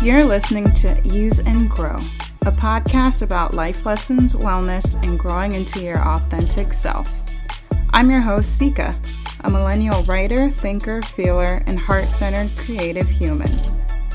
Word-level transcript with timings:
You're 0.00 0.24
listening 0.24 0.72
to 0.74 1.00
Ease 1.04 1.40
and 1.40 1.68
Grow, 1.68 1.96
a 2.42 2.52
podcast 2.52 3.22
about 3.22 3.54
life 3.54 3.84
lessons, 3.84 4.32
wellness, 4.32 4.94
and 5.02 5.18
growing 5.18 5.52
into 5.52 5.80
your 5.80 5.98
authentic 5.98 6.72
self. 6.72 7.10
I'm 7.90 8.08
your 8.08 8.20
host, 8.20 8.56
Sika, 8.56 8.96
a 9.40 9.50
millennial 9.50 10.04
writer, 10.04 10.50
thinker, 10.50 11.02
feeler, 11.02 11.64
and 11.66 11.80
heart 11.80 12.12
centered 12.12 12.56
creative 12.56 13.08
human. 13.08 13.50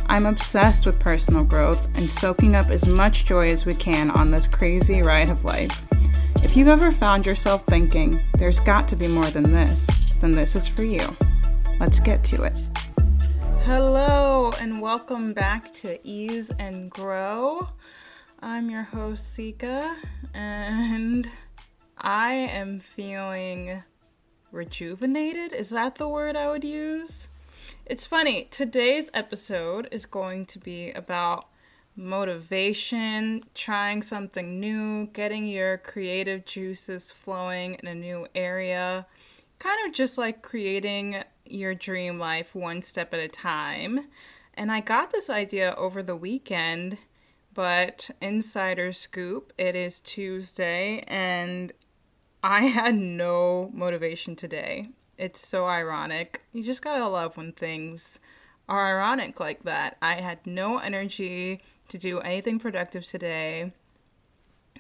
I'm 0.06 0.26
obsessed 0.26 0.86
with 0.86 1.02
personal 1.02 1.44
growth 1.44 1.86
and 1.98 2.10
soaking 2.10 2.56
up 2.56 2.70
as 2.70 2.88
much 2.88 3.26
joy 3.26 3.50
as 3.50 3.66
we 3.66 3.74
can 3.74 4.10
on 4.10 4.32
this 4.32 4.48
crazy 4.48 5.02
ride 5.02 5.28
of 5.28 5.44
life. 5.44 5.86
If 6.38 6.56
you've 6.56 6.70
ever 6.70 6.94
found 6.94 7.26
yourself 7.26 7.66
thinking, 7.66 8.22
there's 8.36 8.62
got 8.62 8.88
to 8.88 8.96
be 8.96 9.10
more 9.10 9.30
than 9.30 9.52
this, 9.52 9.88
then 10.22 10.32
this 10.32 10.56
is 10.56 10.66
for 10.66 10.86
you. 10.86 11.14
Let's 11.82 12.00
get 12.00 12.24
to 12.26 12.44
it. 12.44 12.54
Hello, 13.66 14.52
and 14.60 14.82
welcome 14.82 15.32
back 15.32 15.72
to 15.72 15.98
Ease 16.06 16.52
and 16.60 16.92
Grow. 16.92 17.70
I'm 18.42 18.70
your 18.70 18.84
host, 18.84 19.34
Sika, 19.34 19.96
and 20.34 21.30
I 21.98 22.34
am 22.34 22.82
feeling 22.82 23.82
rejuvenated. 24.52 25.54
Is 25.54 25.70
that 25.70 25.96
the 25.96 26.10
word 26.10 26.36
I 26.36 26.50
would 26.50 26.66
use? 26.66 27.30
It's 27.86 28.06
funny, 28.06 28.50
today's 28.52 29.10
episode 29.14 29.88
is 29.94 30.06
going 30.06 30.46
to 30.48 30.60
be 30.60 30.92
about 30.92 31.48
motivation, 31.96 33.44
trying 33.56 34.02
something 34.02 34.60
new, 34.60 35.08
getting 35.08 35.48
your 35.48 35.78
creative 35.78 36.44
juices 36.44 37.12
flowing 37.12 37.76
in 37.76 37.88
a 37.88 37.96
new 37.96 38.28
area, 38.36 39.08
kind 39.58 39.88
of 39.88 39.94
just 39.94 40.18
like 40.18 40.42
creating 40.42 41.24
your 41.46 41.76
dream 41.76 42.20
life 42.20 42.56
one 42.56 42.82
step 42.82 43.14
at 43.14 43.20
a 43.20 43.28
time. 43.28 44.08
And 44.54 44.72
I 44.72 44.80
got 44.82 45.12
this 45.12 45.30
idea 45.30 45.74
over 45.78 46.04
the 46.04 46.16
weekend, 46.16 46.98
but 47.54 48.10
insider 48.22 48.94
scoop, 48.94 49.54
it 49.58 49.76
is 49.76 50.00
Tuesday 50.00 51.04
and 51.08 51.72
I 52.44 52.62
had 52.66 52.96
no 52.96 53.72
motivation 53.74 54.36
today. 54.36 54.90
It's 55.18 55.46
so 55.46 55.66
ironic. 55.66 56.42
You 56.52 56.64
just 56.64 56.82
gotta 56.82 57.08
love 57.08 57.38
when 57.38 57.52
things 57.52 58.20
are 58.68 58.88
ironic 58.98 59.40
like 59.40 59.64
that. 59.64 59.98
I 60.02 60.16
had 60.16 60.46
no 60.46 60.78
energy 60.78 61.62
to 61.90 61.98
do 61.98 62.20
anything 62.20 62.60
productive 62.60 63.06
today. 63.06 63.74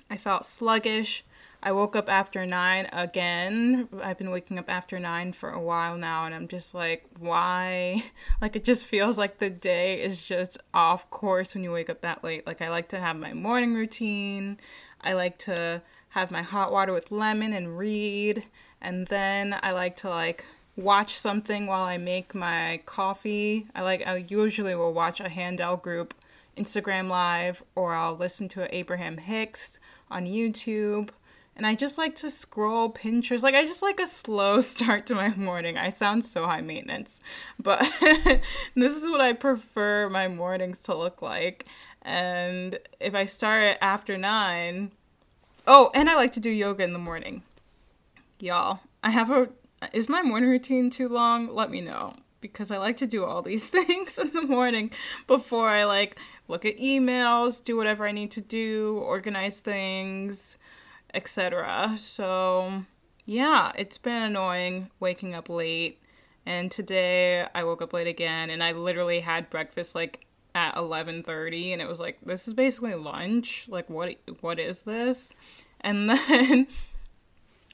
I 0.09 0.17
felt 0.17 0.45
sluggish. 0.45 1.23
I 1.65 1.71
woke 1.71 1.95
up 1.95 2.09
after 2.09 2.45
nine 2.45 2.89
again. 2.91 3.87
I've 4.03 4.17
been 4.17 4.31
waking 4.31 4.59
up 4.59 4.69
after 4.69 4.99
nine 4.99 5.31
for 5.31 5.49
a 5.49 5.61
while 5.61 5.95
now, 5.95 6.25
and 6.25 6.35
I'm 6.35 6.49
just 6.49 6.73
like, 6.73 7.05
why? 7.17 8.03
Like, 8.41 8.57
it 8.57 8.65
just 8.65 8.85
feels 8.85 9.17
like 9.17 9.37
the 9.37 9.49
day 9.49 10.01
is 10.01 10.21
just 10.21 10.57
off 10.73 11.09
course 11.09 11.53
when 11.53 11.63
you 11.63 11.71
wake 11.71 11.89
up 11.89 12.01
that 12.01 12.21
late. 12.21 12.45
Like, 12.45 12.61
I 12.61 12.69
like 12.69 12.89
to 12.89 12.99
have 12.99 13.15
my 13.15 13.31
morning 13.31 13.73
routine. 13.73 14.59
I 14.99 15.13
like 15.13 15.37
to 15.39 15.81
have 16.09 16.29
my 16.29 16.41
hot 16.41 16.73
water 16.73 16.91
with 16.91 17.11
lemon 17.11 17.53
and 17.53 17.77
read. 17.77 18.45
And 18.81 19.07
then 19.07 19.57
I 19.63 19.71
like 19.71 19.95
to, 19.97 20.09
like, 20.09 20.43
watch 20.75 21.15
something 21.15 21.65
while 21.65 21.83
I 21.83 21.97
make 21.97 22.35
my 22.35 22.81
coffee. 22.85 23.67
I 23.73 23.83
like, 23.83 24.05
I 24.05 24.25
usually 24.27 24.75
will 24.75 24.91
watch 24.91 25.21
a 25.21 25.29
Handel 25.29 25.77
group 25.77 26.13
Instagram 26.57 27.07
live, 27.07 27.63
or 27.73 27.93
I'll 27.93 28.17
listen 28.17 28.49
to 28.49 28.75
Abraham 28.75 29.17
Hicks 29.17 29.79
on 30.11 30.25
YouTube 30.25 31.11
and 31.55 31.65
I 31.65 31.75
just 31.75 31.97
like 31.97 32.15
to 32.15 32.29
scroll 32.29 32.91
Pinterest. 32.91 33.43
Like 33.43 33.55
I 33.55 33.65
just 33.65 33.81
like 33.81 33.99
a 33.99 34.07
slow 34.07 34.59
start 34.61 35.05
to 35.07 35.15
my 35.15 35.29
morning. 35.35 35.77
I 35.77 35.89
sound 35.89 36.25
so 36.25 36.45
high 36.45 36.61
maintenance, 36.61 37.19
but 37.59 37.79
this 38.75 38.97
is 38.97 39.09
what 39.09 39.21
I 39.21 39.33
prefer 39.33 40.09
my 40.09 40.27
mornings 40.27 40.81
to 40.81 40.95
look 40.95 41.21
like. 41.21 41.65
And 42.01 42.79
if 42.99 43.15
I 43.15 43.25
start 43.25 43.77
after 43.81 44.17
9, 44.17 44.91
oh, 45.67 45.91
and 45.93 46.09
I 46.09 46.15
like 46.15 46.33
to 46.33 46.39
do 46.39 46.49
yoga 46.49 46.83
in 46.83 46.93
the 46.93 46.99
morning. 46.99 47.43
Y'all, 48.39 48.81
I 49.03 49.09
have 49.11 49.31
a 49.31 49.49
is 49.91 50.07
my 50.07 50.21
morning 50.21 50.49
routine 50.49 50.89
too 50.89 51.09
long? 51.09 51.53
Let 51.53 51.69
me 51.69 51.81
know 51.81 52.13
because 52.39 52.71
I 52.71 52.77
like 52.77 52.97
to 52.97 53.07
do 53.07 53.23
all 53.23 53.41
these 53.41 53.67
things 53.69 54.17
in 54.17 54.31
the 54.31 54.41
morning 54.41 54.91
before 55.27 55.69
I 55.69 55.83
like 55.83 56.17
look 56.47 56.65
at 56.65 56.77
emails, 56.77 57.63
do 57.63 57.77
whatever 57.77 58.07
I 58.07 58.11
need 58.11 58.31
to 58.31 58.41
do, 58.41 59.01
organize 59.05 59.59
things 59.59 60.57
etc. 61.13 61.95
So, 61.97 62.83
yeah, 63.25 63.71
it's 63.77 63.97
been 63.97 64.23
annoying 64.23 64.89
waking 64.99 65.33
up 65.33 65.49
late. 65.49 65.99
And 66.45 66.71
today 66.71 67.47
I 67.55 67.63
woke 67.63 67.81
up 67.81 67.93
late 67.93 68.07
again 68.07 68.49
and 68.49 68.63
I 68.63 68.73
literally 68.73 69.21
had 69.21 69.49
breakfast 69.49 69.95
like 69.95 70.25
at 70.55 70.75
11:30 70.75 71.73
and 71.73 71.81
it 71.81 71.87
was 71.87 71.99
like 71.99 72.19
this 72.25 72.47
is 72.47 72.53
basically 72.53 72.95
lunch. 72.95 73.67
Like 73.69 73.89
what 73.89 74.15
what 74.41 74.59
is 74.59 74.83
this? 74.83 75.33
And 75.81 76.09
then 76.29 76.67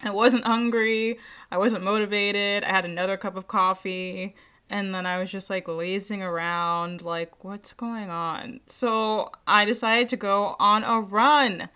I 0.04 0.12
wasn't 0.12 0.46
hungry. 0.46 1.18
I 1.52 1.58
wasn't 1.58 1.84
motivated. 1.84 2.64
I 2.64 2.70
had 2.70 2.86
another 2.86 3.18
cup 3.18 3.36
of 3.36 3.48
coffee 3.48 4.36
and 4.70 4.94
then 4.94 5.06
I 5.06 5.20
was 5.20 5.32
just 5.32 5.50
like 5.50 5.68
lazing 5.68 6.22
around 6.22 7.02
like 7.02 7.44
what's 7.44 7.74
going 7.74 8.10
on? 8.10 8.60
So, 8.68 9.32
I 9.48 9.66
decided 9.66 10.10
to 10.10 10.18
go 10.18 10.56
on 10.60 10.84
a 10.84 11.02
run 11.02 11.70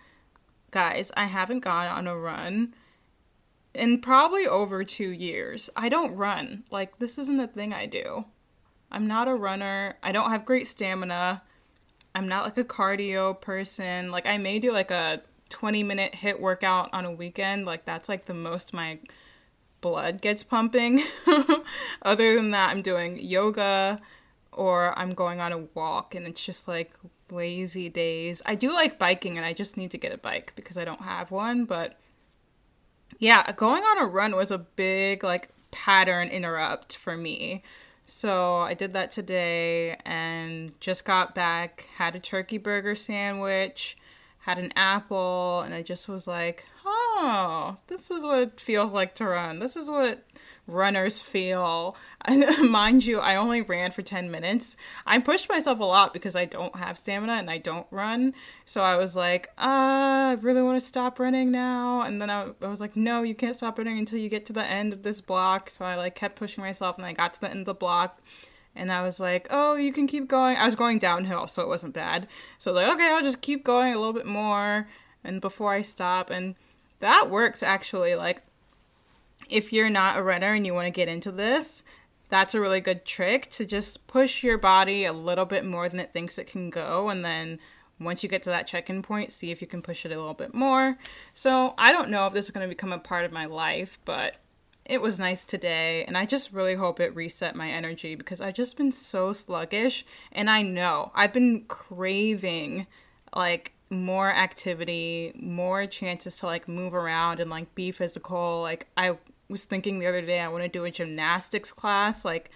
guys, 0.73 1.11
I 1.15 1.25
haven't 1.25 1.59
gone 1.59 1.85
on 1.85 2.07
a 2.07 2.17
run 2.17 2.73
in 3.75 4.01
probably 4.01 4.47
over 4.47 4.83
two 4.83 5.11
years. 5.11 5.69
I 5.75 5.87
don't 5.87 6.15
run. 6.15 6.63
Like, 6.71 6.97
this 6.97 7.17
isn't 7.19 7.39
a 7.39 7.47
thing 7.47 7.71
I 7.71 7.85
do. 7.85 8.25
I'm 8.91 9.07
not 9.07 9.27
a 9.27 9.35
runner. 9.35 9.97
I 10.01 10.11
don't 10.11 10.31
have 10.31 10.45
great 10.45 10.67
stamina. 10.67 11.43
I'm 12.15 12.27
not 12.27 12.43
like 12.43 12.57
a 12.57 12.63
cardio 12.63 13.39
person. 13.39 14.11
Like, 14.11 14.25
I 14.25 14.37
may 14.37 14.57
do 14.57 14.71
like 14.71 14.89
a 14.89 15.21
20 15.49 15.83
minute 15.83 16.13
HIIT 16.13 16.39
workout 16.39 16.89
on 16.91 17.05
a 17.05 17.11
weekend. 17.11 17.65
Like, 17.65 17.85
that's 17.85 18.09
like 18.09 18.25
the 18.25 18.33
most 18.33 18.73
my 18.73 18.97
blood 19.79 20.21
gets 20.21 20.43
pumping. 20.43 21.03
Other 22.01 22.35
than 22.35 22.49
that, 22.51 22.71
I'm 22.71 22.81
doing 22.81 23.19
yoga 23.19 23.99
or 24.51 24.97
I'm 24.97 25.13
going 25.13 25.39
on 25.39 25.51
a 25.51 25.59
walk 25.75 26.15
and 26.15 26.25
it's 26.25 26.43
just 26.43 26.67
like 26.67 26.93
lazy 27.33 27.89
days. 27.89 28.41
I 28.45 28.55
do 28.55 28.73
like 28.73 28.99
biking 28.99 29.37
and 29.37 29.45
I 29.45 29.53
just 29.53 29.77
need 29.77 29.91
to 29.91 29.97
get 29.97 30.13
a 30.13 30.17
bike 30.17 30.53
because 30.55 30.77
I 30.77 30.85
don't 30.85 31.01
have 31.01 31.31
one, 31.31 31.65
but 31.65 31.99
yeah, 33.19 33.51
going 33.53 33.83
on 33.83 33.99
a 33.99 34.05
run 34.05 34.35
was 34.35 34.51
a 34.51 34.57
big 34.57 35.23
like 35.23 35.49
pattern 35.71 36.29
interrupt 36.29 36.97
for 36.97 37.17
me. 37.17 37.63
So 38.05 38.57
I 38.57 38.73
did 38.73 38.93
that 38.93 39.11
today 39.11 39.95
and 40.05 40.77
just 40.79 41.05
got 41.05 41.33
back, 41.33 41.87
had 41.95 42.15
a 42.15 42.19
turkey 42.19 42.57
burger 42.57 42.95
sandwich, 42.95 43.97
had 44.39 44.59
an 44.59 44.73
apple, 44.75 45.61
and 45.61 45.73
I 45.73 45.81
just 45.81 46.09
was 46.09 46.27
like, 46.27 46.65
oh, 46.85 47.77
this 47.87 48.11
is 48.11 48.23
what 48.23 48.39
it 48.39 48.59
feels 48.59 48.93
like 48.93 49.15
to 49.15 49.25
run. 49.25 49.59
This 49.59 49.77
is 49.77 49.89
what 49.89 50.23
runners 50.67 51.21
feel. 51.21 51.95
Mind 52.61 53.05
you, 53.05 53.19
I 53.19 53.35
only 53.35 53.61
ran 53.61 53.91
for 53.91 54.01
10 54.01 54.31
minutes. 54.31 54.77
I 55.05 55.19
pushed 55.19 55.49
myself 55.49 55.79
a 55.79 55.83
lot 55.83 56.13
because 56.13 56.35
I 56.35 56.45
don't 56.45 56.75
have 56.75 56.97
stamina 56.97 57.33
and 57.33 57.49
I 57.49 57.57
don't 57.57 57.87
run. 57.91 58.33
So 58.65 58.81
I 58.81 58.95
was 58.95 59.15
like, 59.15 59.47
uh, 59.57 60.31
I 60.33 60.37
really 60.41 60.61
want 60.61 60.79
to 60.79 60.85
stop 60.85 61.19
running 61.19 61.51
now. 61.51 62.01
And 62.01 62.21
then 62.21 62.29
I, 62.29 62.49
I 62.61 62.67
was 62.67 62.79
like, 62.79 62.95
no, 62.95 63.23
you 63.23 63.35
can't 63.35 63.55
stop 63.55 63.77
running 63.77 63.97
until 63.97 64.19
you 64.19 64.29
get 64.29 64.45
to 64.47 64.53
the 64.53 64.65
end 64.65 64.93
of 64.93 65.03
this 65.03 65.21
block. 65.21 65.69
So 65.69 65.85
I 65.85 65.95
like 65.95 66.15
kept 66.15 66.35
pushing 66.37 66.63
myself 66.63 66.97
and 66.97 67.05
I 67.05 67.13
got 67.13 67.33
to 67.35 67.41
the 67.41 67.49
end 67.49 67.59
of 67.59 67.65
the 67.65 67.73
block. 67.73 68.21
And 68.75 68.91
I 68.91 69.03
was 69.03 69.19
like, 69.19 69.47
oh, 69.51 69.75
you 69.75 69.93
can 69.93 70.07
keep 70.07 70.27
going. 70.27 70.57
I 70.57 70.65
was 70.65 70.75
going 70.75 70.97
downhill, 70.97 71.45
so 71.45 71.61
it 71.61 71.67
wasn't 71.67 71.93
bad. 71.93 72.27
So 72.57 72.71
like, 72.71 72.87
okay, 72.87 73.07
I'll 73.07 73.21
just 73.21 73.41
keep 73.41 73.63
going 73.63 73.93
a 73.93 73.97
little 73.97 74.13
bit 74.13 74.25
more 74.25 74.87
and 75.23 75.41
before 75.41 75.73
I 75.73 75.83
stop. 75.83 76.29
And 76.29 76.55
that 76.99 77.29
works 77.29 77.61
actually. 77.61 78.15
Like 78.15 78.41
if 79.53 79.71
you're 79.71 79.89
not 79.89 80.17
a 80.17 80.23
runner 80.23 80.53
and 80.53 80.65
you 80.65 80.73
want 80.73 80.87
to 80.87 80.91
get 80.91 81.07
into 81.07 81.31
this, 81.31 81.83
that's 82.29 82.55
a 82.55 82.59
really 82.59 82.81
good 82.81 83.05
trick 83.05 83.51
to 83.51 83.65
just 83.65 84.07
push 84.07 84.43
your 84.43 84.57
body 84.57 85.05
a 85.05 85.13
little 85.13 85.45
bit 85.45 85.63
more 85.63 85.87
than 85.87 85.99
it 85.99 86.11
thinks 86.11 86.39
it 86.39 86.47
can 86.47 86.71
go. 86.71 87.09
And 87.09 87.23
then 87.23 87.59
once 87.99 88.23
you 88.23 88.29
get 88.29 88.41
to 88.43 88.49
that 88.49 88.65
check 88.65 88.89
in 88.89 89.03
point, 89.03 89.31
see 89.31 89.51
if 89.51 89.61
you 89.61 89.67
can 89.67 89.83
push 89.83 90.07
it 90.07 90.11
a 90.11 90.17
little 90.17 90.33
bit 90.33 90.55
more. 90.55 90.97
So 91.35 91.75
I 91.77 91.91
don't 91.91 92.09
know 92.09 92.25
if 92.25 92.33
this 92.33 92.45
is 92.45 92.51
going 92.51 92.67
to 92.67 92.75
become 92.75 92.91
a 92.91 92.97
part 92.97 93.25
of 93.25 93.31
my 93.31 93.45
life, 93.45 93.99
but 94.05 94.37
it 94.85 94.99
was 94.99 95.19
nice 95.19 95.43
today. 95.43 96.03
And 96.05 96.17
I 96.17 96.25
just 96.25 96.51
really 96.51 96.73
hope 96.73 96.99
it 96.99 97.15
reset 97.15 97.55
my 97.55 97.69
energy 97.69 98.15
because 98.15 98.41
I've 98.41 98.55
just 98.55 98.75
been 98.75 98.91
so 98.91 99.33
sluggish. 99.33 100.03
And 100.31 100.49
I 100.49 100.63
know 100.63 101.11
I've 101.13 101.31
been 101.31 101.65
craving 101.67 102.87
like 103.35 103.73
more 103.91 104.33
activity, 104.33 105.31
more 105.35 105.85
chances 105.85 106.37
to 106.37 106.47
like 106.47 106.67
move 106.67 106.95
around 106.95 107.39
and 107.39 107.51
like 107.51 107.75
be 107.75 107.91
physical. 107.91 108.61
Like 108.63 108.87
I 108.97 109.17
was 109.49 109.65
thinking 109.65 109.99
the 109.99 110.07
other 110.07 110.21
day 110.21 110.39
I 110.39 110.47
want 110.47 110.63
to 110.63 110.69
do 110.69 110.83
a 110.85 110.91
gymnastics 110.91 111.71
class. 111.71 112.23
Like 112.25 112.51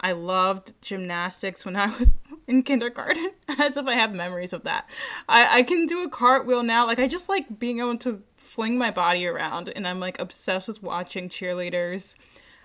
I 0.00 0.12
loved 0.12 0.72
gymnastics 0.82 1.64
when 1.64 1.76
I 1.76 1.86
was 1.98 2.18
in 2.46 2.62
kindergarten, 2.62 3.30
as 3.60 3.76
if 3.76 3.86
I 3.86 3.94
have 3.94 4.12
memories 4.12 4.52
of 4.52 4.64
that. 4.64 4.88
I, 5.28 5.58
I 5.58 5.62
can 5.62 5.86
do 5.86 6.02
a 6.02 6.10
cartwheel 6.10 6.62
now. 6.62 6.86
Like 6.86 6.98
I 6.98 7.06
just 7.06 7.28
like 7.28 7.58
being 7.58 7.78
able 7.78 7.98
to 7.98 8.22
fling 8.36 8.76
my 8.76 8.90
body 8.90 9.26
around, 9.26 9.70
and 9.74 9.86
I'm 9.86 10.00
like 10.00 10.20
obsessed 10.20 10.68
with 10.68 10.82
watching 10.82 11.28
cheerleaders. 11.28 12.16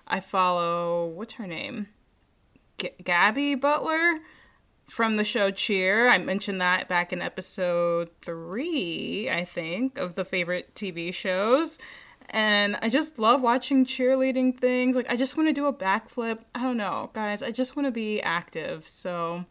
I 0.07 0.19
follow 0.19 1.07
what's 1.07 1.33
her 1.33 1.47
name, 1.47 1.89
G- 2.77 2.91
Gabby 3.03 3.55
Butler. 3.55 4.19
from 4.87 5.17
the 5.17 5.23
show 5.25 5.51
Cheer. 5.51 6.09
I 6.09 6.17
mentioned 6.17 6.61
that 6.61 6.87
back 6.87 7.11
in 7.11 7.21
episode 7.21 8.09
three, 8.21 9.29
I 9.29 9.43
think, 9.43 9.97
of 9.97 10.15
the 10.15 10.23
favorite 10.25 10.73
TV 10.75 11.13
shows. 11.13 11.77
And 12.29 12.77
I 12.81 12.89
just 12.89 13.19
love 13.19 13.41
watching 13.41 13.85
cheerleading 13.85 14.57
things. 14.57 14.95
Like, 14.95 15.09
I 15.09 15.15
just 15.15 15.37
want 15.37 15.49
to 15.49 15.53
do 15.53 15.67
a 15.67 15.73
backflip. 15.73 16.39
I 16.53 16.63
don't 16.63 16.77
know, 16.77 17.09
guys. 17.13 17.41
I 17.41 17.51
just 17.51 17.75
want 17.75 17.87
to 17.87 17.91
be 17.91 18.21
active. 18.21 18.87
So 18.87 19.45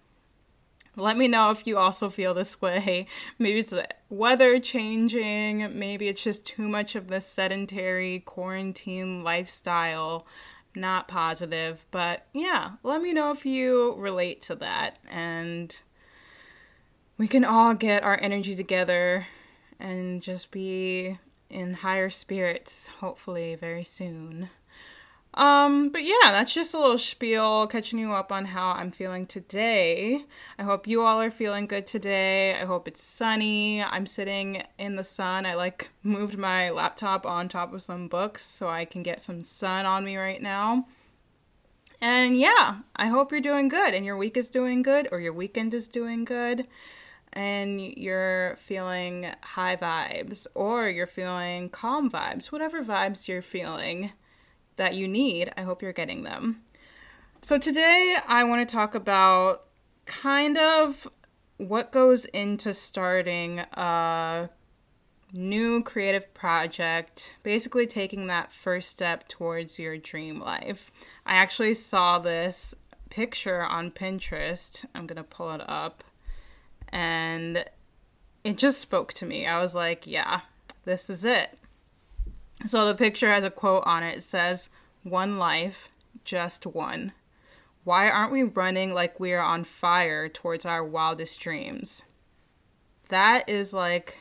let 0.94 1.16
me 1.16 1.28
know 1.28 1.50
if 1.50 1.66
you 1.66 1.78
also 1.78 2.10
feel 2.10 2.34
this 2.34 2.60
way. 2.62 3.06
Maybe 3.38 3.60
it's 3.60 3.70
the 3.70 3.88
weather 4.10 4.58
changing. 4.58 5.78
Maybe 5.78 6.08
it's 6.08 6.22
just 6.22 6.46
too 6.46 6.68
much 6.68 6.96
of 6.96 7.08
this 7.08 7.26
sedentary 7.26 8.20
quarantine 8.20 9.24
lifestyle. 9.24 10.26
Not 10.74 11.08
positive. 11.08 11.86
But 11.90 12.26
yeah, 12.34 12.72
let 12.82 13.00
me 13.00 13.14
know 13.14 13.30
if 13.30 13.46
you 13.46 13.94
relate 13.96 14.42
to 14.42 14.54
that. 14.56 14.98
And 15.10 15.78
we 17.16 17.26
can 17.26 17.44
all 17.44 17.72
get 17.72 18.02
our 18.02 18.18
energy 18.20 18.54
together 18.54 19.26
and 19.80 20.20
just 20.22 20.50
be 20.50 21.18
in 21.50 21.74
higher 21.74 22.10
spirits, 22.10 22.88
hopefully, 22.88 23.54
very 23.54 23.84
soon. 23.84 24.50
Um, 25.36 25.90
but 25.90 26.02
yeah, 26.02 26.30
that's 26.30 26.54
just 26.54 26.72
a 26.72 26.78
little 26.78 26.96
spiel 26.96 27.66
catching 27.66 27.98
you 27.98 28.12
up 28.12 28.32
on 28.32 28.46
how 28.46 28.70
I'm 28.70 28.90
feeling 28.90 29.26
today. 29.26 30.24
I 30.58 30.62
hope 30.62 30.86
you 30.86 31.02
all 31.02 31.20
are 31.20 31.30
feeling 31.30 31.66
good 31.66 31.86
today. 31.86 32.54
I 32.54 32.64
hope 32.64 32.88
it's 32.88 33.02
sunny. 33.02 33.82
I'm 33.82 34.06
sitting 34.06 34.62
in 34.78 34.96
the 34.96 35.04
sun. 35.04 35.44
I 35.44 35.54
like 35.54 35.90
moved 36.02 36.38
my 36.38 36.70
laptop 36.70 37.26
on 37.26 37.50
top 37.50 37.74
of 37.74 37.82
some 37.82 38.08
books 38.08 38.42
so 38.42 38.68
I 38.68 38.86
can 38.86 39.02
get 39.02 39.20
some 39.20 39.42
sun 39.42 39.84
on 39.84 40.06
me 40.06 40.16
right 40.16 40.40
now. 40.40 40.86
And 42.00 42.38
yeah, 42.38 42.78
I 42.94 43.08
hope 43.08 43.30
you're 43.30 43.40
doing 43.40 43.68
good 43.68 43.92
and 43.92 44.06
your 44.06 44.16
week 44.16 44.38
is 44.38 44.48
doing 44.48 44.82
good 44.82 45.08
or 45.12 45.20
your 45.20 45.32
weekend 45.32 45.74
is 45.74 45.88
doing 45.88 46.24
good 46.24 46.66
and 47.36 47.80
you're 47.80 48.56
feeling 48.56 49.30
high 49.42 49.76
vibes 49.76 50.46
or 50.54 50.88
you're 50.88 51.06
feeling 51.06 51.68
calm 51.68 52.10
vibes, 52.10 52.46
whatever 52.46 52.82
vibes 52.82 53.28
you're 53.28 53.42
feeling 53.42 54.10
that 54.76 54.94
you 54.94 55.06
need, 55.06 55.52
I 55.54 55.62
hope 55.62 55.82
you're 55.82 55.92
getting 55.92 56.22
them. 56.22 56.62
So 57.42 57.58
today 57.58 58.16
I 58.26 58.44
want 58.44 58.66
to 58.66 58.72
talk 58.74 58.94
about 58.94 59.64
kind 60.06 60.56
of 60.56 61.06
what 61.58 61.92
goes 61.92 62.24
into 62.24 62.72
starting 62.72 63.60
a 63.60 64.48
new 65.34 65.82
creative 65.82 66.32
project, 66.32 67.34
basically 67.42 67.86
taking 67.86 68.28
that 68.28 68.50
first 68.50 68.88
step 68.88 69.28
towards 69.28 69.78
your 69.78 69.98
dream 69.98 70.40
life. 70.40 70.90
I 71.26 71.34
actually 71.34 71.74
saw 71.74 72.18
this 72.18 72.74
picture 73.10 73.62
on 73.62 73.90
Pinterest. 73.90 74.86
I'm 74.94 75.06
going 75.06 75.16
to 75.16 75.22
pull 75.22 75.52
it 75.52 75.62
up 75.68 76.02
and 76.88 77.64
it 78.44 78.58
just 78.58 78.80
spoke 78.80 79.12
to 79.14 79.26
me. 79.26 79.46
I 79.46 79.60
was 79.60 79.74
like, 79.74 80.06
yeah, 80.06 80.40
this 80.84 81.10
is 81.10 81.24
it. 81.24 81.58
So 82.64 82.86
the 82.86 82.94
picture 82.94 83.30
has 83.30 83.44
a 83.44 83.50
quote 83.50 83.84
on 83.86 84.02
it. 84.02 84.18
It 84.18 84.22
says, 84.22 84.70
One 85.02 85.38
life, 85.38 85.88
just 86.24 86.66
one. 86.66 87.12
Why 87.84 88.08
aren't 88.08 88.32
we 88.32 88.42
running 88.42 88.94
like 88.94 89.20
we 89.20 89.32
are 89.32 89.42
on 89.42 89.64
fire 89.64 90.28
towards 90.28 90.64
our 90.64 90.82
wildest 90.82 91.38
dreams? 91.38 92.02
That 93.08 93.48
is 93.48 93.72
like, 93.72 94.18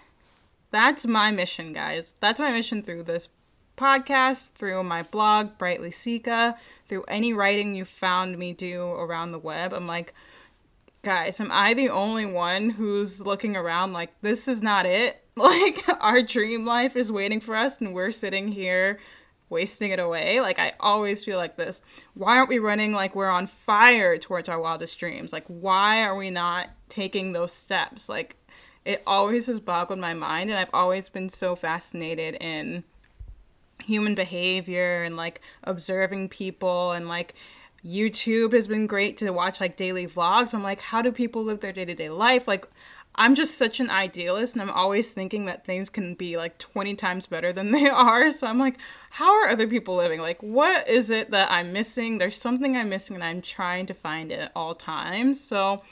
that's 0.69 1.07
my 1.07 1.31
mission, 1.31 1.73
guys. 1.73 2.13
That's 2.19 2.39
my 2.39 2.51
mission 2.51 2.83
through 2.83 3.03
this 3.03 3.29
podcast, 3.77 4.51
through 4.51 4.83
my 4.83 5.03
blog, 5.03 5.57
Brightly 5.57 5.91
Sika, 5.91 6.57
through 6.88 7.03
any 7.07 7.33
writing 7.33 7.75
you 7.75 7.85
found 7.85 8.38
me 8.38 8.53
do 8.53 8.83
around 8.83 9.31
the 9.31 9.39
web. 9.39 9.73
I'm 9.73 9.88
like, 9.88 10.13
guys, 11.06 11.40
am 11.40 11.52
I 11.52 11.75
the 11.75 11.90
only 11.90 12.25
one 12.25 12.72
who's 12.72 13.22
looking 13.22 13.56
around 13.56 13.94
like 13.94 14.19
this 14.22 14.48
is 14.48 14.62
not 14.62 14.86
it? 14.86 15.22
Like 15.38 15.84
our 16.00 16.22
dream 16.22 16.66
life 16.66 16.96
is 16.96 17.12
waiting 17.12 17.42
for 17.42 17.57
us 17.57 17.81
and 17.81 17.94
we're 17.94 18.13
sitting 18.13 18.48
here 18.48 19.00
wasting 19.50 19.92
it 19.92 20.00
away. 20.00 20.40
Like 20.40 20.60
I 20.60 20.72
always 20.80 21.25
feel 21.25 21.38
like 21.38 21.57
this. 21.57 21.81
Why 22.13 22.38
aren't 22.38 22.48
we 22.48 22.57
running 22.57 22.94
like 22.94 23.18
we're 23.18 23.30
on 23.30 23.46
fire 23.46 24.18
towards 24.18 24.48
our 24.48 24.62
wildest 24.62 24.98
dreams? 24.98 25.34
Like 25.34 25.44
why 25.48 26.04
are 26.04 26.16
we 26.16 26.30
not 26.30 26.69
taking 26.88 27.34
those 27.34 27.52
steps? 27.52 28.07
Like 28.07 28.38
it 28.86 29.04
always 29.06 29.48
has 29.48 29.60
boggled 29.60 30.00
my 30.00 30.13
mind 30.13 30.52
and 30.52 30.57
I've 30.57 30.74
always 30.74 31.10
been 31.10 31.28
so 31.28 31.54
fascinated 31.54 32.38
in 32.40 32.86
human 33.84 34.16
behavior 34.16 35.04
and 35.04 35.18
like 35.18 35.42
observing 35.66 36.30
people 36.30 36.94
and 36.94 37.10
like 37.10 37.36
YouTube 37.85 38.53
has 38.53 38.67
been 38.67 38.87
great 38.87 39.17
to 39.17 39.29
watch 39.29 39.61
like 39.61 39.77
daily 39.77 40.07
vlogs. 40.07 40.53
I'm 40.53 40.63
like, 40.63 40.81
how 40.81 41.01
do 41.01 41.11
people 41.11 41.43
live 41.43 41.59
their 41.59 41.71
day 41.71 41.85
to 41.85 41.93
day 41.93 42.09
life? 42.09 42.47
Like, 42.47 42.67
I'm 43.17 43.35
just 43.35 43.57
such 43.57 43.79
an 43.79 43.89
idealist 43.89 44.53
and 44.53 44.61
I'm 44.61 44.71
always 44.71 45.13
thinking 45.13 45.45
that 45.45 45.65
things 45.65 45.89
can 45.89 46.15
be 46.15 46.35
like 46.35 46.57
20 46.57 46.95
times 46.95 47.27
better 47.27 47.53
than 47.53 47.71
they 47.71 47.87
are. 47.87 48.31
So 48.31 48.47
I'm 48.47 48.57
like, 48.57 48.77
how 49.11 49.33
are 49.33 49.49
other 49.49 49.67
people 49.67 49.95
living? 49.95 50.19
Like, 50.19 50.41
what 50.41 50.87
is 50.87 51.09
it 51.09 51.31
that 51.31 51.51
I'm 51.51 51.71
missing? 51.71 52.17
There's 52.17 52.37
something 52.37 52.75
I'm 52.75 52.89
missing 52.89 53.15
and 53.15 53.23
I'm 53.23 53.41
trying 53.41 53.85
to 53.87 53.93
find 53.93 54.31
it 54.31 54.39
at 54.39 54.51
all 54.55 54.75
times. 54.75 55.39
So 55.39 55.83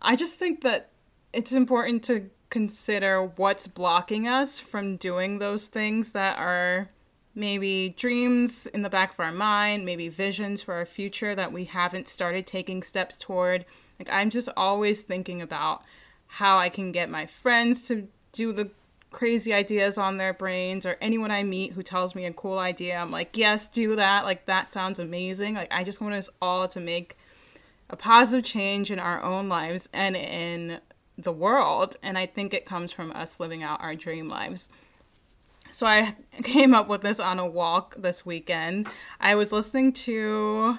I 0.00 0.16
just 0.16 0.38
think 0.38 0.60
that 0.60 0.90
it's 1.32 1.52
important 1.52 2.04
to 2.04 2.30
consider 2.50 3.32
what's 3.36 3.66
blocking 3.66 4.28
us 4.28 4.60
from 4.60 4.96
doing 4.96 5.38
those 5.38 5.68
things 5.68 6.12
that 6.12 6.38
are 6.38 6.88
maybe 7.34 7.90
dreams 7.90 8.66
in 8.66 8.82
the 8.82 8.90
back 8.90 9.12
of 9.12 9.20
our 9.20 9.32
mind, 9.32 9.84
maybe 9.84 10.08
visions 10.08 10.62
for 10.62 10.74
our 10.74 10.86
future 10.86 11.34
that 11.34 11.52
we 11.52 11.64
haven't 11.64 12.08
started 12.08 12.46
taking 12.46 12.82
steps 12.82 13.16
toward. 13.16 13.64
Like, 13.98 14.10
I'm 14.12 14.30
just 14.30 14.48
always 14.56 15.02
thinking 15.02 15.40
about 15.42 15.82
how 16.26 16.58
I 16.58 16.68
can 16.68 16.92
get 16.92 17.10
my 17.10 17.26
friends 17.26 17.82
to 17.88 18.08
do 18.32 18.52
the 18.52 18.70
crazy 19.10 19.52
ideas 19.52 19.98
on 19.98 20.16
their 20.16 20.32
brains 20.32 20.86
or 20.86 20.96
anyone 21.00 21.30
I 21.30 21.42
meet 21.42 21.72
who 21.72 21.82
tells 21.82 22.14
me 22.14 22.26
a 22.26 22.32
cool 22.32 22.58
idea. 22.58 22.96
I'm 22.96 23.10
like, 23.10 23.36
yes, 23.36 23.68
do 23.68 23.96
that. 23.96 24.24
Like, 24.24 24.46
that 24.46 24.68
sounds 24.68 24.98
amazing. 24.98 25.54
Like, 25.54 25.72
I 25.72 25.84
just 25.84 26.00
want 26.00 26.14
us 26.14 26.28
all 26.40 26.68
to 26.68 26.80
make 26.80 27.16
a 27.88 27.96
positive 27.96 28.44
change 28.44 28.90
in 28.90 29.00
our 29.00 29.22
own 29.22 29.48
lives 29.48 29.88
and 29.92 30.16
in 30.16 30.80
the 31.18 31.32
world. 31.32 31.96
And 32.02 32.16
I 32.16 32.26
think 32.26 32.54
it 32.54 32.64
comes 32.64 32.92
from 32.92 33.10
us 33.12 33.40
living 33.40 33.62
out 33.62 33.82
our 33.82 33.94
dream 33.94 34.28
lives. 34.28 34.68
So 35.72 35.86
I 35.86 36.16
came 36.42 36.74
up 36.74 36.88
with 36.88 37.02
this 37.02 37.20
on 37.20 37.38
a 37.38 37.46
walk 37.46 37.94
this 37.98 38.24
weekend. 38.24 38.88
I 39.20 39.34
was 39.34 39.52
listening 39.52 39.92
to, 39.92 40.78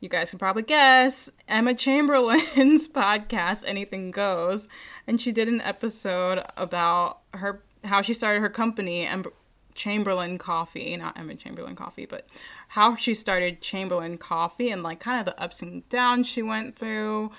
you 0.00 0.08
guys 0.08 0.30
can 0.30 0.38
probably 0.38 0.62
guess, 0.62 1.30
Emma 1.48 1.74
Chamberlain's 1.74 2.88
podcast, 2.88 3.64
Anything 3.66 4.10
Goes, 4.10 4.68
and 5.06 5.20
she 5.20 5.32
did 5.32 5.48
an 5.48 5.60
episode 5.60 6.44
about 6.56 7.20
her 7.34 7.62
how 7.84 8.02
she 8.02 8.14
started 8.14 8.40
her 8.40 8.48
company 8.48 9.06
and 9.06 9.28
Chamberlain 9.74 10.38
Coffee, 10.38 10.96
not 10.96 11.16
Emma 11.16 11.36
Chamberlain 11.36 11.76
Coffee, 11.76 12.06
but 12.06 12.26
how 12.68 12.96
she 12.96 13.14
started 13.14 13.60
Chamberlain 13.60 14.18
Coffee 14.18 14.70
and 14.70 14.82
like 14.82 14.98
kind 14.98 15.20
of 15.20 15.24
the 15.26 15.40
ups 15.40 15.62
and 15.62 15.88
downs 15.88 16.26
she 16.26 16.42
went 16.42 16.74
through 16.74 17.30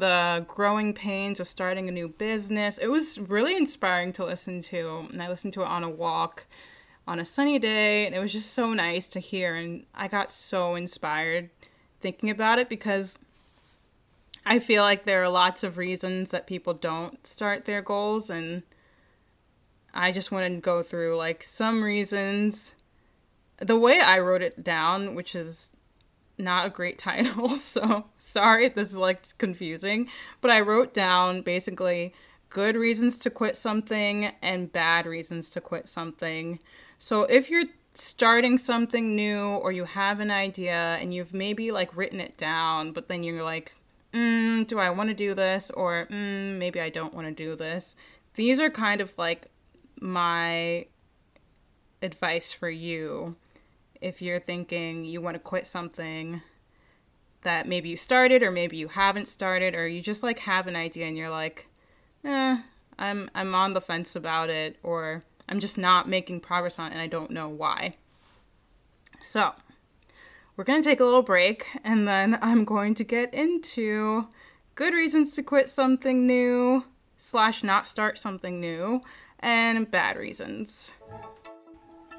the 0.00 0.44
growing 0.48 0.92
pains 0.92 1.38
of 1.38 1.46
starting 1.46 1.88
a 1.88 1.92
new 1.92 2.08
business. 2.08 2.78
It 2.78 2.88
was 2.88 3.18
really 3.18 3.56
inspiring 3.56 4.12
to 4.14 4.24
listen 4.24 4.60
to, 4.62 5.06
and 5.10 5.22
I 5.22 5.28
listened 5.28 5.52
to 5.54 5.62
it 5.62 5.68
on 5.68 5.84
a 5.84 5.90
walk 5.90 6.46
on 7.06 7.20
a 7.20 7.24
sunny 7.24 7.58
day, 7.58 8.06
and 8.06 8.14
it 8.14 8.18
was 8.18 8.32
just 8.32 8.52
so 8.52 8.72
nice 8.72 9.08
to 9.08 9.20
hear. 9.20 9.54
And 9.54 9.84
I 9.94 10.08
got 10.08 10.30
so 10.30 10.74
inspired 10.74 11.50
thinking 12.00 12.30
about 12.30 12.58
it 12.58 12.68
because 12.68 13.18
I 14.44 14.58
feel 14.58 14.82
like 14.82 15.04
there 15.04 15.22
are 15.22 15.28
lots 15.28 15.62
of 15.62 15.76
reasons 15.76 16.30
that 16.30 16.46
people 16.46 16.74
don't 16.74 17.24
start 17.26 17.64
their 17.64 17.82
goals, 17.82 18.30
and 18.30 18.62
I 19.92 20.12
just 20.12 20.32
want 20.32 20.52
to 20.52 20.60
go 20.60 20.82
through 20.82 21.16
like 21.16 21.42
some 21.42 21.82
reasons. 21.82 22.74
The 23.58 23.78
way 23.78 24.00
I 24.00 24.18
wrote 24.20 24.42
it 24.42 24.64
down, 24.64 25.14
which 25.14 25.34
is 25.34 25.70
not 26.40 26.66
a 26.66 26.70
great 26.70 26.98
title, 26.98 27.48
so 27.56 28.06
sorry 28.18 28.66
if 28.66 28.74
this 28.74 28.90
is 28.90 28.96
like 28.96 29.36
confusing. 29.38 30.08
But 30.40 30.50
I 30.50 30.60
wrote 30.60 30.94
down 30.94 31.42
basically 31.42 32.14
good 32.48 32.76
reasons 32.76 33.18
to 33.20 33.30
quit 33.30 33.56
something 33.56 34.32
and 34.42 34.72
bad 34.72 35.06
reasons 35.06 35.50
to 35.50 35.60
quit 35.60 35.88
something. 35.88 36.58
So 36.98 37.22
if 37.24 37.48
you're 37.48 37.66
starting 37.94 38.58
something 38.58 39.14
new 39.14 39.40
or 39.56 39.72
you 39.72 39.84
have 39.84 40.20
an 40.20 40.30
idea 40.30 40.98
and 41.00 41.14
you've 41.14 41.34
maybe 41.34 41.70
like 41.70 41.96
written 41.96 42.20
it 42.20 42.36
down, 42.36 42.92
but 42.92 43.08
then 43.08 43.22
you're 43.22 43.42
like, 43.42 43.72
mm, 44.12 44.66
do 44.66 44.78
I 44.78 44.90
want 44.90 45.08
to 45.08 45.14
do 45.14 45.34
this? 45.34 45.70
Or 45.70 46.06
mm, 46.10 46.58
maybe 46.58 46.80
I 46.80 46.88
don't 46.88 47.14
want 47.14 47.26
to 47.28 47.32
do 47.32 47.56
this. 47.56 47.96
These 48.34 48.60
are 48.60 48.70
kind 48.70 49.00
of 49.00 49.16
like 49.16 49.46
my 50.00 50.86
advice 52.02 52.52
for 52.52 52.70
you 52.70 53.36
if 54.00 54.22
you're 54.22 54.40
thinking 54.40 55.04
you 55.04 55.20
want 55.20 55.34
to 55.34 55.40
quit 55.40 55.66
something 55.66 56.40
that 57.42 57.66
maybe 57.66 57.88
you 57.88 57.96
started 57.96 58.42
or 58.42 58.50
maybe 58.50 58.76
you 58.76 58.88
haven't 58.88 59.28
started 59.28 59.74
or 59.74 59.86
you 59.86 60.00
just 60.00 60.22
like 60.22 60.38
have 60.40 60.66
an 60.66 60.76
idea 60.76 61.06
and 61.06 61.16
you're 61.16 61.30
like, 61.30 61.68
eh, 62.24 62.58
I'm 62.98 63.30
I'm 63.34 63.54
on 63.54 63.72
the 63.72 63.80
fence 63.80 64.16
about 64.16 64.50
it 64.50 64.76
or 64.82 65.22
I'm 65.48 65.60
just 65.60 65.78
not 65.78 66.08
making 66.08 66.40
progress 66.40 66.78
on 66.78 66.88
it 66.88 66.92
and 66.92 67.00
I 67.00 67.06
don't 67.06 67.30
know 67.30 67.48
why. 67.48 67.96
So, 69.20 69.52
we're 70.56 70.64
going 70.64 70.82
to 70.82 70.88
take 70.88 71.00
a 71.00 71.04
little 71.04 71.22
break 71.22 71.66
and 71.84 72.06
then 72.06 72.38
I'm 72.42 72.64
going 72.64 72.94
to 72.96 73.04
get 73.04 73.32
into 73.34 74.28
good 74.74 74.94
reasons 74.94 75.34
to 75.34 75.42
quit 75.42 75.68
something 75.68 76.26
new, 76.26 76.84
slash, 77.16 77.62
not 77.62 77.86
start 77.86 78.18
something 78.18 78.60
new, 78.60 79.02
and 79.40 79.90
bad 79.90 80.16
reasons. 80.16 80.92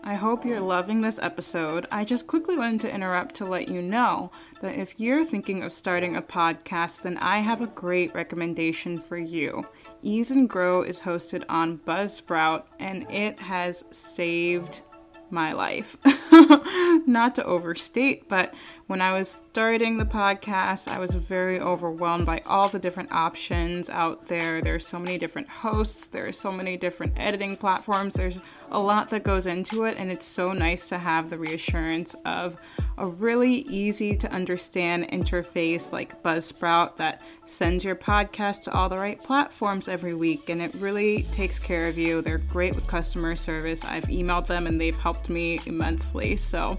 I 0.04 0.16
hope 0.16 0.46
you're 0.46 0.60
loving 0.60 1.02
this 1.02 1.20
episode. 1.20 1.86
I 1.92 2.06
just 2.06 2.26
quickly 2.26 2.58
wanted 2.58 2.82
to 2.82 2.94
interrupt 2.94 3.36
to 3.36 3.46
let 3.46 3.70
you 3.70 3.84
know 3.84 4.32
that 4.60 4.76
if 4.76 5.00
you're 5.00 5.24
thinking 5.24 5.62
of 5.62 5.72
starting 5.72 6.16
a 6.16 6.22
podcast, 6.24 7.04
then 7.04 7.18
I 7.18 7.38
have 7.38 7.62
a 7.62 7.68
great 7.68 8.12
recommendation 8.16 8.98
for 8.98 9.18
you. 9.18 9.64
Ease 10.02 10.32
and 10.32 10.50
Grow 10.50 10.82
is 10.82 11.02
hosted 11.02 11.44
on 11.50 11.78
Buzzsprout, 11.80 12.64
and 12.80 13.10
it 13.12 13.40
has 13.40 13.84
saved 13.92 14.82
my 15.30 15.54
life. 15.54 15.96
Not 17.08 17.36
to 17.36 17.44
overstate, 17.44 18.28
but 18.28 18.54
when 18.92 19.02
I 19.02 19.14
was 19.14 19.42
starting 19.52 19.98
the 19.98 20.06
podcast, 20.06 20.90
I 20.90 21.00
was 21.00 21.16
very 21.16 21.62
overwhelmed 21.62 22.26
by 22.26 22.42
all 22.46 22.68
the 22.68 22.78
different 22.78 23.10
options 23.14 23.90
out 23.90 24.26
there. 24.26 24.62
There's 24.62 24.86
so 24.86 25.00
many 25.00 25.18
different 25.18 25.48
hosts, 25.48 26.08
there's 26.08 26.38
so 26.38 26.52
many 26.52 26.76
different 26.76 27.14
editing 27.18 27.56
platforms, 27.56 28.16
there's 28.16 28.40
a 28.70 28.80
lot 28.80 29.08
that 29.10 29.24
goes 29.24 29.48
into 29.48 29.86
it, 29.86 29.98
and 29.98 30.12
it's 30.12 30.26
so 30.26 30.52
nice 30.52 30.90
to 30.90 30.98
have 30.98 31.30
the 31.30 31.38
reassurance 31.38 32.16
of 32.26 32.58
a 32.98 33.08
really 33.08 33.60
easy 33.70 34.16
to 34.18 34.32
understand 34.34 35.08
interface 35.10 35.94
like 35.94 36.22
Buzzsprout 36.22 36.98
that 36.98 37.22
sends 37.46 37.86
your 37.86 37.96
podcast 37.96 38.64
to 38.64 38.74
all 38.74 38.90
the 38.90 38.98
right 38.98 39.22
platforms 39.24 39.88
every 39.88 40.14
week, 40.14 40.50
and 40.50 40.62
it 40.62 40.74
really 40.76 41.24
takes 41.32 41.60
care 41.60 41.88
of 41.88 41.98
you. 41.98 42.22
They're 42.22 42.38
great 42.38 42.76
with 42.76 42.88
customer 42.88 43.38
service. 43.38 43.86
I've 43.86 44.06
emailed 44.06 44.48
them, 44.48 44.68
and 44.68 44.82
they've 44.82 44.98
helped 44.98 45.30
me 45.30 45.62
immensely. 45.66 46.11
So, 46.38 46.78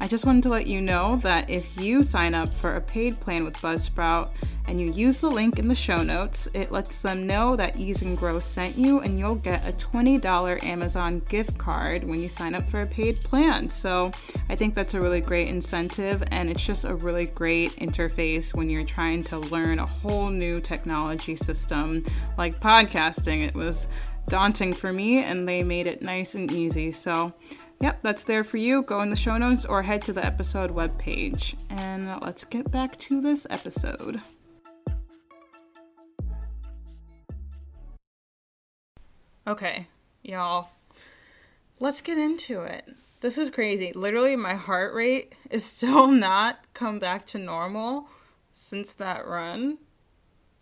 I 0.00 0.06
just 0.06 0.24
wanted 0.24 0.44
to 0.44 0.48
let 0.48 0.68
you 0.68 0.80
know 0.80 1.16
that 1.16 1.50
if 1.50 1.76
you 1.76 2.04
sign 2.04 2.32
up 2.32 2.54
for 2.54 2.76
a 2.76 2.80
paid 2.80 3.18
plan 3.18 3.44
with 3.44 3.56
Buzzsprout 3.56 4.28
and 4.68 4.80
you 4.80 4.92
use 4.92 5.20
the 5.20 5.28
link 5.28 5.58
in 5.58 5.66
the 5.66 5.74
show 5.74 6.02
notes, 6.02 6.46
it 6.54 6.70
lets 6.70 7.02
them 7.02 7.26
know 7.26 7.56
that 7.56 7.76
Ease 7.76 8.02
and 8.02 8.16
Grow 8.16 8.38
sent 8.38 8.78
you, 8.78 9.00
and 9.00 9.18
you'll 9.18 9.34
get 9.34 9.66
a 9.66 9.72
$20 9.72 10.62
Amazon 10.62 11.20
gift 11.28 11.58
card 11.58 12.04
when 12.04 12.20
you 12.20 12.28
sign 12.28 12.54
up 12.54 12.64
for 12.70 12.82
a 12.82 12.86
paid 12.86 13.20
plan. 13.22 13.68
So 13.68 14.12
I 14.48 14.54
think 14.54 14.76
that's 14.76 14.94
a 14.94 15.00
really 15.00 15.20
great 15.20 15.48
incentive, 15.48 16.22
and 16.30 16.48
it's 16.48 16.64
just 16.64 16.84
a 16.84 16.94
really 16.94 17.26
great 17.26 17.74
interface 17.76 18.54
when 18.54 18.70
you're 18.70 18.84
trying 18.84 19.24
to 19.24 19.38
learn 19.38 19.80
a 19.80 19.86
whole 19.86 20.28
new 20.28 20.60
technology 20.60 21.34
system 21.34 22.04
like 22.36 22.60
podcasting. 22.60 23.44
It 23.44 23.54
was 23.54 23.88
daunting 24.28 24.74
for 24.74 24.92
me, 24.92 25.24
and 25.24 25.48
they 25.48 25.64
made 25.64 25.88
it 25.88 26.02
nice 26.02 26.36
and 26.36 26.52
easy. 26.52 26.92
So 26.92 27.32
Yep, 27.80 28.00
that's 28.02 28.24
there 28.24 28.42
for 28.42 28.56
you. 28.56 28.82
Go 28.82 29.02
in 29.02 29.10
the 29.10 29.16
show 29.16 29.38
notes 29.38 29.64
or 29.64 29.82
head 29.82 30.02
to 30.02 30.12
the 30.12 30.24
episode 30.24 30.74
webpage. 30.74 31.54
And 31.70 32.20
let's 32.20 32.44
get 32.44 32.70
back 32.70 32.98
to 32.98 33.20
this 33.20 33.46
episode. 33.50 34.20
Okay, 39.46 39.86
y'all, 40.22 40.70
let's 41.78 42.00
get 42.00 42.18
into 42.18 42.62
it. 42.62 42.88
This 43.20 43.38
is 43.38 43.48
crazy. 43.48 43.92
Literally, 43.94 44.36
my 44.36 44.54
heart 44.54 44.92
rate 44.92 45.34
is 45.50 45.64
still 45.64 46.08
not 46.08 46.66
come 46.74 46.98
back 46.98 47.26
to 47.28 47.38
normal 47.38 48.08
since 48.52 48.94
that 48.94 49.26
run. 49.26 49.78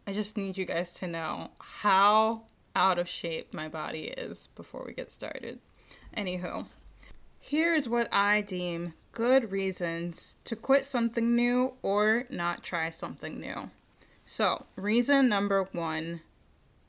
I 0.06 0.12
just 0.12 0.36
need 0.36 0.56
you 0.58 0.66
guys 0.66 0.92
to 0.94 1.08
know 1.08 1.50
how 1.58 2.42
out 2.76 2.98
of 2.98 3.08
shape 3.08 3.54
my 3.54 3.68
body 3.68 4.04
is 4.16 4.48
before 4.54 4.84
we 4.86 4.92
get 4.92 5.10
started. 5.10 5.58
Anywho, 6.16 6.66
here 7.46 7.74
is 7.74 7.88
what 7.88 8.12
I 8.12 8.40
deem 8.40 8.94
good 9.12 9.52
reasons 9.52 10.36
to 10.44 10.56
quit 10.56 10.84
something 10.84 11.34
new 11.34 11.74
or 11.80 12.24
not 12.28 12.62
try 12.62 12.90
something 12.90 13.40
new. 13.40 13.70
So, 14.24 14.66
reason 14.74 15.28
number 15.28 15.62
one 15.72 16.22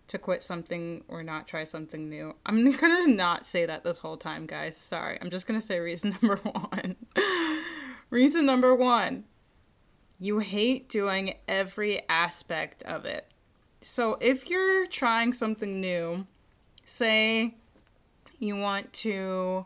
to 0.08 0.18
quit 0.18 0.42
something 0.42 1.04
or 1.08 1.22
not 1.22 1.48
try 1.48 1.64
something 1.64 2.10
new. 2.10 2.36
I'm 2.46 2.70
gonna 2.72 3.08
not 3.08 3.46
say 3.46 3.66
that 3.66 3.84
this 3.84 4.00
whole 4.00 4.18
time, 4.18 4.48
guys. 4.48 4.76
Sorry. 4.78 5.18
I'm 5.22 5.30
just 5.30 5.46
gonna 5.46 5.62
say 5.62 5.80
reason 5.80 6.18
number 6.22 6.38
one. 6.38 6.96
reason 8.10 8.46
number 8.46 8.74
one 8.76 9.26
you 10.20 10.40
hate 10.40 10.90
doing 10.90 11.36
every 11.48 12.02
aspect 12.10 12.82
of 12.82 13.06
it. 13.06 13.30
So, 13.82 14.18
if 14.20 14.50
you're 14.50 14.88
trying 14.88 15.34
something 15.34 15.80
new, 15.80 16.26
say 16.84 17.54
you 18.40 18.56
want 18.56 18.92
to 18.94 19.66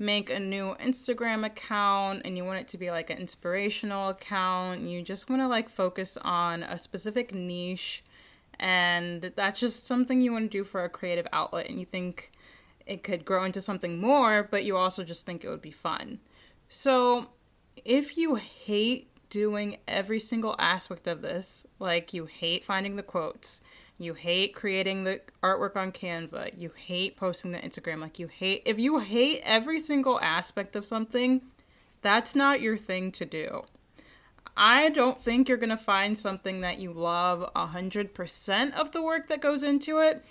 make 0.00 0.30
a 0.30 0.40
new 0.40 0.74
Instagram 0.80 1.44
account 1.44 2.22
and 2.24 2.36
you 2.36 2.44
want 2.44 2.58
it 2.58 2.68
to 2.68 2.78
be 2.78 2.90
like 2.90 3.10
an 3.10 3.18
inspirational 3.18 4.08
account, 4.08 4.80
you 4.80 5.02
just 5.02 5.28
want 5.28 5.42
to 5.42 5.46
like 5.46 5.68
focus 5.68 6.16
on 6.22 6.62
a 6.62 6.78
specific 6.78 7.34
niche 7.34 8.02
and 8.58 9.32
that's 9.36 9.60
just 9.60 9.86
something 9.86 10.20
you 10.20 10.32
want 10.32 10.50
to 10.50 10.58
do 10.58 10.64
for 10.64 10.84
a 10.84 10.88
creative 10.88 11.26
outlet 11.32 11.68
and 11.68 11.78
you 11.78 11.86
think 11.86 12.32
it 12.86 13.02
could 13.02 13.24
grow 13.24 13.44
into 13.44 13.60
something 13.60 14.00
more, 14.00 14.48
but 14.50 14.64
you 14.64 14.76
also 14.76 15.04
just 15.04 15.24
think 15.24 15.44
it 15.44 15.48
would 15.48 15.62
be 15.62 15.70
fun. 15.70 16.18
So, 16.68 17.28
if 17.84 18.16
you 18.16 18.34
hate 18.34 19.08
doing 19.30 19.76
every 19.86 20.18
single 20.18 20.56
aspect 20.58 21.06
of 21.06 21.22
this, 21.22 21.64
like 21.78 22.12
you 22.12 22.26
hate 22.26 22.64
finding 22.64 22.96
the 22.96 23.02
quotes, 23.02 23.60
you 24.00 24.14
hate 24.14 24.54
creating 24.54 25.04
the 25.04 25.20
artwork 25.42 25.76
on 25.76 25.92
Canva, 25.92 26.58
you 26.58 26.70
hate 26.74 27.16
posting 27.16 27.52
the 27.52 27.58
Instagram, 27.58 28.00
like 28.00 28.18
you 28.18 28.26
hate 28.26 28.62
if 28.64 28.78
you 28.78 28.98
hate 28.98 29.40
every 29.44 29.78
single 29.78 30.20
aspect 30.20 30.74
of 30.74 30.84
something, 30.84 31.42
that's 32.02 32.34
not 32.34 32.60
your 32.60 32.76
thing 32.76 33.12
to 33.12 33.24
do. 33.24 33.62
I 34.56 34.90
don't 34.90 35.20
think 35.20 35.48
you're 35.48 35.58
going 35.58 35.70
to 35.70 35.76
find 35.76 36.16
something 36.16 36.62
that 36.62 36.78
you 36.78 36.92
love 36.92 37.48
100% 37.54 38.72
of 38.74 38.90
the 38.90 39.02
work 39.02 39.28
that 39.28 39.40
goes 39.40 39.62
into 39.62 39.98
it, 39.98 40.24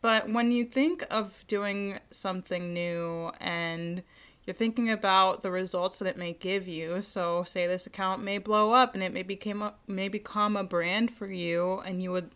but 0.00 0.30
when 0.32 0.50
you 0.52 0.64
think 0.64 1.04
of 1.10 1.44
doing 1.46 1.98
something 2.10 2.72
new 2.72 3.32
and 3.40 4.02
you're 4.46 4.54
thinking 4.54 4.90
about 4.90 5.42
the 5.42 5.50
results 5.50 5.98
that 5.98 6.08
it 6.08 6.16
may 6.16 6.32
give 6.32 6.68
you. 6.68 7.00
So, 7.00 7.42
say 7.42 7.66
this 7.66 7.86
account 7.86 8.22
may 8.22 8.38
blow 8.38 8.70
up 8.70 8.94
and 8.94 9.02
it 9.02 9.12
may 9.12 9.24
become 9.24 9.60
a, 9.60 9.74
may 9.88 10.08
become 10.08 10.56
a 10.56 10.62
brand 10.62 11.10
for 11.10 11.26
you, 11.26 11.80
and 11.80 12.00
you 12.00 12.12
would 12.12 12.30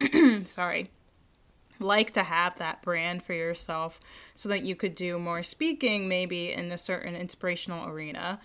sorry, 0.44 0.90
like 1.78 2.12
to 2.12 2.22
have 2.22 2.56
that 2.58 2.82
brand 2.82 3.22
for 3.22 3.32
yourself 3.32 4.00
so 4.34 4.48
that 4.48 4.64
you 4.64 4.76
could 4.76 4.94
do 4.94 5.18
more 5.18 5.42
speaking 5.42 6.08
maybe 6.08 6.52
in 6.52 6.70
a 6.72 6.78
certain 6.78 7.14
inspirational 7.14 7.88
arena. 7.88 8.40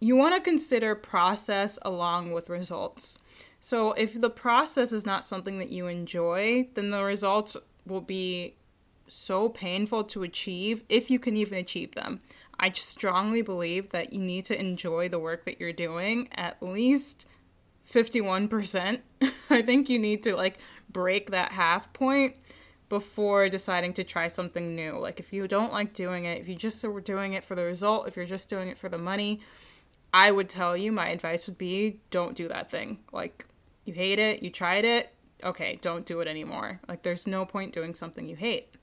You 0.00 0.16
want 0.16 0.34
to 0.34 0.40
consider 0.40 0.94
process 0.94 1.78
along 1.82 2.32
with 2.32 2.50
results. 2.50 3.18
So 3.60 3.92
if 3.92 4.20
the 4.20 4.30
process 4.30 4.90
is 4.90 5.06
not 5.06 5.24
something 5.24 5.58
that 5.58 5.70
you 5.70 5.86
enjoy, 5.86 6.68
then 6.74 6.90
the 6.90 7.04
results 7.04 7.56
will 7.86 8.00
be 8.00 8.56
so 9.06 9.48
painful 9.48 10.04
to 10.04 10.22
achieve 10.22 10.82
if 10.88 11.10
you 11.10 11.18
can 11.18 11.36
even 11.36 11.58
achieve 11.58 11.94
them. 11.94 12.20
I 12.58 12.70
strongly 12.72 13.42
believe 13.42 13.90
that 13.90 14.12
you 14.12 14.20
need 14.20 14.44
to 14.46 14.58
enjoy 14.58 15.08
the 15.08 15.18
work 15.18 15.44
that 15.44 15.60
you're 15.60 15.72
doing 15.72 16.28
at 16.32 16.62
least 16.62 17.26
51%. 17.92 19.00
I 19.50 19.62
think 19.62 19.88
you 19.88 19.98
need 19.98 20.22
to 20.24 20.34
like 20.34 20.58
break 20.90 21.30
that 21.30 21.52
half 21.52 21.92
point 21.92 22.36
before 22.88 23.48
deciding 23.48 23.94
to 23.94 24.04
try 24.04 24.28
something 24.28 24.74
new. 24.74 24.98
Like 24.98 25.20
if 25.20 25.32
you 25.32 25.48
don't 25.48 25.72
like 25.72 25.94
doing 25.94 26.24
it, 26.24 26.40
if 26.40 26.48
you 26.48 26.54
just 26.54 26.84
are 26.84 27.00
doing 27.00 27.32
it 27.34 27.44
for 27.44 27.54
the 27.54 27.62
result, 27.62 28.08
if 28.08 28.16
you're 28.16 28.24
just 28.24 28.48
doing 28.48 28.68
it 28.68 28.78
for 28.78 28.88
the 28.88 28.98
money, 28.98 29.40
I 30.12 30.30
would 30.30 30.48
tell 30.48 30.76
you 30.76 30.92
my 30.92 31.08
advice 31.08 31.46
would 31.46 31.58
be 31.58 32.00
don't 32.10 32.36
do 32.36 32.48
that 32.48 32.70
thing. 32.70 32.98
Like 33.12 33.46
you 33.84 33.94
hate 33.94 34.18
it, 34.18 34.42
you 34.42 34.50
tried 34.50 34.84
it, 34.84 35.14
okay, 35.42 35.78
don't 35.80 36.04
do 36.04 36.20
it 36.20 36.28
anymore. 36.28 36.80
Like 36.88 37.02
there's 37.02 37.26
no 37.26 37.46
point 37.46 37.72
doing 37.72 37.94
something 37.94 38.28
you 38.28 38.36
hate. 38.36 38.74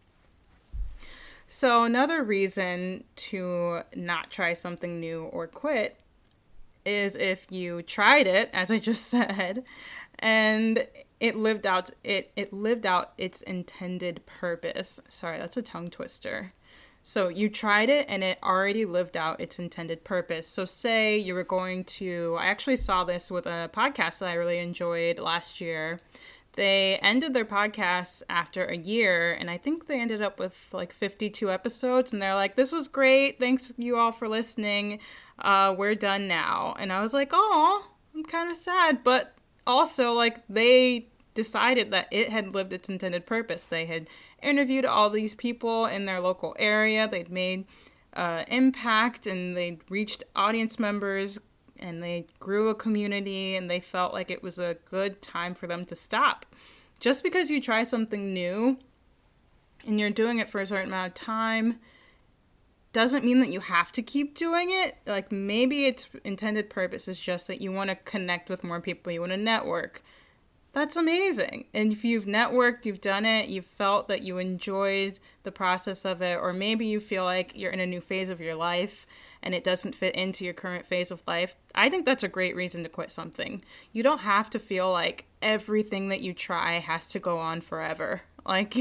So 1.47 1.83
another 1.83 2.23
reason 2.23 3.03
to 3.15 3.81
not 3.95 4.29
try 4.29 4.53
something 4.53 4.99
new 4.99 5.23
or 5.25 5.47
quit 5.47 5.99
is 6.89 7.15
if 7.15 7.45
you 7.49 7.81
tried 7.81 8.27
it, 8.27 8.49
as 8.53 8.71
I 8.71 8.79
just 8.79 9.05
said, 9.07 9.63
and 10.19 10.85
it 11.19 11.35
lived 11.35 11.65
out 11.65 11.91
it 12.03 12.31
it 12.35 12.51
lived 12.53 12.85
out 12.85 13.13
its 13.17 13.41
intended 13.41 14.25
purpose. 14.25 14.99
Sorry, 15.09 15.37
that's 15.37 15.57
a 15.57 15.61
tongue 15.61 15.89
twister. 15.89 16.51
So 17.01 17.29
you 17.29 17.49
tried 17.49 17.89
it 17.89 18.05
and 18.09 18.23
it 18.23 18.37
already 18.43 18.85
lived 18.85 19.15
out 19.15 19.39
its 19.39 19.57
intended 19.57 20.03
purpose. 20.03 20.47
So 20.47 20.65
say 20.65 21.17
you 21.17 21.33
were 21.33 21.43
going 21.43 21.85
to 21.85 22.37
I 22.39 22.47
actually 22.47 22.75
saw 22.77 23.03
this 23.03 23.31
with 23.31 23.45
a 23.45 23.69
podcast 23.73 24.19
that 24.19 24.29
I 24.29 24.33
really 24.33 24.59
enjoyed 24.59 25.19
last 25.19 25.61
year. 25.61 25.99
They 26.53 26.97
ended 27.01 27.33
their 27.33 27.45
podcast 27.45 28.23
after 28.27 28.65
a 28.65 28.75
year 28.75 29.33
and 29.33 29.49
I 29.49 29.57
think 29.57 29.87
they 29.87 30.01
ended 30.01 30.21
up 30.21 30.39
with 30.39 30.67
like 30.73 30.91
52 30.91 31.51
episodes 31.51 32.11
and 32.11 32.21
they're 32.21 32.35
like 32.35 32.55
this 32.55 32.71
was 32.71 32.87
great. 32.87 33.39
Thanks 33.39 33.71
you 33.77 33.97
all 33.97 34.11
for 34.11 34.27
listening 34.27 34.99
uh, 35.41 35.73
we're 35.77 35.95
done 35.95 36.27
now. 36.27 36.75
And 36.79 36.91
I 36.91 37.01
was 37.01 37.13
like, 37.13 37.29
oh, 37.33 37.87
I'm 38.13 38.23
kind 38.23 38.49
of 38.49 38.57
sad. 38.57 39.03
But 39.03 39.35
also, 39.65 40.13
like, 40.13 40.45
they 40.47 41.07
decided 41.35 41.91
that 41.91 42.07
it 42.11 42.29
had 42.29 42.53
lived 42.53 42.73
its 42.73 42.89
intended 42.89 43.25
purpose. 43.25 43.65
They 43.65 43.85
had 43.85 44.07
interviewed 44.41 44.85
all 44.85 45.09
these 45.09 45.35
people 45.35 45.85
in 45.85 46.05
their 46.05 46.19
local 46.19 46.55
area, 46.59 47.07
they'd 47.07 47.31
made 47.31 47.65
uh, 48.13 48.43
impact, 48.47 49.27
and 49.27 49.55
they'd 49.55 49.79
reached 49.89 50.23
audience 50.35 50.79
members, 50.79 51.39
and 51.79 52.01
they 52.01 52.27
grew 52.39 52.69
a 52.69 52.75
community 52.75 53.55
and 53.55 53.69
they 53.69 53.79
felt 53.79 54.13
like 54.13 54.29
it 54.29 54.43
was 54.43 54.59
a 54.59 54.77
good 54.85 55.21
time 55.21 55.53
for 55.53 55.67
them 55.67 55.85
to 55.85 55.95
stop. 55.95 56.45
Just 56.99 57.23
because 57.23 57.49
you 57.49 57.61
try 57.61 57.83
something 57.83 58.33
new 58.33 58.77
and 59.85 59.99
you're 59.99 60.09
doing 60.09 60.39
it 60.39 60.49
for 60.49 60.59
a 60.59 60.67
certain 60.67 60.89
amount 60.89 61.07
of 61.07 61.13
time 61.13 61.79
doesn't 62.91 63.23
mean 63.23 63.39
that 63.39 63.51
you 63.51 63.59
have 63.59 63.91
to 63.93 64.01
keep 64.01 64.35
doing 64.35 64.69
it. 64.71 64.97
Like 65.05 65.31
maybe 65.31 65.85
its 65.85 66.07
intended 66.23 66.69
purpose 66.69 67.07
is 67.07 67.19
just 67.19 67.47
that 67.47 67.61
you 67.61 67.71
want 67.71 67.89
to 67.89 67.95
connect 67.95 68.49
with 68.49 68.63
more 68.63 68.81
people, 68.81 69.11
you 69.11 69.19
want 69.19 69.31
to 69.31 69.37
network. 69.37 70.03
That's 70.71 70.95
amazing. 70.95 71.65
And 71.73 71.91
if 71.91 72.03
you've 72.03 72.25
networked, 72.25 72.85
you've 72.85 73.01
done 73.01 73.25
it, 73.25 73.49
you've 73.49 73.65
felt 73.65 74.07
that 74.07 74.21
you 74.21 74.37
enjoyed 74.37 75.19
the 75.43 75.51
process 75.51 76.05
of 76.05 76.21
it, 76.21 76.39
or 76.39 76.53
maybe 76.53 76.85
you 76.85 76.99
feel 76.99 77.23
like 77.23 77.53
you're 77.55 77.71
in 77.71 77.79
a 77.79 77.87
new 77.87 78.01
phase 78.01 78.29
of 78.29 78.39
your 78.39 78.55
life 78.55 79.07
and 79.41 79.55
it 79.55 79.63
doesn't 79.63 79.95
fit 79.95 80.15
into 80.15 80.43
your 80.43 80.53
current 80.53 80.85
phase 80.85 81.11
of 81.11 81.23
life, 81.27 81.55
I 81.73 81.89
think 81.89 82.05
that's 82.05 82.23
a 82.23 82.27
great 82.27 82.55
reason 82.55 82.83
to 82.83 82.89
quit 82.89 83.11
something. 83.11 83.63
You 83.91 84.03
don't 84.03 84.19
have 84.19 84.49
to 84.51 84.59
feel 84.59 84.91
like 84.91 85.25
everything 85.41 86.09
that 86.09 86.21
you 86.21 86.33
try 86.33 86.73
has 86.73 87.07
to 87.09 87.19
go 87.19 87.39
on 87.39 87.61
forever. 87.61 88.21
Like, 88.45 88.75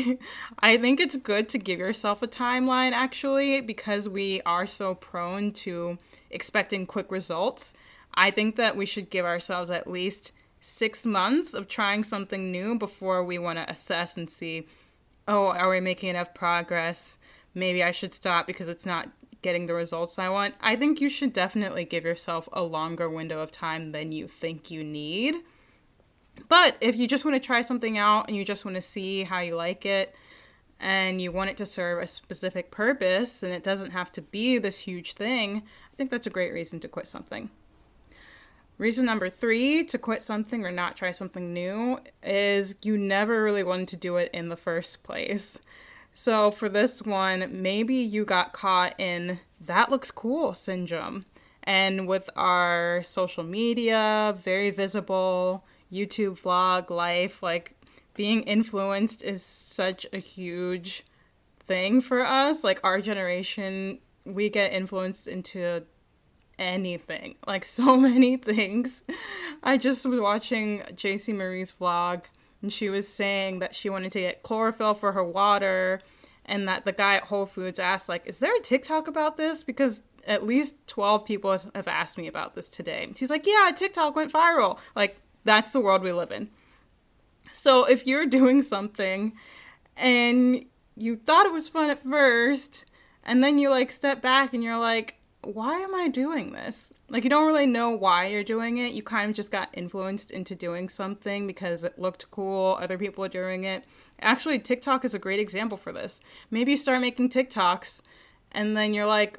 I 0.61 0.79
think 0.79 0.99
it's 0.99 1.17
good 1.17 1.51
to 1.51 1.59
give 1.59 1.79
yourself 1.79 2.23
a 2.23 2.29
timeline 2.29 2.93
actually, 2.93 3.61
because 3.61 4.09
we 4.09 4.41
are 4.47 4.67
so 4.67 4.95
prone 4.95 5.53
to 5.55 5.99
expecting 6.31 6.87
quick 6.87 7.11
results. 7.11 7.75
I 8.15 8.31
think 8.31 8.57
that 8.57 8.77
we 8.77 8.87
should 8.87 9.11
give 9.11 9.27
ourselves 9.27 9.71
at 9.71 9.91
least 9.91 10.33
six 10.61 11.05
months 11.05 11.55
of 11.55 11.69
trying 11.69 12.05
something 12.05 12.51
new 12.51 12.79
before 12.79 13.25
we 13.25 13.39
want 13.39 13.59
to 13.59 13.71
assess 13.71 14.17
and 14.17 14.31
see, 14.31 14.67
oh, 15.27 15.49
are 15.49 15.69
we 15.69 15.81
making 15.81 16.11
enough 16.11 16.35
progress? 16.35 17.19
Maybe 17.55 17.83
I 17.83 17.91
should 17.91 18.13
stop 18.13 18.47
because 18.47 18.69
it's 18.69 18.87
not 18.87 19.09
getting 19.43 19.67
the 19.67 19.75
results 19.75 20.19
I 20.19 20.29
want. 20.29 20.55
I 20.61 20.77
think 20.77 21.01
you 21.01 21.09
should 21.09 21.33
definitely 21.33 21.85
give 21.85 22.05
yourself 22.05 22.49
a 22.53 22.63
longer 22.63 23.09
window 23.09 23.41
of 23.41 23.51
time 23.51 23.93
than 23.93 24.13
you 24.13 24.27
think 24.27 24.71
you 24.71 24.83
need. 24.83 25.37
But 26.49 26.77
if 26.81 26.97
you 26.97 27.09
just 27.09 27.25
want 27.25 27.35
to 27.35 27.47
try 27.47 27.63
something 27.63 27.99
out 27.99 28.29
and 28.29 28.37
you 28.37 28.45
just 28.45 28.65
want 28.65 28.77
to 28.77 28.83
see 28.83 29.25
how 29.25 29.41
you 29.41 29.57
like 29.57 29.85
it 29.85 30.15
and 30.81 31.21
you 31.21 31.33
want 31.33 31.51
it 31.51 31.57
to 31.57 31.67
serve 31.67 32.03
a 32.03 32.07
specific 32.07 32.71
purpose 32.71 33.43
and 33.43 33.53
it 33.53 33.65
doesn't 33.65 33.91
have 33.91 34.13
to 34.13 34.23
be 34.23 34.59
this 34.59 34.79
huge 34.79 35.15
thing, 35.15 35.59
I 35.93 35.97
think 35.97 36.11
that's 36.11 36.27
a 36.27 36.31
great 36.31 36.53
reason 36.53 36.79
to 36.81 36.89
quit 36.89 37.09
something. 37.09 37.51
Reason 38.79 39.05
number 39.05 39.29
three 39.29 39.83
to 39.87 39.99
quit 39.99 40.23
something 40.23 40.65
or 40.65 40.71
not 40.71 40.97
try 40.97 41.11
something 41.11 41.53
new 41.53 41.99
is 42.23 42.77
you 42.83 42.97
never 42.97 43.43
really 43.43 43.65
wanted 43.65 43.89
to 43.89 43.97
do 43.97 44.17
it 44.19 44.31
in 44.33 44.49
the 44.49 44.57
first 44.57 45.03
place. 45.03 45.59
So 46.21 46.51
for 46.51 46.69
this 46.69 47.01
one, 47.01 47.63
maybe 47.63 47.95
you 47.95 48.25
got 48.25 48.53
caught 48.53 48.99
in 48.99 49.39
that 49.61 49.89
looks 49.89 50.11
cool 50.11 50.53
syndrome. 50.53 51.27
And 51.63 52.09
with 52.09 52.29
our 52.35 53.05
social 53.05 53.45
media, 53.45 54.35
very 54.37 54.71
visible, 54.71 55.65
YouTube 55.93 56.43
vlog 56.43 56.91
life, 56.91 57.41
like 57.41 57.77
being 58.15 58.43
influenced 58.43 59.23
is 59.23 59.45
such 59.45 60.09
a 60.13 60.19
huge 60.19 61.05
thing 61.61 62.01
for 62.01 62.23
us. 62.23 62.65
Like 62.65 62.81
our 62.83 63.01
generation, 63.01 64.01
we 64.25 64.51
get 64.51 64.73
influenced 64.73 65.29
into 65.29 65.85
anything, 66.59 67.37
like 67.47 67.65
so 67.79 67.97
many 67.97 68.39
things. 68.39 69.05
I 69.63 69.77
just 69.77 70.05
was 70.05 70.19
watching 70.19 70.81
JC 70.95 71.33
Marie's 71.33 71.71
vlog 71.71 72.25
and 72.63 72.73
she 72.73 72.89
was 72.89 73.09
saying 73.09 73.61
that 73.61 73.75
she 73.75 73.89
wanted 73.89 74.13
to 74.13 74.21
get 74.21 74.43
chlorophyll 74.43 74.95
for 74.95 75.13
her 75.13 75.25
water 75.25 76.01
and 76.45 76.67
that 76.67 76.85
the 76.85 76.93
guy 76.93 77.17
at 77.17 77.25
Whole 77.25 77.47
Foods 77.47 77.79
asked 77.79 78.09
like, 78.09 78.27
"Is 78.27 78.39
there 78.39 78.57
a 78.57 78.61
TikTok 78.61 79.07
about 79.07 79.37
this?" 79.37 79.63
because 79.63 80.03
at 80.27 80.45
least 80.45 80.75
12 80.87 81.25
people 81.25 81.57
have 81.75 81.89
asked 81.89 82.19
me 82.19 82.27
about 82.27 82.55
this 82.55 82.69
today. 82.69 83.13
She's 83.17 83.31
like, 83.31 83.47
"Yeah, 83.47 83.71
TikTok 83.75 84.17
went 84.17 84.33
viral." 84.33 84.79
Like 84.97 85.21
that's 85.45 85.71
the 85.71 85.81
world 85.81 86.03
we 86.03 86.13
live 86.13 86.33
in. 86.33 86.51
So 87.53 87.85
if 87.85 88.07
you're 88.07 88.27
doing 88.39 88.63
something 88.63 89.35
and 89.97 90.65
you 90.97 91.17
thought 91.17 91.47
it 91.47 91.53
was 91.53 91.69
fun 91.69 91.91
at 91.91 92.03
first 92.03 92.85
and 93.25 93.43
then 93.45 93.59
you 93.59 93.71
like 93.71 93.91
step 93.91 94.23
back 94.23 94.55
and 94.55 94.65
you're 94.65 94.79
like, 94.79 95.18
why 95.43 95.79
am 95.79 95.95
I 95.95 96.09
doing 96.09 96.53
this? 96.53 96.93
Like, 97.09 97.25
you 97.25 97.31
don't 97.31 97.47
really 97.47 97.67
know 97.67 97.91
why 97.91 98.27
you're 98.27 98.45
doing 98.45 98.79
it. 98.79 98.93
You 98.93 99.03
kind 99.03 99.31
of 99.31 99.37
just 99.37 99.53
got 99.53 99.69
influenced 99.73 100.31
into 100.31 100.55
doing 100.55 100.89
something 100.89 101.47
because 101.47 101.85
it 101.85 101.99
looked 101.99 102.31
cool, 102.31 102.77
other 102.81 102.99
people 102.99 103.25
are 103.25 103.29
doing 103.29 103.65
it. 103.65 103.85
Actually, 104.21 104.59
TikTok 104.59 105.05
is 105.05 105.15
a 105.15 105.19
great 105.19 105.41
example 105.41 105.79
for 105.79 105.93
this. 105.93 106.21
Maybe 106.51 106.73
you 106.73 106.77
start 106.77 107.01
making 107.01 107.31
TikToks 107.31 108.03
and 108.53 108.77
then 108.77 108.95
you're 108.95 109.07
like, 109.07 109.39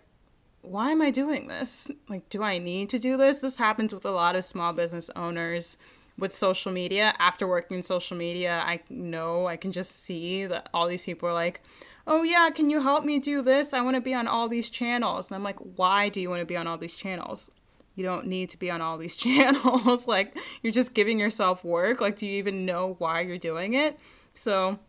why 0.62 0.91
am 0.91 1.01
I 1.01 1.12
doing 1.12 1.47
this? 1.47 1.89
Like, 2.07 2.29
do 2.29 2.43
I 2.43 2.57
need 2.57 2.89
to 2.89 2.99
do 2.99 3.17
this? 3.17 3.41
This 3.41 3.57
happens 3.57 3.93
with 3.93 4.05
a 4.05 4.12
lot 4.12 4.35
of 4.35 4.45
small 4.45 4.73
business 4.73 5.09
owners 5.15 5.77
with 6.17 6.33
social 6.33 6.71
media. 6.71 7.13
After 7.19 7.47
working 7.47 7.77
in 7.77 7.83
social 7.83 8.17
media, 8.17 8.62
I 8.65 8.81
know 8.89 9.47
I 9.47 9.57
can 9.57 9.71
just 9.71 10.03
see 10.03 10.45
that 10.45 10.69
all 10.73 10.88
these 10.88 11.05
people 11.05 11.29
are 11.29 11.33
like, 11.33 11.62
oh 12.10 12.24
yeah, 12.24 12.50
can 12.50 12.69
you 12.69 12.82
help 12.82 13.06
me 13.06 13.19
do 13.19 13.41
this? 13.43 13.72
I 13.72 13.82
want 13.82 13.95
to 13.95 14.02
be 14.02 14.15
on 14.15 14.28
all 14.28 14.50
these 14.50 14.69
channels. 14.69 15.30
And 15.30 15.36
I'm 15.36 15.43
like, 15.43 15.60
why 15.60 16.10
do 16.10 16.19
you 16.19 16.30
want 16.30 16.41
to 16.41 16.45
be 16.45 16.58
on 16.58 16.65
all 16.67 16.78
these 16.78 16.95
channels? 16.95 17.52
You 17.95 18.04
don't 18.04 18.26
need 18.26 18.50
to 18.50 18.58
be 18.58 18.72
on 18.72 18.82
all 18.82 18.98
these 18.98 19.15
channels. 19.15 20.08
like, 20.08 20.36
you're 20.63 20.74
just 20.74 20.95
giving 20.95 21.19
yourself 21.19 21.63
work. 21.63 22.02
Like, 22.02 22.17
do 22.17 22.26
you 22.26 22.34
even 22.34 22.65
know 22.65 22.95
why 22.98 23.22
you're 23.22 23.38
doing 23.38 23.76
it? 23.76 23.98
So, 24.34 24.80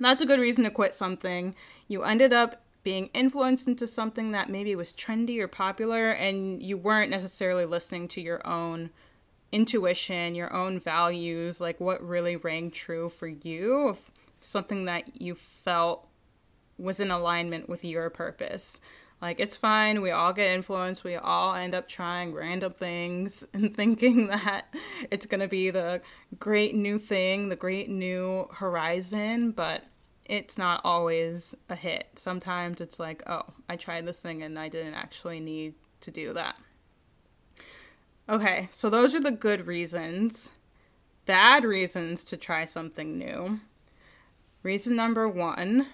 that's 0.00 0.20
a 0.20 0.26
good 0.26 0.40
reason 0.40 0.64
to 0.64 0.70
quit 0.70 0.94
something. 0.94 1.54
You 1.86 2.02
ended 2.02 2.32
up 2.32 2.62
being 2.82 3.10
influenced 3.14 3.68
into 3.68 3.86
something 3.86 4.32
that 4.32 4.48
maybe 4.48 4.74
was 4.74 4.92
trendy 4.92 5.38
or 5.38 5.46
popular, 5.46 6.10
and 6.10 6.62
you 6.62 6.76
weren't 6.76 7.10
necessarily 7.10 7.66
listening 7.66 8.08
to 8.08 8.20
your 8.20 8.44
own 8.46 8.90
intuition, 9.52 10.34
your 10.34 10.52
own 10.52 10.80
values, 10.80 11.60
like 11.60 11.78
what 11.78 12.02
really 12.02 12.36
rang 12.36 12.70
true 12.70 13.10
for 13.10 13.28
you, 13.28 13.96
something 14.40 14.86
that 14.86 15.20
you 15.20 15.34
felt 15.34 16.08
was 16.80 17.00
in 17.00 17.10
alignment 17.10 17.68
with 17.68 17.84
your 17.84 18.10
purpose. 18.10 18.80
Like, 19.20 19.38
it's 19.38 19.56
fine. 19.56 20.00
We 20.00 20.10
all 20.10 20.32
get 20.32 20.48
influenced. 20.48 21.04
We 21.04 21.16
all 21.16 21.54
end 21.54 21.74
up 21.74 21.88
trying 21.88 22.32
random 22.32 22.72
things 22.72 23.44
and 23.54 23.74
thinking 23.74 24.28
that 24.28 24.74
it's 25.10 25.26
going 25.26 25.40
to 25.40 25.48
be 25.48 25.70
the 25.70 26.00
great 26.38 26.74
new 26.74 26.98
thing, 26.98 27.48
the 27.48 27.56
great 27.56 27.90
new 27.90 28.48
horizon, 28.52 29.50
but 29.52 29.84
it's 30.24 30.56
not 30.56 30.80
always 30.84 31.54
a 31.68 31.74
hit. 31.74 32.06
Sometimes 32.14 32.80
it's 32.80 32.98
like, 32.98 33.22
oh, 33.28 33.42
I 33.68 33.76
tried 33.76 34.06
this 34.06 34.20
thing 34.20 34.42
and 34.42 34.58
I 34.58 34.68
didn't 34.68 34.94
actually 34.94 35.40
need 35.40 35.74
to 36.00 36.10
do 36.10 36.32
that. 36.32 36.56
Okay, 38.28 38.68
so 38.70 38.88
those 38.88 39.14
are 39.14 39.20
the 39.20 39.32
good 39.32 39.66
reasons. 39.66 40.50
Bad 41.26 41.64
reasons 41.64 42.22
to 42.24 42.36
try 42.36 42.64
something 42.64 43.18
new. 43.18 43.58
Reason 44.62 44.94
number 44.94 45.26
one 45.26 45.86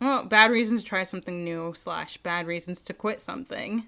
well, 0.00 0.24
bad 0.24 0.50
reasons 0.50 0.82
to 0.82 0.86
try 0.86 1.02
something 1.02 1.44
new, 1.44 1.74
slash, 1.74 2.16
bad 2.18 2.46
reasons 2.46 2.80
to 2.82 2.94
quit 2.94 3.20
something. 3.20 3.86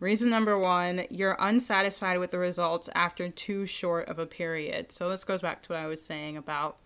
Reason 0.00 0.30
number 0.30 0.58
one, 0.58 1.04
you're 1.10 1.36
unsatisfied 1.38 2.18
with 2.18 2.30
the 2.30 2.38
results 2.38 2.88
after 2.94 3.28
too 3.28 3.66
short 3.66 4.08
of 4.08 4.18
a 4.18 4.24
period. 4.24 4.92
So 4.92 5.10
this 5.10 5.24
goes 5.24 5.42
back 5.42 5.62
to 5.62 5.72
what 5.74 5.78
I 5.78 5.86
was 5.86 6.02
saying 6.02 6.38
about 6.38 6.78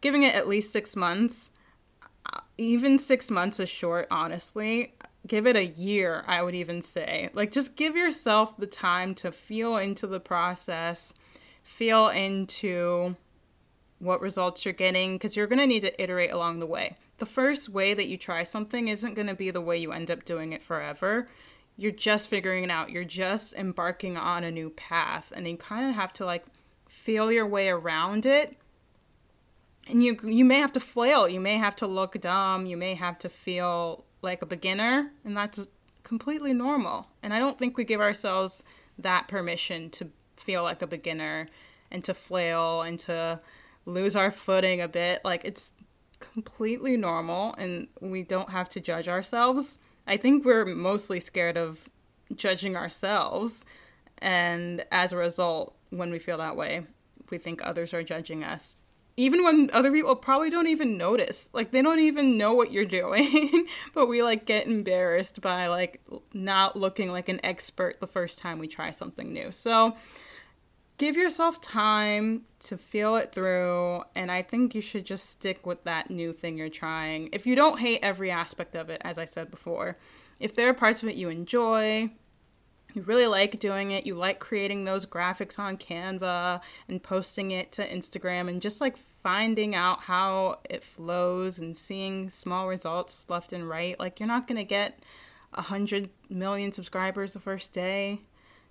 giving 0.00 0.24
it 0.24 0.34
at 0.34 0.48
least 0.48 0.72
six 0.72 0.96
months. 0.96 1.52
Uh, 2.26 2.40
even 2.58 2.98
six 2.98 3.30
months 3.30 3.60
is 3.60 3.68
short, 3.68 4.08
honestly. 4.10 4.94
Give 5.28 5.46
it 5.46 5.54
a 5.54 5.66
year, 5.66 6.24
I 6.26 6.42
would 6.42 6.56
even 6.56 6.82
say. 6.82 7.30
Like, 7.32 7.52
just 7.52 7.76
give 7.76 7.94
yourself 7.94 8.56
the 8.56 8.66
time 8.66 9.14
to 9.16 9.30
feel 9.30 9.76
into 9.76 10.08
the 10.08 10.20
process, 10.20 11.14
feel 11.62 12.08
into 12.08 13.14
what 14.00 14.20
results 14.20 14.64
you're 14.64 14.74
getting, 14.74 15.14
because 15.14 15.36
you're 15.36 15.46
going 15.46 15.60
to 15.60 15.66
need 15.66 15.82
to 15.82 16.02
iterate 16.02 16.32
along 16.32 16.58
the 16.58 16.66
way 16.66 16.96
the 17.18 17.26
first 17.26 17.68
way 17.68 17.94
that 17.94 18.08
you 18.08 18.16
try 18.16 18.42
something 18.42 18.88
isn't 18.88 19.14
going 19.14 19.26
to 19.26 19.34
be 19.34 19.50
the 19.50 19.60
way 19.60 19.76
you 19.76 19.92
end 19.92 20.10
up 20.10 20.24
doing 20.24 20.52
it 20.52 20.62
forever. 20.62 21.26
You're 21.76 21.92
just 21.92 22.28
figuring 22.28 22.64
it 22.64 22.70
out. 22.70 22.90
You're 22.90 23.04
just 23.04 23.54
embarking 23.54 24.16
on 24.16 24.44
a 24.44 24.50
new 24.50 24.70
path 24.70 25.32
and 25.34 25.46
you 25.46 25.56
kind 25.56 25.88
of 25.88 25.94
have 25.94 26.12
to 26.14 26.24
like 26.24 26.46
feel 26.88 27.30
your 27.30 27.46
way 27.46 27.68
around 27.68 28.26
it. 28.26 28.56
And 29.88 30.02
you 30.02 30.18
you 30.22 30.44
may 30.44 30.58
have 30.58 30.72
to 30.74 30.80
flail, 30.80 31.28
you 31.28 31.40
may 31.40 31.56
have 31.56 31.74
to 31.76 31.86
look 31.86 32.20
dumb, 32.20 32.66
you 32.66 32.76
may 32.76 32.94
have 32.94 33.18
to 33.20 33.28
feel 33.28 34.04
like 34.20 34.42
a 34.42 34.46
beginner, 34.46 35.12
and 35.24 35.36
that's 35.36 35.60
completely 36.02 36.52
normal. 36.52 37.08
And 37.22 37.32
I 37.32 37.38
don't 37.38 37.58
think 37.58 37.76
we 37.76 37.84
give 37.84 38.00
ourselves 38.00 38.62
that 38.98 39.28
permission 39.28 39.88
to 39.90 40.10
feel 40.36 40.62
like 40.62 40.82
a 40.82 40.86
beginner 40.86 41.48
and 41.90 42.04
to 42.04 42.12
flail 42.12 42.82
and 42.82 42.98
to 43.00 43.40
lose 43.86 44.14
our 44.14 44.30
footing 44.30 44.80
a 44.82 44.88
bit. 44.88 45.22
Like 45.24 45.42
it's 45.44 45.72
completely 46.20 46.96
normal 46.96 47.54
and 47.54 47.88
we 48.00 48.22
don't 48.22 48.50
have 48.50 48.68
to 48.70 48.80
judge 48.80 49.08
ourselves. 49.08 49.78
I 50.06 50.16
think 50.16 50.44
we're 50.44 50.64
mostly 50.64 51.20
scared 51.20 51.56
of 51.56 51.88
judging 52.34 52.76
ourselves. 52.76 53.64
And 54.18 54.84
as 54.90 55.12
a 55.12 55.16
result, 55.16 55.74
when 55.90 56.10
we 56.10 56.18
feel 56.18 56.38
that 56.38 56.56
way, 56.56 56.84
we 57.30 57.38
think 57.38 57.60
others 57.62 57.94
are 57.94 58.02
judging 58.02 58.42
us. 58.44 58.76
even 59.16 59.42
when 59.42 59.68
other 59.72 59.90
people 59.90 60.14
probably 60.14 60.48
don't 60.48 60.68
even 60.68 60.96
notice 60.96 61.48
like 61.52 61.72
they 61.72 61.82
don't 61.82 61.98
even 61.98 62.38
know 62.38 62.52
what 62.54 62.70
you're 62.70 62.84
doing 63.00 63.66
but 63.92 64.06
we 64.06 64.22
like 64.22 64.46
get 64.46 64.66
embarrassed 64.66 65.40
by 65.40 65.66
like 65.66 66.00
not 66.32 66.76
looking 66.76 67.10
like 67.10 67.28
an 67.28 67.40
expert 67.42 67.98
the 68.00 68.06
first 68.06 68.38
time 68.38 68.58
we 68.58 68.68
try 68.68 68.90
something 68.92 69.32
new 69.32 69.50
so 69.50 69.96
give 70.98 71.16
yourself 71.16 71.60
time 71.60 72.42
to 72.60 72.76
feel 72.76 73.16
it 73.16 73.32
through 73.32 74.02
and 74.14 74.30
i 74.30 74.42
think 74.42 74.74
you 74.74 74.80
should 74.80 75.04
just 75.04 75.30
stick 75.30 75.66
with 75.66 75.82
that 75.84 76.10
new 76.10 76.32
thing 76.32 76.58
you're 76.58 76.68
trying 76.68 77.28
if 77.32 77.46
you 77.46 77.54
don't 77.56 77.78
hate 77.78 78.00
every 78.02 78.30
aspect 78.30 78.74
of 78.74 78.90
it 78.90 79.00
as 79.04 79.18
i 79.18 79.24
said 79.24 79.50
before 79.50 79.96
if 80.40 80.54
there 80.54 80.68
are 80.68 80.74
parts 80.74 81.02
of 81.02 81.08
it 81.08 81.16
you 81.16 81.28
enjoy 81.28 82.10
you 82.94 83.02
really 83.02 83.26
like 83.26 83.60
doing 83.60 83.90
it, 83.90 84.06
you 84.06 84.14
like 84.14 84.38
creating 84.38 84.84
those 84.84 85.04
graphics 85.04 85.58
on 85.58 85.76
Canva 85.76 86.60
and 86.88 87.02
posting 87.02 87.50
it 87.50 87.70
to 87.72 87.86
Instagram 87.86 88.48
and 88.48 88.62
just 88.62 88.80
like 88.80 88.96
finding 88.96 89.74
out 89.74 90.00
how 90.00 90.60
it 90.68 90.82
flows 90.82 91.58
and 91.58 91.76
seeing 91.76 92.30
small 92.30 92.66
results 92.66 93.26
left 93.28 93.52
and 93.52 93.68
right. 93.68 93.98
Like, 93.98 94.20
you're 94.20 94.26
not 94.26 94.46
going 94.46 94.56
to 94.56 94.64
get 94.64 95.00
a 95.52 95.62
hundred 95.62 96.10
million 96.30 96.72
subscribers 96.72 97.34
the 97.34 97.40
first 97.40 97.72
day. 97.72 98.20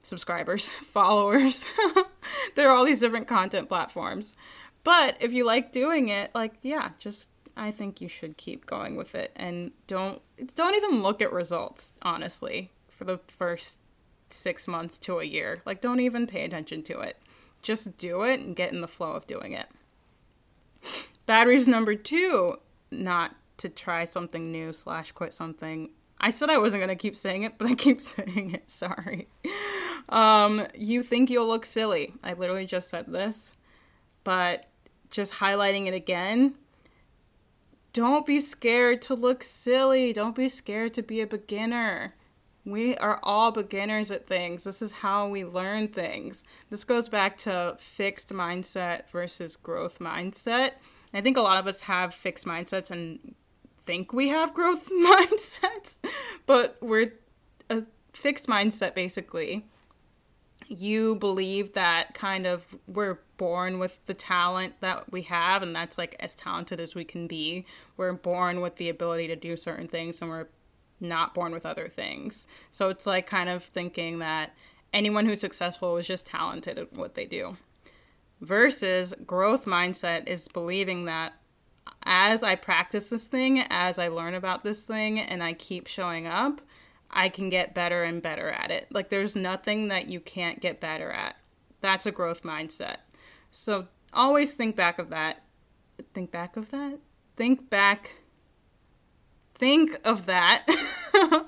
Subscribers, 0.08 0.70
followers. 0.84 1.68
there 2.56 2.70
are 2.70 2.76
all 2.76 2.86
these 2.86 3.02
different 3.02 3.28
content 3.28 3.68
platforms. 3.68 4.38
But 4.86 5.18
if 5.20 5.34
you 5.34 5.46
like 5.46 5.74
doing 5.74 6.08
it, 6.08 6.32
like, 6.34 6.54
yeah, 6.62 6.92
just 6.98 7.28
I 7.58 7.72
think 7.72 8.00
you 8.00 8.08
should 8.08 8.38
keep 8.38 8.66
going 8.66 8.96
with 8.96 9.16
it 9.16 9.34
and 9.36 9.72
don't 9.86 10.22
don't 10.56 10.76
even 10.76 11.04
look 11.04 11.22
at 11.22 11.34
results, 11.34 11.92
honestly, 12.04 12.72
for 12.88 13.04
the 13.04 13.20
first 13.28 13.82
six 14.30 14.66
months 14.66 14.98
to 15.00 15.20
a 15.20 15.26
year. 15.26 15.62
Like, 15.66 15.82
don't 15.82 16.00
even 16.00 16.26
pay 16.26 16.46
attention 16.46 16.84
to 16.84 17.02
it. 17.02 17.18
Just 17.62 17.98
do 17.98 18.22
it 18.22 18.40
and 18.40 18.56
get 18.56 18.72
in 18.72 18.80
the 18.80 18.88
flow 18.88 19.12
of 19.12 19.28
doing 19.28 19.52
it. 19.52 19.68
Reason 21.28 21.70
number 21.70 21.96
two, 21.96 22.56
not 22.92 23.36
to 23.58 23.68
try 23.68 24.06
something 24.06 24.54
new 24.54 24.72
slash 24.72 25.12
quit 25.12 25.34
something. 25.34 25.90
I 26.18 26.30
said 26.30 26.50
I 26.50 26.60
wasn't 26.60 26.82
gonna 26.82 26.96
keep 26.96 27.18
saying 27.18 27.44
it, 27.44 27.58
but 27.58 27.68
I 27.68 27.76
keep 27.76 28.02
saying 28.02 28.54
it. 28.54 28.72
Sorry. 28.72 29.28
Um, 30.10 30.66
you 30.74 31.04
think 31.04 31.30
you'll 31.30 31.48
look 31.48 31.66
silly. 31.66 32.14
I 32.24 32.34
literally 32.34 32.66
just 32.66 32.90
said 32.90 33.08
this, 33.08 33.54
but 34.24 34.68
just 35.10 35.34
highlighting 35.34 35.88
it 35.88 35.94
again. 35.94 36.56
Don't 37.94 38.26
be 38.26 38.40
scared 38.40 39.02
to 39.04 39.16
look 39.16 39.44
silly. 39.44 40.14
Don't 40.14 40.36
be 40.36 40.50
scared 40.50 40.94
to 40.96 41.02
be 41.02 41.22
a 41.22 41.28
beginner. 41.28 42.14
We 42.64 42.98
are 42.98 43.20
all 43.24 43.52
beginners 43.52 44.12
at 44.12 44.28
things. 44.28 44.66
This 44.66 44.82
is 44.82 44.92
how 44.92 45.30
we 45.30 45.46
learn 45.46 45.88
things. 45.88 46.44
This 46.70 46.84
goes 46.84 47.08
back 47.08 47.38
to 47.40 47.76
fixed 47.80 48.34
mindset 48.34 49.10
versus 49.10 49.56
growth 49.56 50.00
mindset. 50.00 50.72
I 51.14 51.22
think 51.22 51.38
a 51.38 51.42
lot 51.42 51.58
of 51.58 51.68
us 51.68 51.82
have 51.82 52.14
fixed 52.14 52.46
mindsets 52.46 52.92
and 52.92 53.36
think 53.86 54.12
we 54.12 54.28
have 54.28 54.54
growth 54.54 54.90
mindsets, 54.92 55.98
but 56.46 56.78
we're 56.82 57.14
a 57.70 57.84
fixed 58.14 58.48
mindset 58.48 58.94
basically. 58.94 59.66
You 60.68 61.16
believe 61.16 61.74
that 61.74 62.14
kind 62.14 62.46
of 62.46 62.78
we're 62.88 63.20
born 63.38 63.80
with 63.80 64.06
the 64.06 64.14
talent 64.14 64.76
that 64.82 65.12
we 65.12 65.24
have, 65.24 65.64
and 65.64 65.76
that's 65.76 65.98
like 65.98 66.16
as 66.20 66.36
talented 66.36 66.80
as 66.80 66.96
we 66.96 67.04
can 67.04 67.28
be. 67.28 67.66
We're 67.96 68.14
born 68.14 68.62
with 68.62 68.76
the 68.76 68.90
ability 68.90 69.28
to 69.28 69.36
do 69.36 69.56
certain 69.56 69.88
things, 69.88 70.22
and 70.22 70.30
we're 70.30 70.48
not 71.00 71.34
born 71.34 71.52
with 71.52 71.66
other 71.66 71.88
things. 71.88 72.48
So 72.72 72.90
it's 72.90 73.06
like 73.06 73.28
kind 73.28 73.50
of 73.50 73.64
thinking 73.64 74.20
that 74.20 74.56
anyone 74.94 75.26
who's 75.26 75.40
successful 75.40 75.98
is 75.98 76.08
just 76.08 76.26
talented 76.26 76.78
at 76.80 76.94
what 76.94 77.16
they 77.16 77.26
do. 77.26 77.58
Versus 78.42 79.14
growth 79.26 79.66
mindset 79.66 80.28
is 80.28 80.48
believing 80.48 81.06
that 81.06 81.34
as 82.04 82.44
I 82.44 82.56
practice 82.56 83.10
this 83.10 83.28
thing, 83.28 83.64
as 83.70 84.00
I 84.00 84.08
learn 84.10 84.34
about 84.34 84.64
this 84.64 84.84
thing, 84.84 85.20
and 85.20 85.44
I 85.44 85.54
keep 85.54 85.88
showing 85.88 86.28
up, 86.28 86.62
I 87.10 87.30
can 87.30 87.50
get 87.50 87.74
better 87.74 88.04
and 88.04 88.22
better 88.22 88.50
at 88.50 88.72
it. 88.72 88.88
Like 88.92 89.10
there's 89.10 89.36
nothing 89.36 89.88
that 89.90 90.08
you 90.08 90.20
can't 90.20 90.60
get 90.60 90.80
better 90.80 91.12
at. 91.12 91.38
That's 91.82 92.06
a 92.06 92.12
growth 92.12 92.44
mindset. 92.44 92.98
So 93.52 93.88
always 94.14 94.54
think 94.54 94.76
back 94.76 95.00
of 95.00 95.10
that. 95.10 95.44
Think 96.14 96.32
back 96.32 96.58
of 96.58 96.72
that? 96.72 97.00
Think 97.36 97.70
back 97.70 98.16
think 99.58 100.00
of 100.06 100.26
that. 100.28 100.66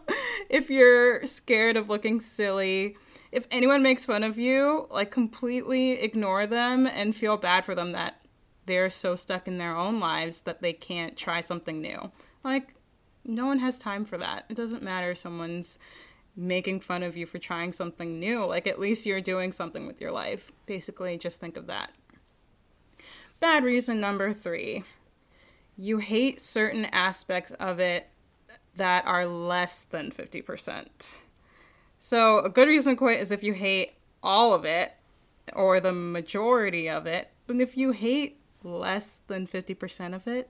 if 0.49 0.69
you're 0.69 1.25
scared 1.25 1.77
of 1.77 1.89
looking 1.89 2.19
silly, 2.19 2.97
if 3.31 3.47
anyone 3.51 3.83
makes 3.83 4.05
fun 4.05 4.23
of 4.23 4.37
you, 4.37 4.87
like 4.89 5.11
completely 5.11 5.91
ignore 5.93 6.47
them 6.47 6.87
and 6.87 7.15
feel 7.15 7.37
bad 7.37 7.65
for 7.65 7.75
them 7.75 7.91
that 7.91 8.21
they're 8.65 8.89
so 8.89 9.15
stuck 9.15 9.47
in 9.47 9.57
their 9.57 9.75
own 9.75 9.99
lives 9.99 10.41
that 10.43 10.61
they 10.61 10.73
can't 10.73 11.17
try 11.17 11.41
something 11.41 11.81
new. 11.81 12.11
Like, 12.43 12.73
no 13.23 13.45
one 13.45 13.59
has 13.59 13.77
time 13.77 14.05
for 14.05 14.17
that. 14.17 14.45
It 14.49 14.55
doesn't 14.55 14.83
matter 14.83 15.15
someone's 15.15 15.77
making 16.35 16.79
fun 16.79 17.03
of 17.03 17.17
you 17.17 17.25
for 17.25 17.37
trying 17.37 17.73
something 17.73 18.19
new. 18.19 18.45
Like, 18.45 18.67
at 18.67 18.79
least 18.79 19.05
you're 19.05 19.21
doing 19.21 19.51
something 19.51 19.87
with 19.87 19.99
your 19.99 20.11
life. 20.11 20.51
Basically, 20.65 21.17
just 21.17 21.39
think 21.39 21.57
of 21.57 21.67
that. 21.67 21.91
Bad 23.39 23.63
reason 23.63 23.99
number 23.99 24.33
three 24.33 24.83
you 25.77 25.99
hate 25.99 26.41
certain 26.41 26.83
aspects 26.85 27.51
of 27.51 27.79
it 27.79 28.09
that 28.75 29.05
are 29.05 29.25
less 29.25 29.85
than 29.85 30.11
50%. 30.11 31.13
So, 31.99 32.39
a 32.39 32.49
good 32.49 32.67
reason 32.67 32.93
to 32.93 32.97
quit 32.97 33.21
is 33.21 33.31
if 33.31 33.43
you 33.43 33.53
hate 33.53 33.93
all 34.21 34.53
of 34.53 34.65
it 34.65 34.91
or 35.53 35.79
the 35.79 35.91
majority 35.91 36.89
of 36.89 37.05
it. 37.05 37.29
But 37.47 37.57
if 37.57 37.77
you 37.77 37.91
hate 37.91 38.39
less 38.63 39.21
than 39.27 39.47
50% 39.47 40.13
of 40.13 40.27
it, 40.27 40.49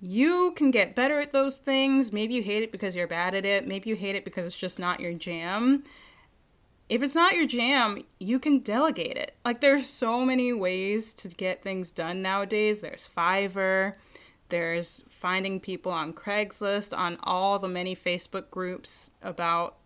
you 0.00 0.52
can 0.56 0.70
get 0.70 0.94
better 0.94 1.20
at 1.20 1.32
those 1.32 1.58
things. 1.58 2.12
Maybe 2.12 2.34
you 2.34 2.42
hate 2.42 2.62
it 2.62 2.72
because 2.72 2.94
you're 2.94 3.06
bad 3.06 3.34
at 3.34 3.44
it. 3.44 3.66
Maybe 3.66 3.90
you 3.90 3.96
hate 3.96 4.16
it 4.16 4.24
because 4.24 4.46
it's 4.46 4.56
just 4.56 4.78
not 4.78 5.00
your 5.00 5.12
jam 5.12 5.84
if 6.88 7.02
it's 7.02 7.14
not 7.14 7.34
your 7.34 7.46
jam, 7.46 8.02
you 8.18 8.38
can 8.38 8.60
delegate 8.60 9.16
it. 9.16 9.34
Like 9.44 9.60
there's 9.60 9.88
so 9.88 10.24
many 10.24 10.52
ways 10.52 11.12
to 11.14 11.28
get 11.28 11.62
things 11.62 11.90
done 11.90 12.22
nowadays. 12.22 12.80
There's 12.80 13.08
Fiverr, 13.08 13.94
there's 14.48 15.04
finding 15.08 15.60
people 15.60 15.92
on 15.92 16.14
Craigslist, 16.14 16.96
on 16.96 17.18
all 17.22 17.58
the 17.58 17.68
many 17.68 17.94
Facebook 17.94 18.50
groups 18.50 19.10
about 19.22 19.76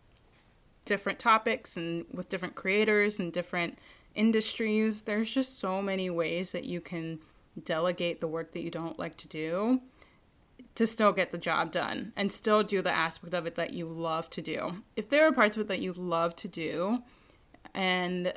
different 0.85 1.19
topics 1.19 1.77
and 1.77 2.05
with 2.13 2.29
different 2.29 2.55
creators 2.55 3.19
and 3.19 3.33
different 3.33 3.79
industries. 4.15 5.03
There's 5.03 5.31
just 5.31 5.59
so 5.59 5.83
many 5.83 6.09
ways 6.11 6.53
that 6.53 6.65
you 6.65 6.81
can 6.81 7.19
delegate 7.65 8.21
the 8.21 8.29
work 8.29 8.53
that 8.53 8.63
you 8.63 8.71
don't 8.71 8.99
like 8.99 9.17
to 9.17 9.29
do 9.29 9.83
to 10.75 10.87
still 10.87 11.13
get 11.13 11.33
the 11.33 11.39
job 11.39 11.73
done 11.73 12.13
and 12.17 12.33
still 12.33 12.63
do 12.63 12.83
the 12.83 12.91
aspect 12.91 13.35
of 13.35 13.47
it 13.47 13.55
that 13.57 13.73
you 13.73 13.87
love 13.87 14.31
to 14.31 14.43
do. 14.43 14.83
If 14.97 15.09
there 15.09 15.27
are 15.27 15.33
parts 15.33 15.57
of 15.57 15.63
it 15.63 15.69
that 15.69 15.81
you 15.81 15.93
love 15.93 16.35
to 16.37 16.49
do 16.49 17.03
and 17.75 18.33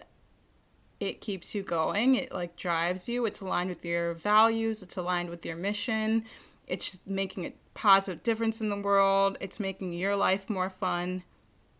it 0.99 1.21
keeps 1.21 1.55
you 1.55 1.63
going, 1.63 2.15
it 2.15 2.31
like 2.31 2.55
drives 2.55 3.07
you, 3.07 3.25
it's 3.25 3.41
aligned 3.41 3.69
with 3.69 3.85
your 3.85 4.13
values, 4.13 4.81
it's 4.81 4.97
aligned 4.97 5.29
with 5.29 5.45
your 5.45 5.55
mission, 5.55 6.23
it's 6.67 6.99
making 7.05 7.45
a 7.45 7.53
positive 7.73 8.23
difference 8.23 8.61
in 8.61 8.69
the 8.69 8.77
world, 8.77 9.37
it's 9.41 9.59
making 9.59 9.93
your 9.93 10.15
life 10.15 10.49
more 10.49 10.69
fun. 10.69 11.23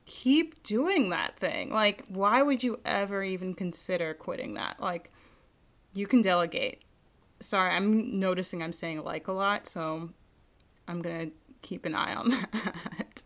Keep 0.06 0.62
doing 0.62 1.10
that 1.10 1.38
thing. 1.38 1.72
Like, 1.74 2.06
why 2.08 2.44
would 2.44 2.64
you 2.64 2.80
ever 2.86 3.24
even 3.24 3.56
consider 3.56 4.14
quitting 4.14 4.54
that? 4.54 4.80
Like, 4.80 5.12
you 5.94 6.06
can 6.06 6.22
delegate. 6.22 6.84
Sorry, 7.40 7.74
I'm 7.74 8.20
noticing 8.20 8.62
I'm 8.62 8.74
saying 8.74 9.04
like 9.04 9.28
a 9.28 9.32
lot, 9.32 9.66
so 9.66 10.12
I'm 10.88 11.02
going 11.02 11.32
to 11.32 11.36
keep 11.62 11.86
an 11.86 11.96
eye 11.96 12.14
on 12.14 12.30
that. 12.54 13.24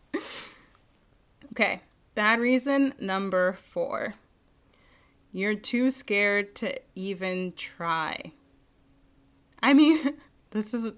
okay, 1.52 1.82
bad 2.15 2.39
reason 2.39 2.93
number 3.00 3.54
four. 3.54 4.15
You're 5.32 5.56
too 5.56 5.91
scared 5.91 6.56
to 6.56 6.80
even 6.95 7.52
try. 7.54 8.34
I 9.62 9.74
mean, 9.74 10.15
this 10.52 10.74
is 10.74 10.86
a 10.86 10.93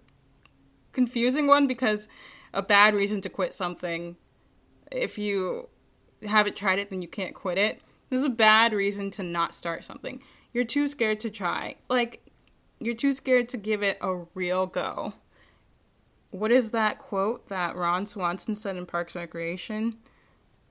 confusing 0.93 1.47
one 1.47 1.67
because 1.67 2.07
a 2.53 2.61
bad 2.61 2.93
reason 2.93 3.21
to 3.21 3.29
quit 3.29 3.53
something, 3.53 4.15
if 4.91 5.17
you 5.17 5.69
haven't 6.27 6.55
tried 6.55 6.79
it, 6.79 6.89
then 6.89 7.01
you 7.01 7.07
can't 7.07 7.33
quit 7.33 7.57
it. 7.57 7.81
This 8.09 8.19
is 8.19 8.25
a 8.25 8.29
bad 8.29 8.73
reason 8.73 9.09
to 9.11 9.23
not 9.23 9.53
start 9.53 9.83
something. 9.83 10.21
You're 10.53 10.65
too 10.65 10.87
scared 10.87 11.21
to 11.21 11.29
try. 11.29 11.75
Like, 11.89 12.29
you're 12.79 12.95
too 12.95 13.13
scared 13.13 13.47
to 13.49 13.57
give 13.57 13.83
it 13.83 13.97
a 14.01 14.25
real 14.33 14.67
go 14.67 15.13
what 16.31 16.51
is 16.51 16.71
that 16.71 16.97
quote 16.97 17.49
that 17.49 17.75
Ron 17.75 18.05
Swanson 18.05 18.55
said 18.55 18.77
in 18.77 18.85
Parks 18.85 19.15
and 19.15 19.21
Recreation? 19.21 19.97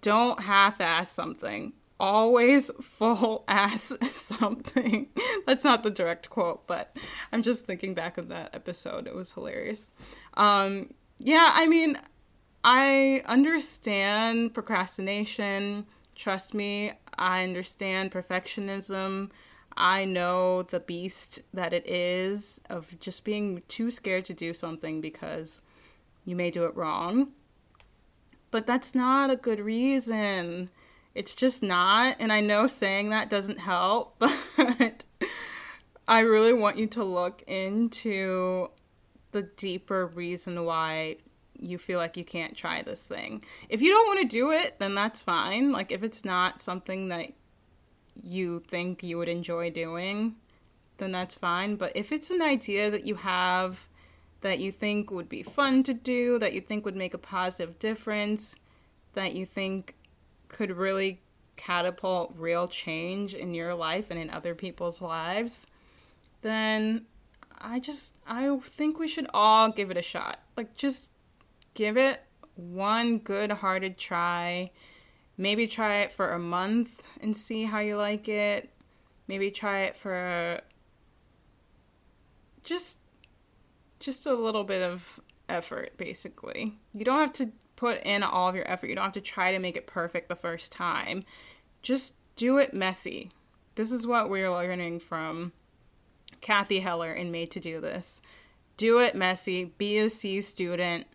Don't 0.01 0.41
half 0.41 0.81
ass 0.81 1.11
something. 1.11 1.75
Always 1.99 2.71
full 2.81 3.45
ass 3.49 3.93
something. 4.03 5.09
That's 5.47 5.65
not 5.65 5.83
the 5.83 5.91
direct 5.91 6.31
quote, 6.31 6.67
but 6.67 6.97
I'm 7.31 7.43
just 7.43 7.67
thinking 7.67 7.95
back 7.95 8.17
of 8.17 8.29
that 8.29 8.55
episode. 8.55 9.07
It 9.07 9.15
was 9.15 9.33
hilarious. 9.33 9.93
Um, 10.35 10.91
yeah, 11.19 11.51
I 11.53 11.67
mean, 11.67 11.99
I 12.65 13.23
understand 13.27 14.55
procrastination. 14.55 15.87
Trust 16.15 16.55
me, 16.55 16.93
I 17.19 17.45
understand 17.45 18.13
perfectionism. 18.13 19.31
I 19.77 20.05
know 20.05 20.63
the 20.63 20.81
beast 20.81 21.41
that 21.55 21.73
it 21.73 21.89
is 21.89 22.61
of 22.69 22.99
just 23.01 23.25
being 23.25 23.63
too 23.69 23.91
scared 23.91 24.25
to 24.27 24.35
do 24.35 24.53
something 24.53 25.01
because 25.01 25.63
you 26.25 26.37
may 26.37 26.51
do 26.51 26.65
it 26.65 26.77
wrong. 26.77 27.29
But 28.51 28.67
that's 28.67 28.95
not 28.95 29.31
a 29.31 29.37
good 29.37 29.61
reason. 29.61 30.71
It's 31.15 31.35
just 31.35 31.63
not. 31.63 32.17
And 32.19 32.33
I 32.33 32.41
know 32.41 32.67
saying 32.67 33.11
that 33.11 33.31
doesn't 33.31 33.59
help, 33.59 34.19
but 34.57 35.05
I 36.09 36.21
really 36.21 36.53
want 36.53 36.77
you 36.77 36.87
to 36.89 37.05
look 37.05 37.43
into 37.47 38.71
the 39.33 39.43
deeper 39.43 40.07
reason 40.07 40.65
why 40.65 41.17
you 41.59 41.79
feel 41.79 41.99
like 41.99 42.17
you 42.17 42.25
can't 42.25 42.57
try 42.57 42.83
this 42.83 43.07
thing. 43.07 43.45
If 43.69 43.83
you 43.83 43.91
don't 43.91 44.07
want 44.07 44.21
to 44.21 44.27
do 44.27 44.51
it, 44.51 44.79
then 44.79 44.95
that's 44.95 45.23
fine. 45.23 45.73
Like 45.73 45.93
if 45.93 46.03
it's 46.03 46.25
not 46.25 46.61
something 46.61 47.09
that 47.09 47.33
you 48.25 48.61
think 48.69 49.03
you 49.03 49.19
would 49.19 49.29
enjoy 49.29 49.71
doing, 49.71 50.37
then 50.99 51.13
that's 51.13 51.35
fine. 51.35 51.77
But 51.77 51.93
if 51.95 52.13
it's 52.13 52.31
an 52.31 52.43
idea 52.43 52.91
that 52.91 53.05
you 53.05 53.15
have 53.17 53.89
that 54.43 54.59
you 54.59 54.73
think 54.73 55.11
would 55.11 55.29
be 55.29 55.43
fun 55.43 55.83
to 55.83 55.93
do, 55.93 56.39
that 56.39 56.53
you 56.55 56.61
think 56.61 56.85
would 56.85 56.97
make 56.97 57.13
a 57.13 57.19
positive 57.19 57.79
difference, 57.79 58.55
that 59.13 59.35
you 59.35 59.45
think 59.45 59.95
could 60.49 60.71
really 60.71 61.21
catapult 61.57 62.35
real 62.37 62.67
change 62.67 63.35
in 63.35 63.53
your 63.53 63.75
life 63.75 64.11
and 64.11 64.19
in 64.19 64.31
other 64.31 64.55
people's 64.55 65.03
lives, 65.03 65.67
then 66.41 67.05
I 67.61 67.79
just 67.79 68.17
I 68.27 68.59
think 68.63 68.99
we 68.99 69.09
should 69.09 69.29
all 69.35 69.71
give 69.71 69.91
it 69.91 69.97
a 69.97 70.03
shot. 70.03 70.41
Like 70.57 70.75
just 70.75 71.11
give 71.75 71.97
it 71.97 72.23
one 72.57 73.19
good-hearted 73.19 73.99
try. 73.99 74.71
Maybe 75.41 75.67
try 75.67 76.01
it 76.01 76.13
for 76.13 76.33
a 76.33 76.39
month 76.39 77.09
and 77.23 77.35
see 77.35 77.65
how 77.65 77.79
you 77.79 77.97
like 77.97 78.29
it. 78.29 78.69
Maybe 79.27 79.51
try 79.51 79.85
it 79.85 79.97
for 79.97 80.61
just 82.63 82.99
just 84.01 84.27
a 84.27 84.35
little 84.35 84.65
bit 84.65 84.83
of 84.83 85.19
effort 85.49 85.97
basically. 85.97 86.77
You 86.93 87.07
don't 87.07 87.21
have 87.21 87.33
to 87.33 87.49
put 87.77 88.03
in 88.03 88.23
all 88.23 88.51
of 88.51 88.55
your 88.55 88.71
effort. 88.71 88.91
You 88.91 88.95
don't 88.95 89.05
have 89.05 89.15
to 89.15 89.23
try 89.23 89.51
to 89.51 89.59
make 89.59 89.77
it 89.77 89.87
perfect 89.87 90.29
the 90.29 90.37
first 90.37 90.73
time. 90.73 91.25
Just 91.81 92.17
do 92.37 92.59
it 92.59 92.75
messy. 92.75 93.31
This 93.77 93.93
is 93.93 94.07
what 94.07 94.29
we're 94.29 94.51
learning 94.51 94.99
from 94.99 95.53
Cathy 96.43 96.81
Heller 96.81 97.15
in 97.15 97.33
Made 97.33 97.51
to 97.53 97.61
Do 97.61 97.81
This. 97.81 98.21
Do 98.77 99.01
it 99.01 99.15
messy. 99.15 99.73
Be 99.79 99.97
a 100.01 100.11
C 100.11 100.43
student. 100.43 101.07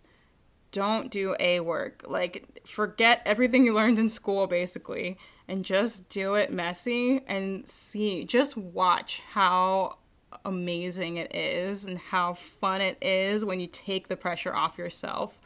Don't 0.76 1.10
do 1.10 1.38
A 1.40 1.62
work. 1.62 2.04
Like, 2.06 2.60
forget 2.68 3.22
everything 3.26 3.64
you 3.64 3.74
learned 3.74 3.98
in 3.98 4.10
school, 4.10 4.46
basically, 4.46 5.18
and 5.48 5.64
just 5.64 6.10
do 6.10 6.36
it 6.36 6.52
messy 6.52 7.22
and 7.28 7.66
see. 7.66 8.26
Just 8.26 8.58
watch 8.58 9.22
how 9.32 10.00
amazing 10.44 11.16
it 11.16 11.34
is 11.34 11.86
and 11.86 11.98
how 11.98 12.34
fun 12.34 12.82
it 12.82 12.98
is 13.02 13.46
when 13.46 13.62
you 13.62 13.68
take 13.68 14.10
the 14.10 14.18
pressure 14.18 14.54
off 14.54 14.78
yourself. 14.78 15.40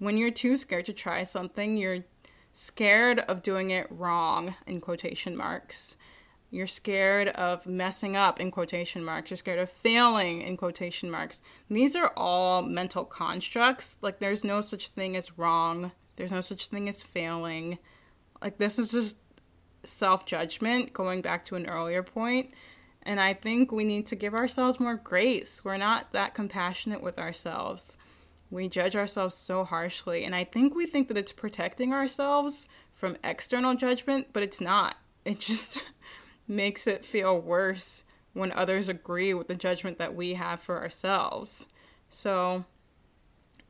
When 0.00 0.18
you're 0.18 0.30
too 0.30 0.58
scared 0.58 0.84
to 0.84 0.92
try 0.92 1.22
something, 1.22 1.78
you're 1.78 2.04
scared 2.52 3.20
of 3.20 3.42
doing 3.42 3.70
it 3.70 3.86
wrong, 3.88 4.54
in 4.66 4.82
quotation 4.82 5.34
marks. 5.34 5.96
You're 6.50 6.66
scared 6.66 7.28
of 7.28 7.66
messing 7.66 8.16
up 8.16 8.40
in 8.40 8.50
quotation 8.50 9.04
marks. 9.04 9.30
You're 9.30 9.36
scared 9.36 9.58
of 9.58 9.68
failing 9.68 10.42
in 10.42 10.56
quotation 10.56 11.10
marks. 11.10 11.42
These 11.68 11.94
are 11.94 12.12
all 12.16 12.62
mental 12.62 13.04
constructs. 13.04 13.98
Like, 14.00 14.18
there's 14.18 14.44
no 14.44 14.60
such 14.62 14.88
thing 14.88 15.16
as 15.16 15.36
wrong, 15.36 15.92
there's 16.16 16.32
no 16.32 16.40
such 16.40 16.68
thing 16.68 16.88
as 16.88 17.02
failing. 17.02 17.78
Like, 18.42 18.58
this 18.58 18.78
is 18.78 18.92
just 18.92 19.18
self 19.84 20.26
judgment, 20.26 20.92
going 20.92 21.22
back 21.22 21.44
to 21.46 21.56
an 21.56 21.66
earlier 21.66 22.02
point. 22.02 22.50
And 23.02 23.20
I 23.20 23.34
think 23.34 23.70
we 23.70 23.84
need 23.84 24.06
to 24.08 24.16
give 24.16 24.34
ourselves 24.34 24.80
more 24.80 24.96
grace. 24.96 25.64
We're 25.64 25.76
not 25.76 26.12
that 26.12 26.34
compassionate 26.34 27.02
with 27.02 27.18
ourselves. 27.18 27.96
We 28.50 28.68
judge 28.68 28.96
ourselves 28.96 29.34
so 29.34 29.64
harshly. 29.64 30.24
And 30.24 30.34
I 30.34 30.44
think 30.44 30.74
we 30.74 30.86
think 30.86 31.08
that 31.08 31.16
it's 31.16 31.32
protecting 31.32 31.92
ourselves 31.92 32.68
from 32.92 33.16
external 33.22 33.74
judgment, 33.74 34.28
but 34.32 34.42
it's 34.42 34.60
not. 34.60 34.96
It 35.24 35.40
just 35.40 35.82
makes 36.48 36.86
it 36.86 37.04
feel 37.04 37.38
worse 37.38 38.04
when 38.32 38.52
others 38.52 38.88
agree 38.88 39.34
with 39.34 39.48
the 39.48 39.54
judgment 39.54 39.98
that 39.98 40.14
we 40.14 40.34
have 40.34 40.60
for 40.60 40.78
ourselves. 40.78 41.66
So 42.10 42.64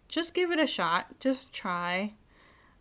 just 0.09 0.35
give 0.35 0.51
it 0.51 0.61
a 0.61 0.67
shot. 0.67 1.19
Just 1.21 1.53
try. 1.53 2.15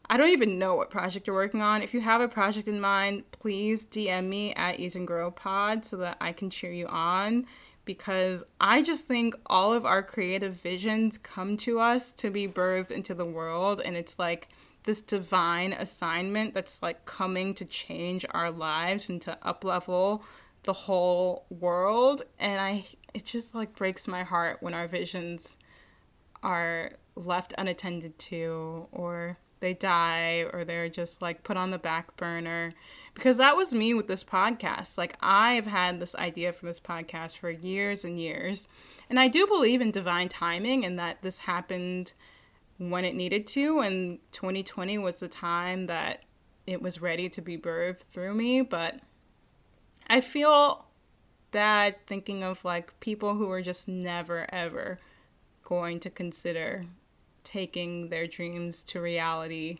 I 0.10 0.15
don't 0.15 0.29
even 0.29 0.57
know 0.57 0.75
what 0.75 0.89
project 0.89 1.27
you're 1.27 1.36
working 1.36 1.62
on. 1.62 1.81
If 1.81 1.93
you 1.93 1.99
have 2.01 2.21
a 2.21 2.29
project 2.29 2.67
in 2.67 2.79
mind, 2.79 3.29
please 3.31 3.86
DM 3.86 4.29
me 4.29 4.53
at 4.53 4.79
Ease 4.79 4.95
and 4.95 5.05
Grow 5.05 5.31
Pod 5.31 5.86
so 5.86 5.97
that 5.97 6.17
I 6.21 6.31
can 6.31 6.49
cheer 6.49 6.71
you 6.71 6.88
on. 6.88 7.45
Because 7.83 8.43
I 8.60 8.81
just 8.83 9.05
think 9.05 9.36
all 9.45 9.73
of 9.73 9.86
our 9.86 10.03
creative 10.03 10.53
visions 10.53 11.17
come 11.17 11.57
to 11.57 11.79
us 11.79 12.13
to 12.13 12.29
be 12.29 12.47
birthed 12.47 12.91
into 12.91 13.13
the 13.13 13.25
world, 13.25 13.81
and 13.83 13.95
it's 13.95 14.19
like 14.19 14.49
this 14.88 15.02
divine 15.02 15.73
assignment 15.73 16.54
that's 16.54 16.82
like 16.82 17.04
coming 17.04 17.54
to 17.54 17.65
change 17.65 18.26
our 18.32 18.50
lives 18.50 19.10
and 19.10 19.21
to 19.21 19.38
uplevel 19.45 20.21
the 20.63 20.71
whole 20.71 21.45
world. 21.50 22.23
And 22.39 22.60
i 22.60 22.86
it 23.13 23.26
just 23.26 23.54
like 23.54 23.76
breaks 23.76 24.08
my 24.08 24.23
heart 24.23 24.58
when 24.62 24.73
our 24.73 24.88
visions 24.88 25.58
are 26.41 26.91
left 27.15 27.54
unattended 27.58 28.17
to 28.17 28.88
or 28.93 29.38
they 29.60 29.73
die 29.73 30.45
or 30.54 30.63
they're 30.63 30.88
just 30.88 31.21
like 31.21 31.43
put 31.43 31.58
on 31.58 31.69
the 31.69 31.78
back 31.78 32.15
burner. 32.15 32.73
Because 33.13 33.38
that 33.38 33.58
was 33.58 33.73
me 33.73 33.93
with 33.93 34.08
this 34.08 34.23
podcast. 34.23 34.97
Like 34.97 35.17
i've 35.21 35.67
had 35.67 36.00
this 36.00 36.15
idea 36.15 36.54
for 36.54 36.65
this 36.65 36.80
podcast 36.80 37.36
for 37.36 37.50
years 37.50 38.06
and 38.06 38.17
years. 38.17 38.69
And 39.10 39.19
i 39.19 39.28
do 39.28 39.45
believe 39.47 39.82
in 39.82 39.91
divine 39.91 40.30
timing 40.30 40.86
and 40.86 40.97
that 40.97 41.21
this 41.23 41.39
happened 41.39 42.13
when 42.78 43.06
it 43.06 43.16
needed 43.16 43.48
to 43.48 43.80
and 43.80 44.20
2020 44.32 44.98
was 44.98 45.20
the 45.20 45.28
time 45.28 45.88
that 45.88 46.24
it 46.66 46.82
was 46.82 47.02
ready 47.02 47.30
to 47.30 47.42
be 47.42 47.58
birthed 47.58 48.04
through 48.12 48.34
me 48.34 48.62
but 48.62 49.00
i 50.08 50.22
feel 50.22 50.86
bad 51.52 51.96
thinking 52.06 52.44
of 52.44 52.63
like 52.63 52.98
people 53.00 53.36
who 53.36 53.50
are 53.50 53.62
just 53.62 53.88
never 53.88 54.46
ever 54.54 55.00
going 55.63 56.00
to 56.00 56.10
consider 56.10 56.86
taking 57.44 58.10
their 58.10 58.28
dreams 58.28 58.84
to 58.84 59.00
reality 59.00 59.80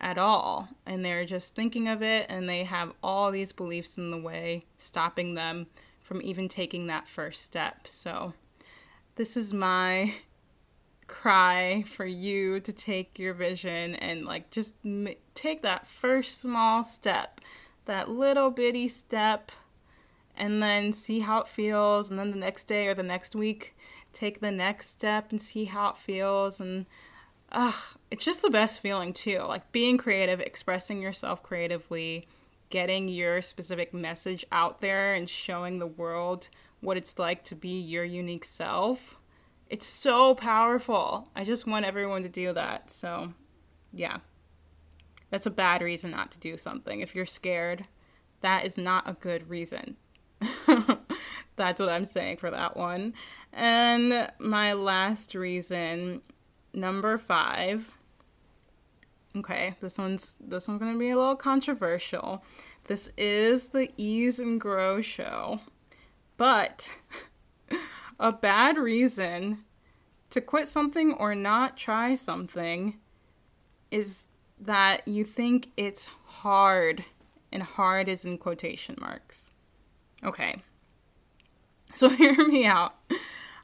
at 0.00 0.18
all 0.18 0.68
and 0.84 1.04
they're 1.04 1.24
just 1.24 1.54
thinking 1.54 1.88
of 1.88 2.02
it 2.02 2.26
and 2.28 2.48
they 2.48 2.64
have 2.64 2.92
all 3.02 3.30
these 3.30 3.52
beliefs 3.52 3.98
in 3.98 4.10
the 4.10 4.20
way 4.20 4.64
stopping 4.78 5.34
them 5.34 5.66
from 6.12 6.20
even 6.22 6.48
taking 6.48 6.88
that 6.88 7.08
first 7.08 7.42
step. 7.42 7.86
So 7.86 8.34
this 9.14 9.36
is 9.36 9.54
my 9.54 10.14
cry 11.12 11.84
for 11.86 12.06
you 12.06 12.58
to 12.58 12.72
take 12.72 13.18
your 13.18 13.34
vision 13.34 13.94
and 13.96 14.24
like 14.24 14.50
just 14.50 14.74
m- 14.82 15.08
take 15.34 15.60
that 15.60 15.86
first 15.86 16.40
small 16.40 16.82
step, 16.82 17.38
that 17.84 18.08
little 18.08 18.50
bitty 18.50 18.88
step, 18.88 19.52
and 20.38 20.62
then 20.62 20.90
see 20.90 21.20
how 21.20 21.42
it 21.42 21.48
feels. 21.48 22.08
And 22.08 22.18
then 22.18 22.30
the 22.30 22.38
next 22.38 22.64
day 22.64 22.86
or 22.86 22.94
the 22.94 23.02
next 23.02 23.34
week, 23.34 23.76
take 24.14 24.40
the 24.40 24.50
next 24.50 24.88
step 24.88 25.30
and 25.30 25.40
see 25.40 25.66
how 25.66 25.90
it 25.90 25.98
feels. 25.98 26.60
And 26.60 26.86
uh, 27.52 27.72
it's 28.10 28.24
just 28.24 28.40
the 28.40 28.48
best 28.48 28.80
feeling 28.80 29.12
too. 29.12 29.40
Like 29.40 29.70
being 29.70 29.98
creative, 29.98 30.40
expressing 30.40 31.02
yourself 31.02 31.42
creatively, 31.42 32.26
getting 32.70 33.08
your 33.08 33.42
specific 33.42 33.92
message 33.92 34.46
out 34.50 34.80
there, 34.80 35.12
and 35.12 35.28
showing 35.28 35.78
the 35.78 35.86
world 35.86 36.48
what 36.80 36.96
it's 36.96 37.18
like 37.18 37.44
to 37.44 37.54
be 37.54 37.78
your 37.78 38.02
unique 38.02 38.46
self 38.46 39.18
it's 39.72 39.86
so 39.86 40.34
powerful. 40.34 41.30
I 41.34 41.44
just 41.44 41.66
want 41.66 41.86
everyone 41.86 42.24
to 42.24 42.28
do 42.28 42.52
that. 42.52 42.90
So, 42.90 43.32
yeah. 43.90 44.18
That's 45.30 45.46
a 45.46 45.50
bad 45.50 45.80
reason 45.80 46.10
not 46.10 46.30
to 46.32 46.38
do 46.38 46.58
something. 46.58 47.00
If 47.00 47.14
you're 47.14 47.24
scared, 47.24 47.86
that 48.42 48.66
is 48.66 48.76
not 48.76 49.08
a 49.08 49.14
good 49.14 49.48
reason. 49.48 49.96
That's 51.56 51.80
what 51.80 51.88
I'm 51.88 52.04
saying 52.04 52.36
for 52.36 52.50
that 52.50 52.76
one. 52.76 53.14
And 53.50 54.30
my 54.38 54.74
last 54.74 55.34
reason, 55.34 56.20
number 56.74 57.16
5. 57.16 57.92
Okay, 59.38 59.74
this 59.80 59.96
one's 59.96 60.36
this 60.38 60.68
one's 60.68 60.80
going 60.80 60.92
to 60.92 60.98
be 60.98 61.08
a 61.08 61.16
little 61.16 61.34
controversial. 61.34 62.44
This 62.88 63.10
is 63.16 63.68
the 63.68 63.90
Ease 63.96 64.38
and 64.38 64.60
Grow 64.60 65.00
show. 65.00 65.60
But 66.36 66.92
a 68.18 68.32
bad 68.32 68.76
reason 68.76 69.64
to 70.30 70.40
quit 70.40 70.66
something 70.66 71.14
or 71.14 71.34
not 71.34 71.76
try 71.76 72.14
something 72.14 72.98
is 73.90 74.26
that 74.60 75.06
you 75.06 75.24
think 75.24 75.70
it's 75.76 76.08
hard, 76.24 77.04
and 77.52 77.62
hard 77.62 78.08
is 78.08 78.24
in 78.24 78.38
quotation 78.38 78.96
marks. 79.00 79.50
Okay. 80.24 80.56
So 81.94 82.08
hear 82.10 82.36
me 82.46 82.64
out. 82.64 82.94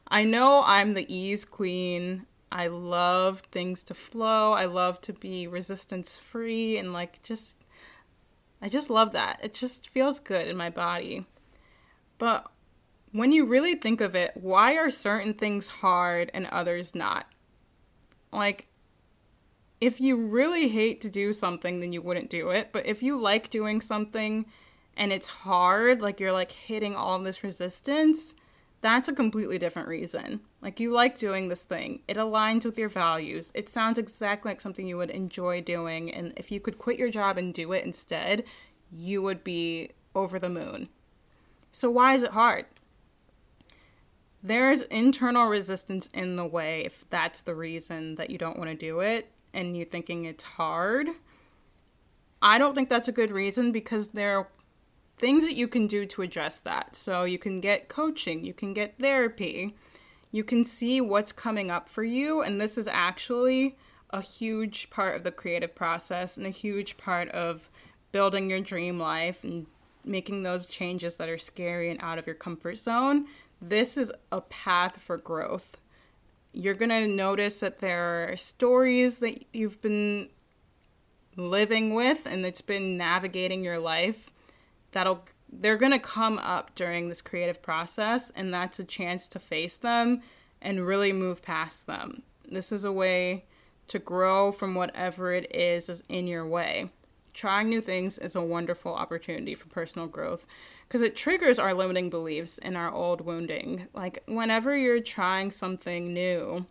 I 0.09 0.25
know 0.25 0.63
I'm 0.65 0.95
the 0.95 1.13
ease 1.13 1.45
queen. 1.45 2.27
I 2.51 2.69
love 2.69 3.41
things 3.41 3.83
to 3.85 3.95
flow. 3.95 4.53
I 4.53 4.65
love 4.65 5.01
to 5.03 5.13
be 5.13 5.47
resistance 5.47 6.17
free 6.17 6.79
and 6.79 6.93
like 6.93 7.23
just 7.23 7.57
I 8.61 8.69
just 8.69 8.91
love 8.91 9.13
that. 9.13 9.41
It 9.43 9.55
just 9.55 9.89
feels 9.89 10.19
good 10.19 10.49
in 10.49 10.57
my 10.57 10.71
body. 10.71 11.27
But 12.19 12.51
when 13.13 13.33
you 13.33 13.45
really 13.45 13.75
think 13.75 14.01
of 14.01 14.15
it, 14.15 14.33
why 14.35 14.77
are 14.77 14.91
certain 14.91 15.35
things 15.35 15.69
hard 15.69 16.31
and 16.35 16.47
others 16.47 16.95
not? 16.95 17.27
Like, 18.33 18.67
if 19.81 20.01
you 20.01 20.17
really 20.17 20.69
hate 20.69 21.01
to 21.03 21.11
do 21.11 21.33
something, 21.33 21.81
then 21.81 21.93
you 21.93 22.03
wouldn't 22.03 22.31
do 22.31 22.51
it. 22.51 22.71
But 22.73 22.87
if 22.87 23.03
you 23.03 23.21
like 23.21 23.51
doing 23.51 23.81
something 23.81 24.47
and 24.97 25.13
it's 25.13 25.27
hard, 25.27 26.03
like 26.03 26.21
you're 26.21 26.33
like 26.33 26.51
hitting 26.51 26.97
all 26.97 27.19
this 27.21 27.45
resistance, 27.45 28.35
that's 28.81 29.09
a 29.09 29.13
completely 29.13 29.59
different 29.59 29.89
reason. 29.89 30.41
Like 30.63 30.81
you 30.81 30.93
like 30.93 31.19
doing 31.19 31.49
this 31.49 31.65
thing, 31.65 32.03
it 32.09 32.17
aligns 32.17 32.65
with 32.65 32.79
your 32.79 32.89
values. 32.89 33.53
It 33.55 33.69
sounds 33.69 33.99
exactly 33.99 34.51
like 34.51 34.61
something 34.61 34.87
you 34.87 34.97
would 34.97 35.11
enjoy 35.11 35.61
doing. 35.61 36.13
And 36.13 36.33
if 36.37 36.51
you 36.51 36.61
could 36.61 36.79
quit 36.79 36.99
your 36.99 37.11
job 37.11 37.39
and 37.39 37.55
do 37.55 37.73
it 37.73 37.85
instead, 37.85 38.45
you 38.91 39.23
would 39.23 39.45
be 39.45 39.91
over 40.15 40.39
the 40.39 40.49
moon. 40.49 40.89
So, 41.71 41.91
why 41.91 42.15
is 42.15 42.23
it 42.23 42.33
hard? 42.33 42.67
There's 44.43 44.83
internal 44.83 45.47
resistance 45.47 46.09
in 46.15 46.37
the 46.37 46.47
way 46.47 46.85
if 46.85 47.09
that's 47.11 47.43
the 47.43 47.55
reason 47.55 48.15
that 48.17 48.31
you 48.31 48.39
don't 48.39 48.59
want 48.59 48.71
to 48.71 48.77
do 48.77 49.01
it 49.01 49.31
and 49.53 49.77
you're 49.77 49.87
thinking 49.87 50.25
it's 50.25 50.45
hard. 50.45 51.09
I 52.41 52.59
don't 52.59 52.75
think 52.75 52.89
that's 52.89 53.09
a 53.09 53.13
good 53.13 53.31
reason 53.31 53.73
because 53.73 54.09
there 54.09 54.39
are 54.39 54.49
things 55.17 55.45
that 55.45 55.57
you 55.57 55.67
can 55.67 55.87
do 55.89 56.07
to 56.07 56.23
address 56.23 56.61
that. 56.61 56.95
So 56.95 57.25
you 57.25 57.39
can 57.39 57.61
get 57.61 57.89
coaching, 57.89 58.45
you 58.45 58.55
can 58.55 58.73
get 58.73 58.99
therapy, 58.99 59.75
you 60.31 60.45
can 60.45 60.63
see 60.65 61.01
what's 61.01 61.33
coming 61.33 61.71
up 61.71 61.89
for 61.89 62.05
you. 62.05 62.43
And 62.43 62.61
this 62.61 62.79
is 62.79 62.87
actually 62.87 63.77
a 64.11 64.21
huge 64.21 64.89
part 64.91 65.17
of 65.17 65.25
the 65.25 65.33
creative 65.33 65.75
process 65.75 66.37
and 66.37 66.47
a 66.47 66.51
huge 66.51 66.97
part 66.97 67.29
of 67.31 67.71
building 68.13 68.49
your 68.49 68.61
dream 68.61 68.99
life 68.99 69.45
and 69.45 69.67
making 70.05 70.43
those 70.43 70.65
changes 70.67 71.17
that 71.17 71.29
are 71.29 71.39
scary 71.39 71.91
and 71.91 72.01
out 72.01 72.19
of 72.19 72.27
your 72.27 72.37
comfort 72.37 72.79
zone. 72.79 73.27
This 73.61 73.97
is 73.97 74.13
a 74.31 74.41
path 74.41 75.01
for 75.01 75.17
growth 75.17 75.79
you're 76.53 76.75
going 76.75 76.89
to 76.89 77.07
notice 77.07 77.61
that 77.61 77.79
there 77.79 78.31
are 78.31 78.37
stories 78.37 79.21
that 79.21 79.45
you've 79.53 79.81
been 79.81 80.29
living 81.37 81.95
with 81.95 82.27
and 82.27 82.45
it's 82.45 82.61
been 82.61 82.97
navigating 82.97 83.63
your 83.63 83.79
life 83.79 84.31
that'll 84.91 85.25
they're 85.51 85.77
going 85.77 85.93
to 85.93 85.99
come 85.99 86.39
up 86.39 86.75
during 86.75 87.09
this 87.09 87.23
creative 87.23 87.63
process 87.63 88.31
and 88.35 88.53
that's 88.53 88.81
a 88.81 88.85
chance 88.85 89.29
to 89.29 89.39
face 89.39 89.77
them 89.77 90.21
and 90.61 90.85
really 90.85 91.13
move 91.13 91.41
past 91.41 91.87
them. 91.87 92.23
This 92.51 92.73
is 92.73 92.85
a 92.85 92.93
way 92.93 93.45
to 93.87 93.99
grow 93.99 94.53
from 94.53 94.75
whatever 94.75 95.33
it 95.33 95.55
is 95.55 95.89
is 95.89 96.03
in 96.09 96.27
your 96.27 96.47
way. 96.47 96.91
Trying 97.33 97.69
new 97.69 97.81
things 97.81 98.19
is 98.19 98.35
a 98.35 98.43
wonderful 98.43 98.93
opportunity 98.93 99.55
for 99.55 99.69
personal 99.69 100.09
growth 100.09 100.45
because 100.89 101.03
it 101.03 101.15
triggers 101.15 101.59
our 101.59 101.75
limiting 101.75 102.09
beliefs 102.09 102.57
and 102.59 102.75
our 102.75 102.91
old 102.91 103.21
wounding. 103.21 103.87
Like, 103.93 104.23
whenever 104.27 104.75
you're 104.75 105.01
trying 105.01 105.51
something 105.51 106.15
new, 106.15 106.65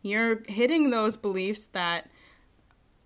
you're 0.00 0.42
hitting 0.48 0.88
those 0.88 1.14
beliefs 1.14 1.68
that 1.72 2.08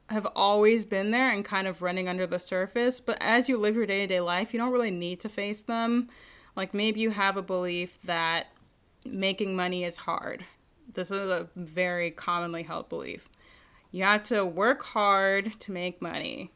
have 0.08 0.26
always 0.36 0.84
been 0.84 1.10
there 1.10 1.32
and 1.32 1.44
kind 1.44 1.66
of 1.66 1.82
running 1.82 2.06
under 2.06 2.28
the 2.28 2.38
surface. 2.38 3.00
But 3.00 3.18
as 3.20 3.48
you 3.48 3.58
live 3.58 3.74
your 3.74 3.86
day 3.86 4.02
to 4.02 4.06
day 4.06 4.20
life, 4.20 4.52
you 4.52 4.60
don't 4.60 4.72
really 4.72 4.92
need 4.92 5.18
to 5.20 5.28
face 5.28 5.64
them. 5.64 6.08
Like, 6.54 6.74
maybe 6.74 7.00
you 7.00 7.10
have 7.10 7.36
a 7.36 7.42
belief 7.42 7.98
that 8.04 8.48
making 9.04 9.56
money 9.56 9.82
is 9.82 9.96
hard. 9.96 10.44
This 10.94 11.10
is 11.10 11.28
a 11.28 11.48
very 11.56 12.12
commonly 12.12 12.62
held 12.62 12.88
belief. 12.88 13.28
You 13.90 14.04
have 14.04 14.22
to 14.24 14.46
work 14.46 14.84
hard 14.84 15.58
to 15.60 15.72
make 15.72 16.00
money. 16.00 16.52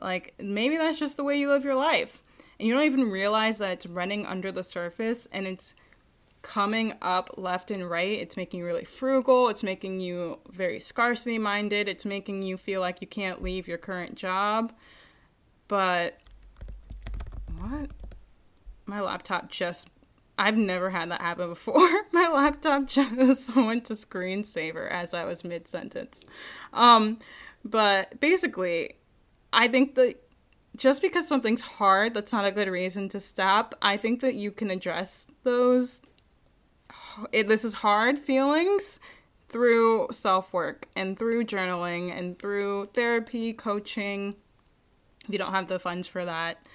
Like, 0.00 0.32
maybe 0.38 0.78
that's 0.78 0.98
just 0.98 1.18
the 1.18 1.24
way 1.24 1.38
you 1.38 1.50
live 1.50 1.64
your 1.64 1.74
life 1.74 2.22
and 2.62 2.68
you 2.68 2.74
don't 2.74 2.84
even 2.84 3.10
realize 3.10 3.58
that 3.58 3.72
it's 3.72 3.86
running 3.86 4.24
under 4.24 4.52
the 4.52 4.62
surface 4.62 5.26
and 5.32 5.48
it's 5.48 5.74
coming 6.42 6.92
up 7.02 7.30
left 7.36 7.72
and 7.72 7.90
right. 7.90 8.20
It's 8.20 8.36
making 8.36 8.60
you 8.60 8.66
really 8.66 8.84
frugal. 8.84 9.48
It's 9.48 9.64
making 9.64 9.98
you 9.98 10.38
very 10.48 10.78
scarcity 10.78 11.38
minded. 11.38 11.88
It's 11.88 12.04
making 12.04 12.44
you 12.44 12.56
feel 12.56 12.80
like 12.80 13.00
you 13.00 13.08
can't 13.08 13.42
leave 13.42 13.66
your 13.66 13.78
current 13.78 14.14
job. 14.14 14.72
But 15.66 16.20
what? 17.58 17.90
My 18.86 19.00
laptop 19.00 19.50
just 19.50 19.90
I've 20.38 20.56
never 20.56 20.88
had 20.88 21.10
that 21.10 21.20
happen 21.20 21.48
before. 21.48 21.90
My 22.12 22.28
laptop 22.28 22.86
just 22.86 23.56
went 23.56 23.86
to 23.86 23.94
screensaver 23.94 24.88
as 24.88 25.14
I 25.14 25.26
was 25.26 25.42
mid 25.42 25.66
sentence. 25.66 26.24
Um, 26.72 27.18
but 27.64 28.20
basically, 28.20 28.94
I 29.52 29.66
think 29.66 29.96
that 29.96 30.14
just 30.76 31.02
because 31.02 31.28
something's 31.28 31.60
hard, 31.60 32.14
that's 32.14 32.32
not 32.32 32.46
a 32.46 32.50
good 32.50 32.68
reason 32.68 33.08
to 33.10 33.20
stop. 33.20 33.74
I 33.82 33.96
think 33.96 34.20
that 34.20 34.34
you 34.34 34.50
can 34.50 34.70
address 34.70 35.26
those 35.44 36.00
it, 37.32 37.48
this 37.48 37.64
is 37.64 37.74
hard 37.74 38.18
feelings 38.18 39.00
through 39.48 40.08
self 40.12 40.52
work 40.52 40.88
and 40.96 41.18
through 41.18 41.44
journaling 41.44 42.16
and 42.16 42.38
through 42.38 42.86
therapy, 42.94 43.52
coaching. 43.52 44.34
If 45.24 45.30
you 45.30 45.38
don't 45.38 45.52
have 45.52 45.68
the 45.68 45.78
funds 45.78 46.08
for 46.08 46.24
that, 46.24 46.66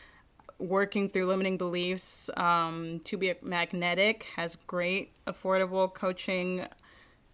working 0.60 1.10
through 1.10 1.26
limiting 1.26 1.58
beliefs 1.58 2.30
um, 2.38 3.02
to 3.04 3.18
be 3.18 3.34
magnetic 3.42 4.24
has 4.36 4.56
great 4.56 5.12
affordable 5.26 5.94
coaching 5.94 6.66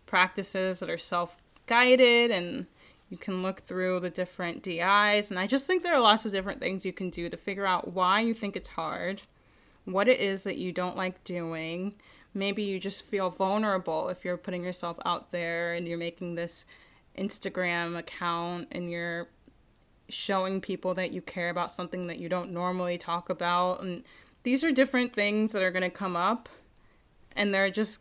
practices 0.06 0.80
that 0.80 0.90
are 0.90 0.98
self 0.98 1.38
guided 1.66 2.32
and 2.32 2.68
you 3.14 3.20
can 3.20 3.44
look 3.44 3.62
through 3.62 4.00
the 4.00 4.10
different 4.10 4.64
DIs, 4.64 5.30
and 5.30 5.40
I 5.40 5.46
just 5.46 5.68
think 5.68 5.84
there 5.84 5.94
are 5.94 6.02
lots 6.02 6.26
of 6.26 6.32
different 6.32 6.60
things 6.60 6.84
you 6.84 6.92
can 6.92 7.12
do 7.12 7.30
to 7.30 7.38
figure 7.38 7.68
out 7.68 7.94
why 7.94 8.22
you 8.22 8.34
think 8.34 8.56
it's 8.56 8.70
hard, 8.70 9.22
what 9.86 10.08
it 10.08 10.20
is 10.20 10.46
that 10.46 10.58
you 10.58 10.72
don't 10.72 10.98
like 10.98 11.24
doing. 11.24 11.94
Maybe 12.34 12.64
you 12.64 12.80
just 12.80 13.04
feel 13.04 13.30
vulnerable 13.30 14.10
if 14.10 14.26
you're 14.26 14.36
putting 14.36 14.64
yourself 14.64 14.98
out 15.06 15.32
there 15.32 15.76
and 15.76 15.88
you're 15.88 16.00
making 16.00 16.34
this 16.34 16.66
Instagram 17.16 18.00
account 18.00 18.70
and 18.72 18.90
you're 18.90 19.28
showing 20.10 20.60
people 20.60 20.96
that 20.96 21.12
you 21.12 21.22
care 21.22 21.52
about 21.52 21.72
something 21.72 22.08
that 22.08 22.18
you 22.18 22.30
don't 22.30 22.50
normally 22.50 22.98
talk 22.98 23.30
about. 23.30 23.84
And 23.84 24.04
these 24.42 24.64
are 24.64 24.72
different 24.72 25.14
things 25.14 25.52
that 25.52 25.62
are 25.62 25.70
going 25.70 25.84
to 25.84 25.92
come 25.92 26.16
up, 26.16 26.50
and 27.36 27.54
they're 27.54 27.70
just 27.70 28.00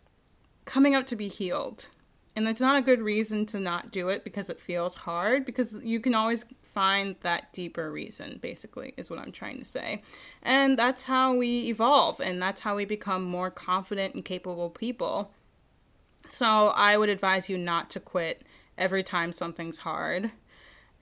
coming 0.65 0.95
up 0.95 1.07
to 1.09 1.17
be 1.17 1.29
healed 1.29 1.89
and 2.35 2.47
that's 2.47 2.61
not 2.61 2.79
a 2.79 2.83
good 2.83 3.01
reason 3.01 3.45
to 3.47 3.61
not 3.61 3.91
do 3.91 4.09
it 4.09 4.25
because 4.25 4.49
it 4.49 4.61
feels 4.61 4.95
hard 4.95 5.45
because 5.45 5.77
you 5.83 6.01
can 6.01 6.15
always 6.15 6.45
find 6.63 7.17
that 7.21 7.53
deeper 7.53 7.93
reason 7.93 8.39
basically 8.41 8.95
is 8.97 9.11
what 9.11 9.19
i'm 9.19 9.33
trying 9.33 9.59
to 9.59 9.65
say. 9.65 10.03
And 10.43 10.79
that's 10.79 11.03
how 11.03 11.35
we 11.35 11.69
evolve 11.69 12.21
and 12.21 12.41
that's 12.41 12.63
how 12.63 12.77
we 12.77 12.87
become 12.87 13.23
more 13.23 13.51
confident 13.51 14.15
and 14.15 14.25
capable 14.25 14.71
people. 14.71 15.33
So 16.29 16.73
i 16.75 16.97
would 16.97 17.11
advise 17.11 17.51
you 17.51 17.59
not 17.59 17.91
to 17.91 18.01
quit 18.01 18.43
every 18.79 19.03
time 19.03 19.33
something's 19.33 19.79
hard. 19.79 20.31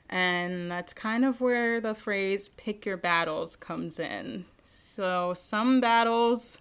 And 0.09 0.69
that's 0.69 0.93
kind 0.93 1.25
of 1.25 1.40
where 1.40 1.81
the 1.81 1.95
phrase 1.95 2.49
pick 2.49 2.85
your 2.85 2.97
battles 2.97 3.55
comes 3.55 4.01
in. 4.01 4.45
So 4.64 5.35
some 5.35 5.81
battles 5.81 6.59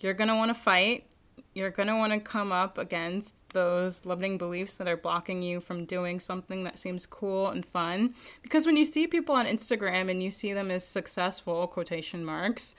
you're 0.00 0.14
going 0.14 0.28
to 0.28 0.34
want 0.34 0.48
to 0.48 0.54
fight 0.54 1.06
you're 1.54 1.70
going 1.70 1.88
to 1.88 1.96
want 1.96 2.12
to 2.12 2.20
come 2.20 2.50
up 2.50 2.78
against 2.78 3.36
those 3.50 4.04
limiting 4.04 4.36
beliefs 4.38 4.74
that 4.74 4.88
are 4.88 4.96
blocking 4.96 5.40
you 5.40 5.60
from 5.60 5.84
doing 5.84 6.18
something 6.18 6.64
that 6.64 6.78
seems 6.78 7.06
cool 7.06 7.48
and 7.48 7.64
fun. 7.64 8.14
Because 8.42 8.66
when 8.66 8.76
you 8.76 8.84
see 8.84 9.06
people 9.06 9.36
on 9.36 9.46
Instagram 9.46 10.10
and 10.10 10.22
you 10.22 10.30
see 10.30 10.52
them 10.52 10.70
as 10.70 10.84
successful, 10.86 11.68
quotation 11.68 12.24
marks, 12.24 12.74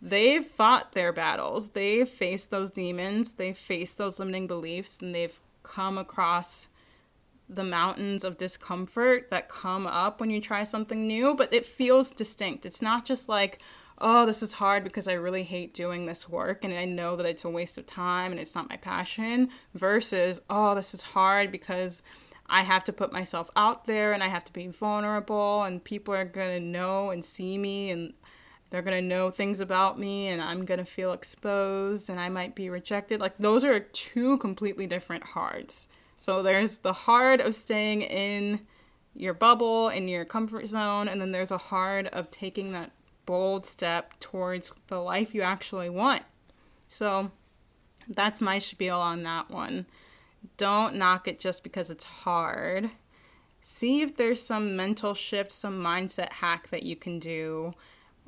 they've 0.00 0.44
fought 0.44 0.92
their 0.92 1.12
battles. 1.12 1.70
They've 1.70 2.08
faced 2.08 2.50
those 2.50 2.70
demons, 2.70 3.34
they've 3.34 3.58
faced 3.58 3.98
those 3.98 4.18
limiting 4.20 4.46
beliefs, 4.46 4.98
and 5.02 5.14
they've 5.14 5.38
come 5.64 5.98
across 5.98 6.68
the 7.48 7.64
mountains 7.64 8.24
of 8.24 8.38
discomfort 8.38 9.28
that 9.30 9.48
come 9.48 9.86
up 9.86 10.20
when 10.20 10.30
you 10.30 10.40
try 10.40 10.64
something 10.64 11.06
new, 11.06 11.34
but 11.34 11.52
it 11.52 11.66
feels 11.66 12.10
distinct. 12.10 12.64
It's 12.64 12.80
not 12.80 13.04
just 13.04 13.28
like, 13.28 13.58
oh, 14.02 14.26
this 14.26 14.42
is 14.42 14.52
hard 14.52 14.82
because 14.82 15.06
I 15.06 15.12
really 15.12 15.44
hate 15.44 15.74
doing 15.74 16.04
this 16.04 16.28
work 16.28 16.64
and 16.64 16.74
I 16.74 16.84
know 16.84 17.14
that 17.16 17.24
it's 17.24 17.44
a 17.44 17.50
waste 17.50 17.78
of 17.78 17.86
time 17.86 18.32
and 18.32 18.40
it's 18.40 18.54
not 18.54 18.68
my 18.68 18.76
passion, 18.76 19.48
versus, 19.74 20.40
oh, 20.50 20.74
this 20.74 20.92
is 20.92 21.02
hard 21.02 21.52
because 21.52 22.02
I 22.48 22.62
have 22.62 22.82
to 22.84 22.92
put 22.92 23.12
myself 23.12 23.48
out 23.54 23.86
there 23.86 24.12
and 24.12 24.22
I 24.22 24.28
have 24.28 24.44
to 24.44 24.52
be 24.52 24.66
vulnerable 24.66 25.62
and 25.62 25.82
people 25.82 26.12
are 26.12 26.24
going 26.24 26.50
to 26.50 26.60
know 26.60 27.10
and 27.10 27.24
see 27.24 27.56
me 27.56 27.90
and 27.90 28.12
they're 28.70 28.82
going 28.82 29.00
to 29.00 29.08
know 29.08 29.30
things 29.30 29.60
about 29.60 29.98
me 29.98 30.28
and 30.28 30.42
I'm 30.42 30.64
going 30.64 30.80
to 30.80 30.84
feel 30.84 31.12
exposed 31.12 32.10
and 32.10 32.18
I 32.18 32.28
might 32.28 32.56
be 32.56 32.70
rejected. 32.70 33.20
Like, 33.20 33.38
those 33.38 33.64
are 33.64 33.80
two 33.80 34.36
completely 34.38 34.86
different 34.86 35.22
hards. 35.22 35.86
So, 36.16 36.42
there's 36.42 36.78
the 36.78 36.92
hard 36.92 37.40
of 37.40 37.54
staying 37.54 38.02
in 38.02 38.60
your 39.14 39.34
bubble, 39.34 39.90
in 39.90 40.08
your 40.08 40.24
comfort 40.24 40.66
zone, 40.66 41.08
and 41.08 41.20
then 41.20 41.32
there's 41.32 41.50
a 41.50 41.58
hard 41.58 42.08
of 42.08 42.30
taking 42.30 42.72
that 42.72 42.90
bold 43.26 43.66
step 43.66 44.18
towards 44.20 44.72
the 44.88 45.00
life 45.00 45.34
you 45.34 45.42
actually 45.42 45.88
want. 45.90 46.22
So 46.88 47.30
that's 48.08 48.42
my 48.42 48.58
spiel 48.58 48.98
on 48.98 49.22
that 49.22 49.50
one. 49.50 49.86
Don't 50.56 50.96
knock 50.96 51.28
it 51.28 51.38
just 51.38 51.62
because 51.62 51.90
it's 51.90 52.04
hard. 52.04 52.90
See 53.60 54.02
if 54.02 54.16
there's 54.16 54.42
some 54.42 54.74
mental 54.74 55.14
shift, 55.14 55.52
some 55.52 55.80
mindset 55.80 56.32
hack 56.32 56.68
that 56.68 56.82
you 56.82 56.96
can 56.96 57.20
do. 57.20 57.74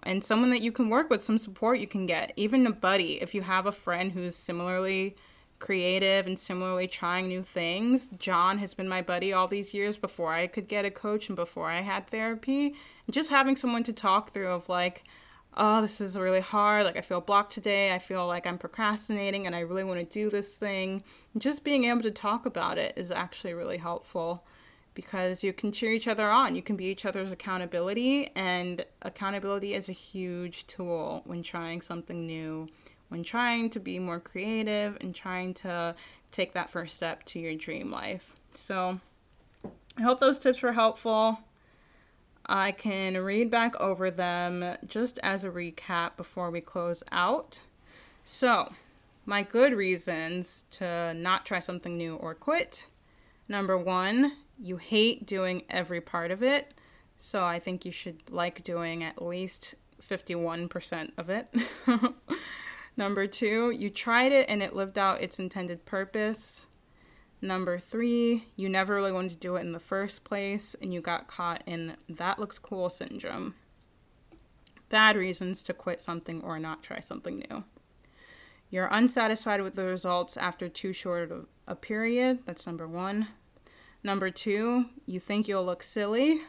and 0.05 0.23
someone 0.23 0.51
that 0.51 0.63
you 0.63 0.71
can 0.71 0.89
work 0.91 1.11
with, 1.11 1.23
some 1.23 1.39
support 1.39 1.79
you 1.79 1.87
can 1.87 2.07
get, 2.07 2.33
even 2.37 2.67
a 2.67 2.73
buddy. 2.73 3.21
If 3.21 3.35
you 3.35 3.43
have 3.43 3.67
a 3.67 3.73
friend 3.73 4.13
who's 4.13 4.37
similarly 4.37 5.17
creative 5.59 6.27
and 6.27 6.39
similarly 6.39 6.87
trying 6.87 7.27
new 7.27 7.43
things, 7.43 8.09
John 8.19 8.59
has 8.59 8.75
been 8.75 8.89
my 8.89 9.01
buddy 9.01 9.33
all 9.33 9.49
these 9.49 9.73
years 9.73 9.97
before 9.97 10.33
I 10.33 10.47
could 10.47 10.69
get 10.69 10.85
a 10.85 10.91
coach 10.91 11.29
and 11.29 11.37
before 11.37 11.71
I 11.71 11.81
had 11.81 12.07
therapy. 12.07 12.75
Just 13.11 13.31
having 13.31 13.57
someone 13.57 13.83
to 13.85 13.93
talk 13.93 14.33
through 14.33 14.51
of 14.51 14.69
like, 14.69 15.05
oh, 15.57 15.81
this 15.81 16.01
is 16.01 16.17
really 16.17 16.41
hard. 16.41 16.85
Like, 16.85 16.97
I 16.97 17.01
feel 17.01 17.21
blocked 17.21 17.53
today. 17.53 17.95
I 17.95 17.99
feel 17.99 18.27
like 18.27 18.47
I'm 18.47 18.59
procrastinating 18.59 19.47
and 19.47 19.55
I 19.55 19.61
really 19.61 19.85
want 19.85 20.01
to 20.01 20.07
do 20.07 20.31
this 20.31 20.57
thing. 20.57 21.03
And 21.33 21.43
just 21.43 21.65
being 21.65 21.85
able 21.85 22.03
to 22.03 22.11
talk 22.11 22.47
about 22.47 22.79
it 22.79 22.95
is 22.97 23.11
actually 23.11 23.55
really 23.55 23.79
helpful 23.79 24.45
because 24.95 25.43
you 25.45 25.53
can 25.53 25.73
cheer 25.73 25.93
each 25.93 26.09
other 26.09 26.31
on. 26.31 26.55
You 26.55 26.63
can 26.63 26.77
be 26.77 26.87
each 26.87 27.05
other's 27.05 27.33
accountability, 27.33 28.31
and 28.37 28.85
accountability 29.03 29.75
is 29.75 29.89
a 29.89 29.93
huge 29.93 30.67
tool 30.67 31.23
when 31.25 31.43
trying 31.43 31.81
something 31.81 32.27
new, 32.27 32.69
when 33.09 33.25
trying 33.25 33.71
to 33.71 33.81
be 33.81 33.99
more 33.99 34.21
creative, 34.21 34.97
and 35.01 35.13
trying 35.13 35.53
to 35.55 35.97
take 36.31 36.53
that 36.53 36.71
first 36.71 36.95
step 36.95 37.25
to 37.25 37.41
your 37.41 37.57
dream 37.57 37.91
life. 37.91 38.35
So, 38.55 39.01
I 39.97 40.03
hope 40.03 40.21
those 40.21 40.39
tips 40.39 40.63
were 40.63 40.73
helpful. 40.73 41.39
I 42.47 42.73
can 42.73 43.17
read 43.17 43.51
back 43.51 43.79
over 43.81 44.11
them 44.11 44.77
just 44.87 45.19
as 45.23 45.45
a 45.45 45.51
recap 45.51 46.17
before 46.17 46.51
we 46.51 46.61
close 46.61 47.03
out. 47.11 47.61
So, 48.25 48.73
my 49.27 49.43
good 49.43 49.73
reasons 49.73 50.65
to 50.73 51.15
not 51.15 51.47
try 51.47 51.61
something 51.61 51.97
new 51.97 52.17
or 52.17 52.35
quit. 52.35 52.87
Number 53.49 53.77
one, 53.79 54.33
you 54.59 54.77
hate 54.77 55.27
doing 55.27 55.63
every 55.71 56.01
part 56.01 56.31
of 56.31 56.43
it. 56.43 56.75
So 57.19 57.43
I 57.43 57.59
think 57.59 57.85
you 57.85 57.93
should 57.93 58.31
like 58.31 58.65
doing 58.65 59.03
at 59.03 59.25
least 59.25 59.75
51% 60.03 61.11
of 61.17 61.31
it. 61.31 61.55
Number 62.97 63.27
two, 63.27 63.71
you 63.71 63.91
tried 63.91 64.33
it 64.33 64.49
and 64.49 64.63
it 64.63 64.75
lived 64.75 64.99
out 64.99 65.21
its 65.21 65.39
intended 65.39 65.85
purpose. 65.85 66.67
Number 67.45 67.79
three, 67.79 68.47
you 68.57 68.71
never 68.71 68.95
really 68.95 69.13
wanted 69.13 69.33
to 69.33 69.37
do 69.37 69.57
it 69.57 69.61
in 69.61 69.73
the 69.73 69.79
first 69.79 70.25
place 70.25 70.75
and 70.81 70.95
you 70.95 71.03
got 71.03 71.29
caught 71.29 71.63
in 71.67 71.95
that 72.09 72.39
looks 72.39 72.59
cool 72.59 72.89
syndrome. 72.89 73.55
Bad 74.89 75.15
reasons 75.15 75.63
to 75.65 75.75
quit 75.75 76.01
something 76.01 76.41
or 76.43 76.59
not 76.59 76.83
try 76.83 77.01
something 77.01 77.45
new. 77.51 77.65
You're 78.71 78.89
unsatisfied 78.91 79.61
with 79.61 79.75
the 79.75 79.85
results 79.85 80.39
after 80.39 80.71
too 80.71 80.95
short 80.95 81.31
of 81.31 81.47
a 81.69 81.77
period. 81.77 82.47
That's 82.47 82.67
number 82.67 82.89
one. 82.89 83.29
Number 84.03 84.31
two, 84.31 84.87
you 85.05 85.21
think 85.21 85.47
you'll 85.47 85.67
look 85.67 85.83
silly. 85.83 86.41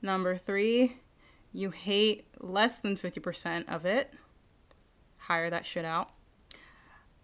Number 0.00 0.34
three, 0.38 0.96
you 1.52 1.72
hate 1.72 2.24
less 2.40 2.80
than 2.80 2.96
50% 2.96 3.68
of 3.68 3.84
it. 3.84 4.14
Hire 5.18 5.50
that 5.50 5.66
shit 5.66 5.84
out. 5.84 6.08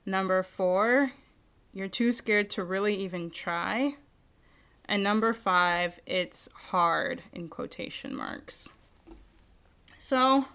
Number 0.05 0.43
four, 0.43 1.13
you're 1.77 1.89
too 1.89 2.11
scared 2.11 2.49
to 2.49 2.65
really 2.65 2.95
even 2.95 3.31
try. 3.31 3.97
And 4.87 5.03
number 5.03 5.35
five, 5.35 6.01
it's 6.07 6.49
hard 6.55 7.21
in 7.35 7.51
quotation 7.51 8.17
marks. 8.17 8.71
So, 9.99 10.47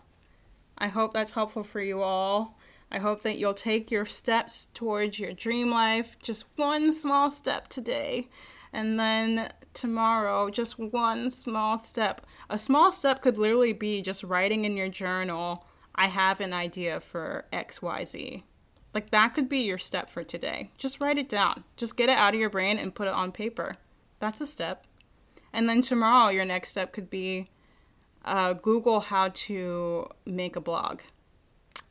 I 0.79 0.87
hope 0.87 1.13
that's 1.13 1.33
helpful 1.33 1.61
for 1.61 1.79
you 1.79 2.01
all. 2.01 2.57
I 2.91 2.97
hope 2.97 3.21
that 3.21 3.37
you'll 3.37 3.53
take 3.53 3.91
your 3.91 4.07
steps 4.07 4.67
towards 4.73 5.19
your 5.19 5.31
dream 5.31 5.69
life, 5.69 6.17
just 6.23 6.45
one 6.55 6.91
small 6.91 7.29
step 7.29 7.67
today. 7.67 8.27
And 8.73 8.99
then 8.99 9.51
tomorrow, 9.75 10.49
just 10.49 10.79
one 10.79 11.29
small 11.29 11.77
step. 11.77 12.25
A 12.49 12.57
small 12.57 12.91
step 12.91 13.21
could 13.21 13.37
literally 13.37 13.73
be 13.73 14.01
just 14.01 14.23
writing 14.23 14.65
in 14.65 14.75
your 14.75 14.89
journal, 14.89 15.67
I 15.93 16.07
have 16.07 16.41
an 16.41 16.51
idea 16.51 16.99
for 16.99 17.45
XYZ. 17.53 18.41
Like 18.93 19.11
that 19.11 19.33
could 19.33 19.47
be 19.47 19.59
your 19.59 19.77
step 19.77 20.09
for 20.09 20.23
today. 20.23 20.71
Just 20.77 20.99
write 20.99 21.17
it 21.17 21.29
down. 21.29 21.63
Just 21.77 21.95
get 21.95 22.09
it 22.09 22.17
out 22.17 22.33
of 22.33 22.39
your 22.39 22.49
brain 22.49 22.77
and 22.77 22.93
put 22.93 23.07
it 23.07 23.13
on 23.13 23.31
paper. 23.31 23.77
That's 24.19 24.41
a 24.41 24.47
step. 24.47 24.85
And 25.53 25.67
then 25.67 25.81
tomorrow, 25.81 26.29
your 26.29 26.45
next 26.45 26.69
step 26.69 26.93
could 26.93 27.09
be 27.09 27.49
uh, 28.23 28.53
Google 28.53 28.99
how 28.99 29.29
to 29.29 30.07
make 30.25 30.55
a 30.55 30.61
blog. 30.61 31.01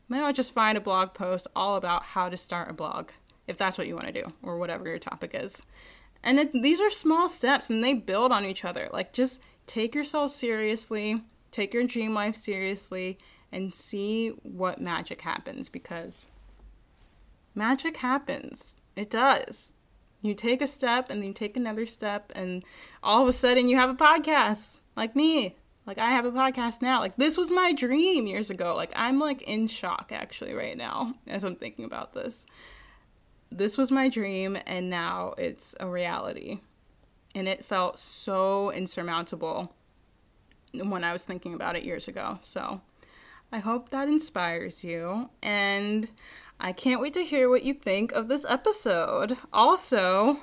Maybe 0.08 0.22
I'll 0.22 0.32
just 0.32 0.54
find 0.54 0.76
a 0.76 0.80
blog 0.80 1.14
post 1.14 1.46
all 1.54 1.76
about 1.76 2.02
how 2.02 2.28
to 2.28 2.36
start 2.36 2.70
a 2.70 2.74
blog, 2.74 3.10
if 3.46 3.56
that's 3.56 3.78
what 3.78 3.86
you 3.86 3.94
want 3.94 4.06
to 4.06 4.12
do, 4.12 4.32
or 4.42 4.58
whatever 4.58 4.88
your 4.88 4.98
topic 4.98 5.32
is. 5.34 5.62
And 6.22 6.38
it, 6.38 6.52
these 6.52 6.80
are 6.80 6.90
small 6.90 7.28
steps 7.28 7.70
and 7.70 7.82
they 7.82 7.94
build 7.94 8.32
on 8.32 8.44
each 8.44 8.64
other. 8.64 8.88
Like, 8.92 9.12
just 9.12 9.40
take 9.66 9.94
yourself 9.94 10.32
seriously, 10.32 11.22
take 11.50 11.72
your 11.72 11.86
dream 11.86 12.14
life 12.14 12.34
seriously, 12.36 13.18
and 13.52 13.74
see 13.74 14.28
what 14.42 14.80
magic 14.80 15.20
happens 15.20 15.68
because 15.68 16.26
magic 17.54 17.98
happens. 17.98 18.76
It 18.96 19.10
does. 19.10 19.72
You 20.22 20.34
take 20.34 20.60
a 20.60 20.66
step 20.66 21.10
and 21.10 21.20
then 21.20 21.28
you 21.28 21.34
take 21.34 21.56
another 21.56 21.86
step, 21.86 22.30
and 22.34 22.62
all 23.02 23.22
of 23.22 23.28
a 23.28 23.32
sudden 23.32 23.68
you 23.68 23.76
have 23.76 23.90
a 23.90 23.94
podcast 23.94 24.80
like 24.96 25.16
me. 25.16 25.56
Like 25.86 25.98
I 25.98 26.10
have 26.10 26.26
a 26.26 26.30
podcast 26.30 26.82
now. 26.82 27.00
Like 27.00 27.16
this 27.16 27.36
was 27.36 27.50
my 27.50 27.72
dream 27.72 28.26
years 28.26 28.50
ago. 28.50 28.76
Like 28.76 28.92
I'm 28.94 29.18
like 29.18 29.42
in 29.42 29.66
shock 29.66 30.12
actually 30.14 30.54
right 30.54 30.76
now 30.76 31.14
as 31.26 31.44
I'm 31.44 31.56
thinking 31.56 31.84
about 31.84 32.12
this. 32.12 32.46
This 33.50 33.76
was 33.76 33.90
my 33.90 34.08
dream 34.08 34.56
and 34.66 34.90
now 34.90 35.34
it's 35.38 35.74
a 35.80 35.88
reality. 35.88 36.60
And 37.34 37.48
it 37.48 37.64
felt 37.64 37.98
so 37.98 38.70
insurmountable 38.70 39.74
when 40.72 41.02
I 41.02 41.12
was 41.12 41.24
thinking 41.24 41.54
about 41.54 41.76
it 41.76 41.84
years 41.84 42.08
ago. 42.08 42.38
So 42.42 42.80
I 43.50 43.58
hope 43.58 43.88
that 43.90 44.08
inspires 44.08 44.84
you. 44.84 45.30
And 45.42 46.08
I 46.62 46.72
can't 46.72 47.00
wait 47.00 47.14
to 47.14 47.24
hear 47.24 47.48
what 47.48 47.62
you 47.62 47.72
think 47.72 48.12
of 48.12 48.28
this 48.28 48.44
episode. 48.46 49.38
Also, 49.50 50.40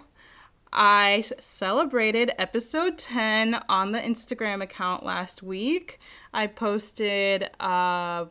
I 0.73 1.23
celebrated 1.39 2.31
episode 2.39 2.97
10 2.97 3.61
on 3.69 3.91
the 3.91 3.99
Instagram 3.99 4.63
account 4.63 5.05
last 5.05 5.43
week. 5.43 5.99
I 6.33 6.47
posted 6.47 7.43
a 7.59 8.29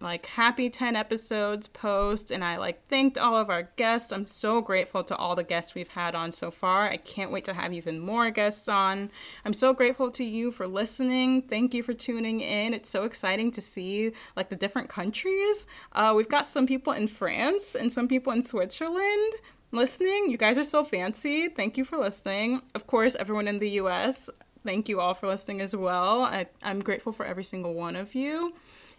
like 0.00 0.26
happy 0.26 0.70
10 0.70 0.94
episodes 0.94 1.66
post 1.66 2.30
and 2.30 2.44
I 2.44 2.56
like 2.56 2.86
thanked 2.86 3.18
all 3.18 3.36
of 3.36 3.50
our 3.50 3.64
guests. 3.76 4.12
I'm 4.12 4.24
so 4.24 4.60
grateful 4.60 5.02
to 5.04 5.16
all 5.16 5.34
the 5.34 5.42
guests 5.42 5.74
we've 5.74 5.88
had 5.88 6.14
on 6.14 6.30
so 6.30 6.50
far. 6.50 6.88
I 6.88 6.98
can't 6.98 7.32
wait 7.32 7.44
to 7.46 7.52
have 7.52 7.72
even 7.72 7.98
more 7.98 8.30
guests 8.30 8.68
on. 8.68 9.10
I'm 9.44 9.52
so 9.52 9.72
grateful 9.72 10.10
to 10.12 10.24
you 10.24 10.52
for 10.52 10.68
listening. 10.68 11.42
Thank 11.42 11.74
you 11.74 11.82
for 11.82 11.94
tuning 11.94 12.40
in. 12.40 12.74
It's 12.74 12.90
so 12.90 13.04
exciting 13.04 13.50
to 13.52 13.60
see 13.60 14.12
like 14.36 14.50
the 14.50 14.56
different 14.56 14.88
countries. 14.88 15.66
Uh, 15.92 16.12
we've 16.16 16.28
got 16.28 16.46
some 16.46 16.66
people 16.66 16.92
in 16.92 17.08
France 17.08 17.74
and 17.74 17.92
some 17.92 18.06
people 18.06 18.32
in 18.32 18.44
Switzerland 18.44 19.34
listening. 19.72 20.30
You 20.30 20.38
guys 20.38 20.56
are 20.58 20.64
so 20.64 20.84
fancy. 20.84 21.48
Thank 21.48 21.76
you 21.76 21.84
for 21.84 21.98
listening. 21.98 22.62
Of 22.76 22.86
course, 22.86 23.16
everyone 23.16 23.48
in 23.48 23.58
the 23.58 23.70
US, 23.70 24.30
thank 24.64 24.88
you 24.88 25.00
all 25.00 25.14
for 25.14 25.26
listening 25.26 25.60
as 25.60 25.74
well. 25.74 26.22
I, 26.22 26.46
I'm 26.62 26.80
grateful 26.80 27.12
for 27.12 27.26
every 27.26 27.44
single 27.44 27.74
one 27.74 27.96
of 27.96 28.14
you. 28.14 28.54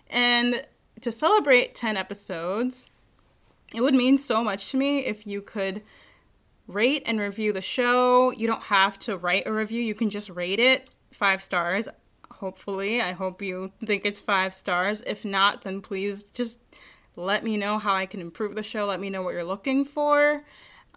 And 0.10 0.66
to 1.02 1.12
celebrate 1.12 1.76
10 1.76 1.98
episodes, 1.98 2.90
it 3.74 3.82
would 3.82 3.94
mean 3.94 4.18
so 4.18 4.44
much 4.44 4.72
to 4.72 4.78
me 4.78 5.00
if 5.00 5.28
you 5.28 5.42
could 5.42 5.82
rate 6.68 7.04
and 7.06 7.20
review 7.20 7.54
the 7.54 7.62
show. 7.62 8.32
You 8.32 8.48
don't 8.48 8.64
have 8.64 8.98
to 9.00 9.18
write 9.18 9.48
a 9.48 9.54
review, 9.54 9.82
you 9.82 9.96
can 9.96 10.10
just 10.10 10.30
rate 10.30 10.60
it 10.60 10.90
five 11.12 11.42
stars. 11.42 11.88
Hopefully, 12.32 13.02
I 13.02 13.12
hope 13.12 13.42
you 13.42 13.72
think 13.84 14.06
it's 14.06 14.22
five 14.22 14.54
stars. 14.54 15.04
If 15.06 15.26
not, 15.26 15.64
then 15.64 15.82
please 15.82 16.24
just 16.26 16.60
let 17.16 17.44
me 17.44 17.58
know 17.58 17.80
how 17.80 17.94
I 17.94 18.06
can 18.06 18.22
improve 18.22 18.56
the 18.56 18.64
show. 18.64 18.86
Let 18.86 19.00
me 19.00 19.10
know 19.10 19.24
what 19.24 19.34
you're 19.34 19.44
looking 19.44 19.84
for. 19.84 20.44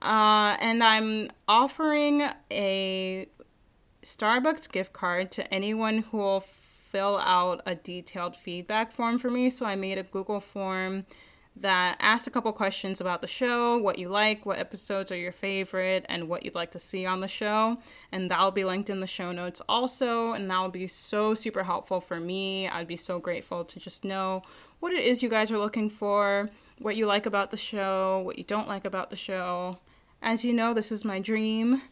Uh, 0.01 0.57
and 0.61 0.85
I'm 0.85 1.31
offering 1.49 2.29
a 2.51 3.29
Starbucks 4.03 4.71
gift 4.71 4.93
card 4.93 5.31
to 5.33 5.55
anyone 5.55 5.99
who 5.99 6.19
will 6.19 6.41
fill 6.93 7.19
out 7.19 7.63
a 7.67 7.75
detailed 7.75 8.37
feedback 8.37 8.93
form 8.93 9.19
for 9.19 9.31
me. 9.31 9.49
So 9.51 9.65
I 9.65 9.75
made 9.75 9.99
a 9.99 10.03
Google 10.03 10.39
form 10.39 11.07
that 11.57 11.97
asks 12.01 12.27
a 12.27 12.31
couple 12.31 12.53
questions 12.53 13.01
about 13.01 13.21
the 13.21 13.27
show, 13.27 13.77
what 13.77 13.99
you 13.99 14.09
like, 14.09 14.47
what 14.47 14.59
episodes 14.59 15.11
are 15.11 15.17
your 15.17 15.33
favorite, 15.33 16.07
and 16.09 16.29
what 16.29 16.45
you'd 16.45 16.55
like 16.55 16.71
to 16.73 16.79
see 16.79 17.05
on 17.05 17.21
the 17.21 17.29
show. 17.29 17.79
And 18.11 18.31
that'll 18.31 18.53
be 18.53 18.65
linked 18.65 18.91
in 18.91 19.01
the 19.01 19.07
show 19.07 19.33
notes 19.33 19.61
also. 19.69 20.33
And 20.33 20.51
that 20.51 20.61
will 20.61 20.69
be 20.69 20.87
so 20.87 21.35
super 21.35 21.63
helpful 21.63 22.01
for 22.01 22.21
me. 22.21 22.69
I'd 22.69 22.87
be 22.87 22.97
so 22.97 23.19
grateful 23.19 23.65
to 23.65 23.81
just 23.81 24.05
know 24.05 24.43
what 24.81 24.93
it 24.93 25.05
is 25.05 25.23
you 25.23 25.29
guys 25.29 25.51
are 25.51 25.59
looking 25.59 25.91
for, 25.91 26.51
what 26.79 26.97
you 26.97 27.07
like 27.07 27.27
about 27.27 27.51
the 27.51 27.57
show, 27.57 28.23
what 28.25 28.39
you 28.39 28.45
don't 28.45 28.69
like 28.69 28.85
about 28.85 29.11
the 29.11 29.17
show. 29.17 29.79
As 30.23 30.45
you 30.45 30.53
know, 30.53 30.73
this 30.73 30.93
is 30.93 31.05
my 31.05 31.19
dream. 31.21 31.83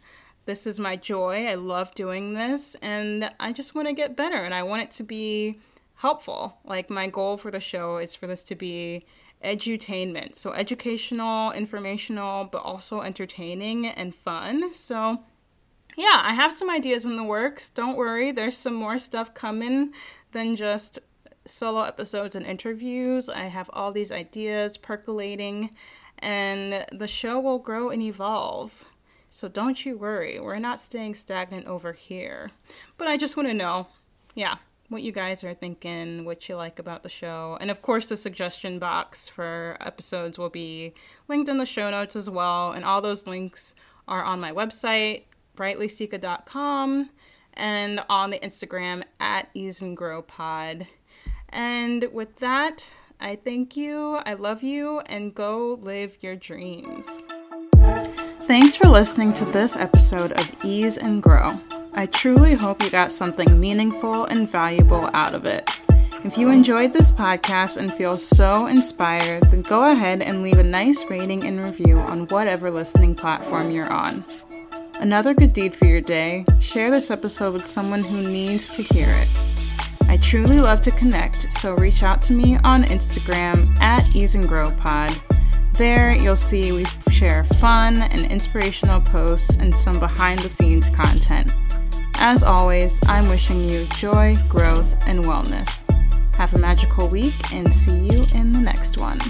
This 0.51 0.67
is 0.67 0.81
my 0.81 0.97
joy. 0.97 1.47
I 1.47 1.55
love 1.55 1.95
doing 1.95 2.35
this 2.35 2.75
and 2.83 3.31
I 3.39 3.53
just 3.53 3.77
want 3.77 3.87
to 3.87 3.95
get 3.95 4.17
better 4.17 4.35
and 4.35 4.53
I 4.53 4.65
want 4.65 4.83
it 4.83 4.91
to 4.93 5.05
be 5.05 5.61
helpful. 5.95 6.59
Like 6.65 6.91
my 6.91 7.07
goal 7.07 7.37
for 7.37 7.53
the 7.53 7.61
show 7.61 7.99
is 7.99 8.17
for 8.17 8.27
this 8.27 8.43
to 8.43 8.57
be 8.57 9.07
edutainment. 9.45 10.35
So 10.35 10.53
educational, 10.53 11.53
informational, 11.53 12.47
but 12.47 12.65
also 12.65 13.01
entertaining 13.01 13.87
and 13.87 14.13
fun. 14.13 14.75
So 14.75 15.23
yeah, 15.97 16.21
I 16.25 16.33
have 16.33 16.53
some 16.53 16.69
ideas 16.69 17.07
in 17.07 17.15
the 17.15 17.23
works. 17.23 17.69
Don't 17.69 17.97
worry, 17.97 18.33
there's 18.33 18.57
some 18.57 18.75
more 18.75 18.99
stuff 18.99 19.33
coming 19.33 19.93
than 20.33 20.57
just 20.57 20.99
solo 21.47 21.83
episodes 21.83 22.35
and 22.35 22.45
interviews. 22.45 23.29
I 23.29 23.45
have 23.45 23.71
all 23.73 23.93
these 23.93 24.11
ideas 24.11 24.77
percolating, 24.77 25.71
and 26.19 26.85
the 26.91 27.07
show 27.07 27.39
will 27.39 27.61
grow 27.61 27.91
and 27.91 28.03
evolve. 28.03 28.90
So 29.31 29.49
don't 29.49 29.87
you 29.87 29.97
worry, 29.97 30.41
we're 30.41 30.59
not 30.59 30.81
staying 30.81 31.15
stagnant 31.15 31.67
over 31.67 31.93
here. 31.93 32.51
But 32.99 33.07
I 33.07 33.17
just 33.17 33.37
want 33.37 33.49
to 33.49 33.55
know, 33.55 33.87
yeah, 34.35 34.57
what 34.89 35.03
you 35.03 35.13
guys 35.13 35.45
are 35.45 35.55
thinking, 35.55 36.25
what 36.25 36.49
you 36.49 36.57
like 36.57 36.81
about 36.81 37.05
the 37.05 37.09
show. 37.09 37.57
And 37.61 37.71
of 37.71 37.81
course, 37.81 38.09
the 38.09 38.17
suggestion 38.17 38.81
box 38.81 39.29
for 39.29 39.77
episodes 39.81 40.37
will 40.37 40.51
be 40.51 40.95
linked 41.29 41.49
in 41.49 41.59
the 41.59 41.65
show 41.65 41.91
notes 41.91 42.17
as 42.17 42.29
well. 42.29 42.73
And 42.73 42.85
all 42.85 43.01
those 43.01 43.27
links 43.27 43.77
are 44.09 44.25
on 44.25 44.41
my 44.41 44.51
website, 44.51 45.23
brightlyseeka.com, 45.57 47.11
and 47.55 48.01
on 48.09 48.31
the 48.31 48.41
Instagram 48.41 49.05
at 49.21 49.49
Ease 49.55 49.81
and 49.81 49.97
Grow 49.97 50.23
Pod. 50.23 50.89
And 51.51 52.09
with 52.13 52.37
that, 52.41 52.91
I 53.21 53.37
thank 53.37 53.77
you, 53.77 54.17
I 54.17 54.35
love 54.35 54.65
you, 54.65 55.01
and 55.01 55.35
go 55.35 55.79
live 55.81 56.19
your 56.21 56.35
dreams. 56.35 57.21
Thanks 58.51 58.75
for 58.75 58.89
listening 58.89 59.33
to 59.35 59.45
this 59.45 59.77
episode 59.77 60.33
of 60.33 60.53
Ease 60.65 60.97
and 60.99 61.23
Grow. 61.23 61.53
I 61.95 62.07
truly 62.07 62.55
hope 62.55 62.83
you 62.83 62.91
got 62.91 63.13
something 63.13 63.61
meaningful 63.61 64.25
and 64.25 64.51
valuable 64.51 65.09
out 65.15 65.37
of 65.37 65.47
it. 65.47 65.71
If 66.25 66.37
you 66.37 66.51
enjoyed 66.51 66.93
this 66.93 67.13
podcast 67.13 67.77
and 67.77 67.95
feel 67.95 68.19
so 68.19 68.67
inspired, 68.67 69.49
then 69.53 69.63
go 69.63 69.93
ahead 69.93 70.21
and 70.21 70.43
leave 70.43 70.59
a 70.59 70.65
nice 70.65 71.05
rating 71.09 71.47
and 71.47 71.63
review 71.63 72.01
on 72.01 72.27
whatever 72.27 72.73
listening 72.73 73.15
platform 73.15 73.71
you're 73.71 73.93
on. 73.93 74.25
Another 74.95 75.33
good 75.33 75.53
deed 75.53 75.73
for 75.73 75.85
your 75.85 76.01
day, 76.01 76.45
share 76.59 76.91
this 76.91 77.13
episode 77.13 77.55
with 77.55 77.69
someone 77.69 78.03
who 78.03 78.29
needs 78.29 78.69
to 78.71 78.83
hear 78.83 79.11
it. 79.11 79.29
I 80.09 80.17
truly 80.17 80.59
love 80.59 80.81
to 80.81 80.91
connect, 80.91 81.53
so 81.53 81.75
reach 81.75 82.03
out 82.03 82.21
to 82.23 82.33
me 82.33 82.57
on 82.65 82.83
Instagram 82.83 83.73
at 83.81 84.13
Ease 84.13 84.35
and 84.35 84.49
Grow 84.49 84.73
Pod. 84.73 85.17
There, 85.75 86.13
you'll 86.13 86.37
see 86.37 86.73
we 86.73 86.85
share 87.21 87.45
fun 87.45 88.01
and 88.01 88.33
inspirational 88.33 88.99
posts 88.99 89.57
and 89.57 89.77
some 89.77 90.01
behind 90.01 90.39
the 90.41 90.49
scenes 90.49 90.89
content. 90.89 91.53
As 92.15 92.43
always, 92.43 92.99
I'm 93.09 93.29
wishing 93.29 93.69
you 93.69 93.85
joy, 93.95 94.39
growth, 94.49 95.07
and 95.07 95.23
wellness. 95.25 95.85
Have 96.35 96.55
a 96.55 96.59
magical 96.59 97.09
week 97.09 97.35
and 97.53 97.71
see 97.71 98.09
you 98.09 98.25
in 98.35 98.53
the 98.53 98.61
next 98.63 98.99
one. 98.99 99.21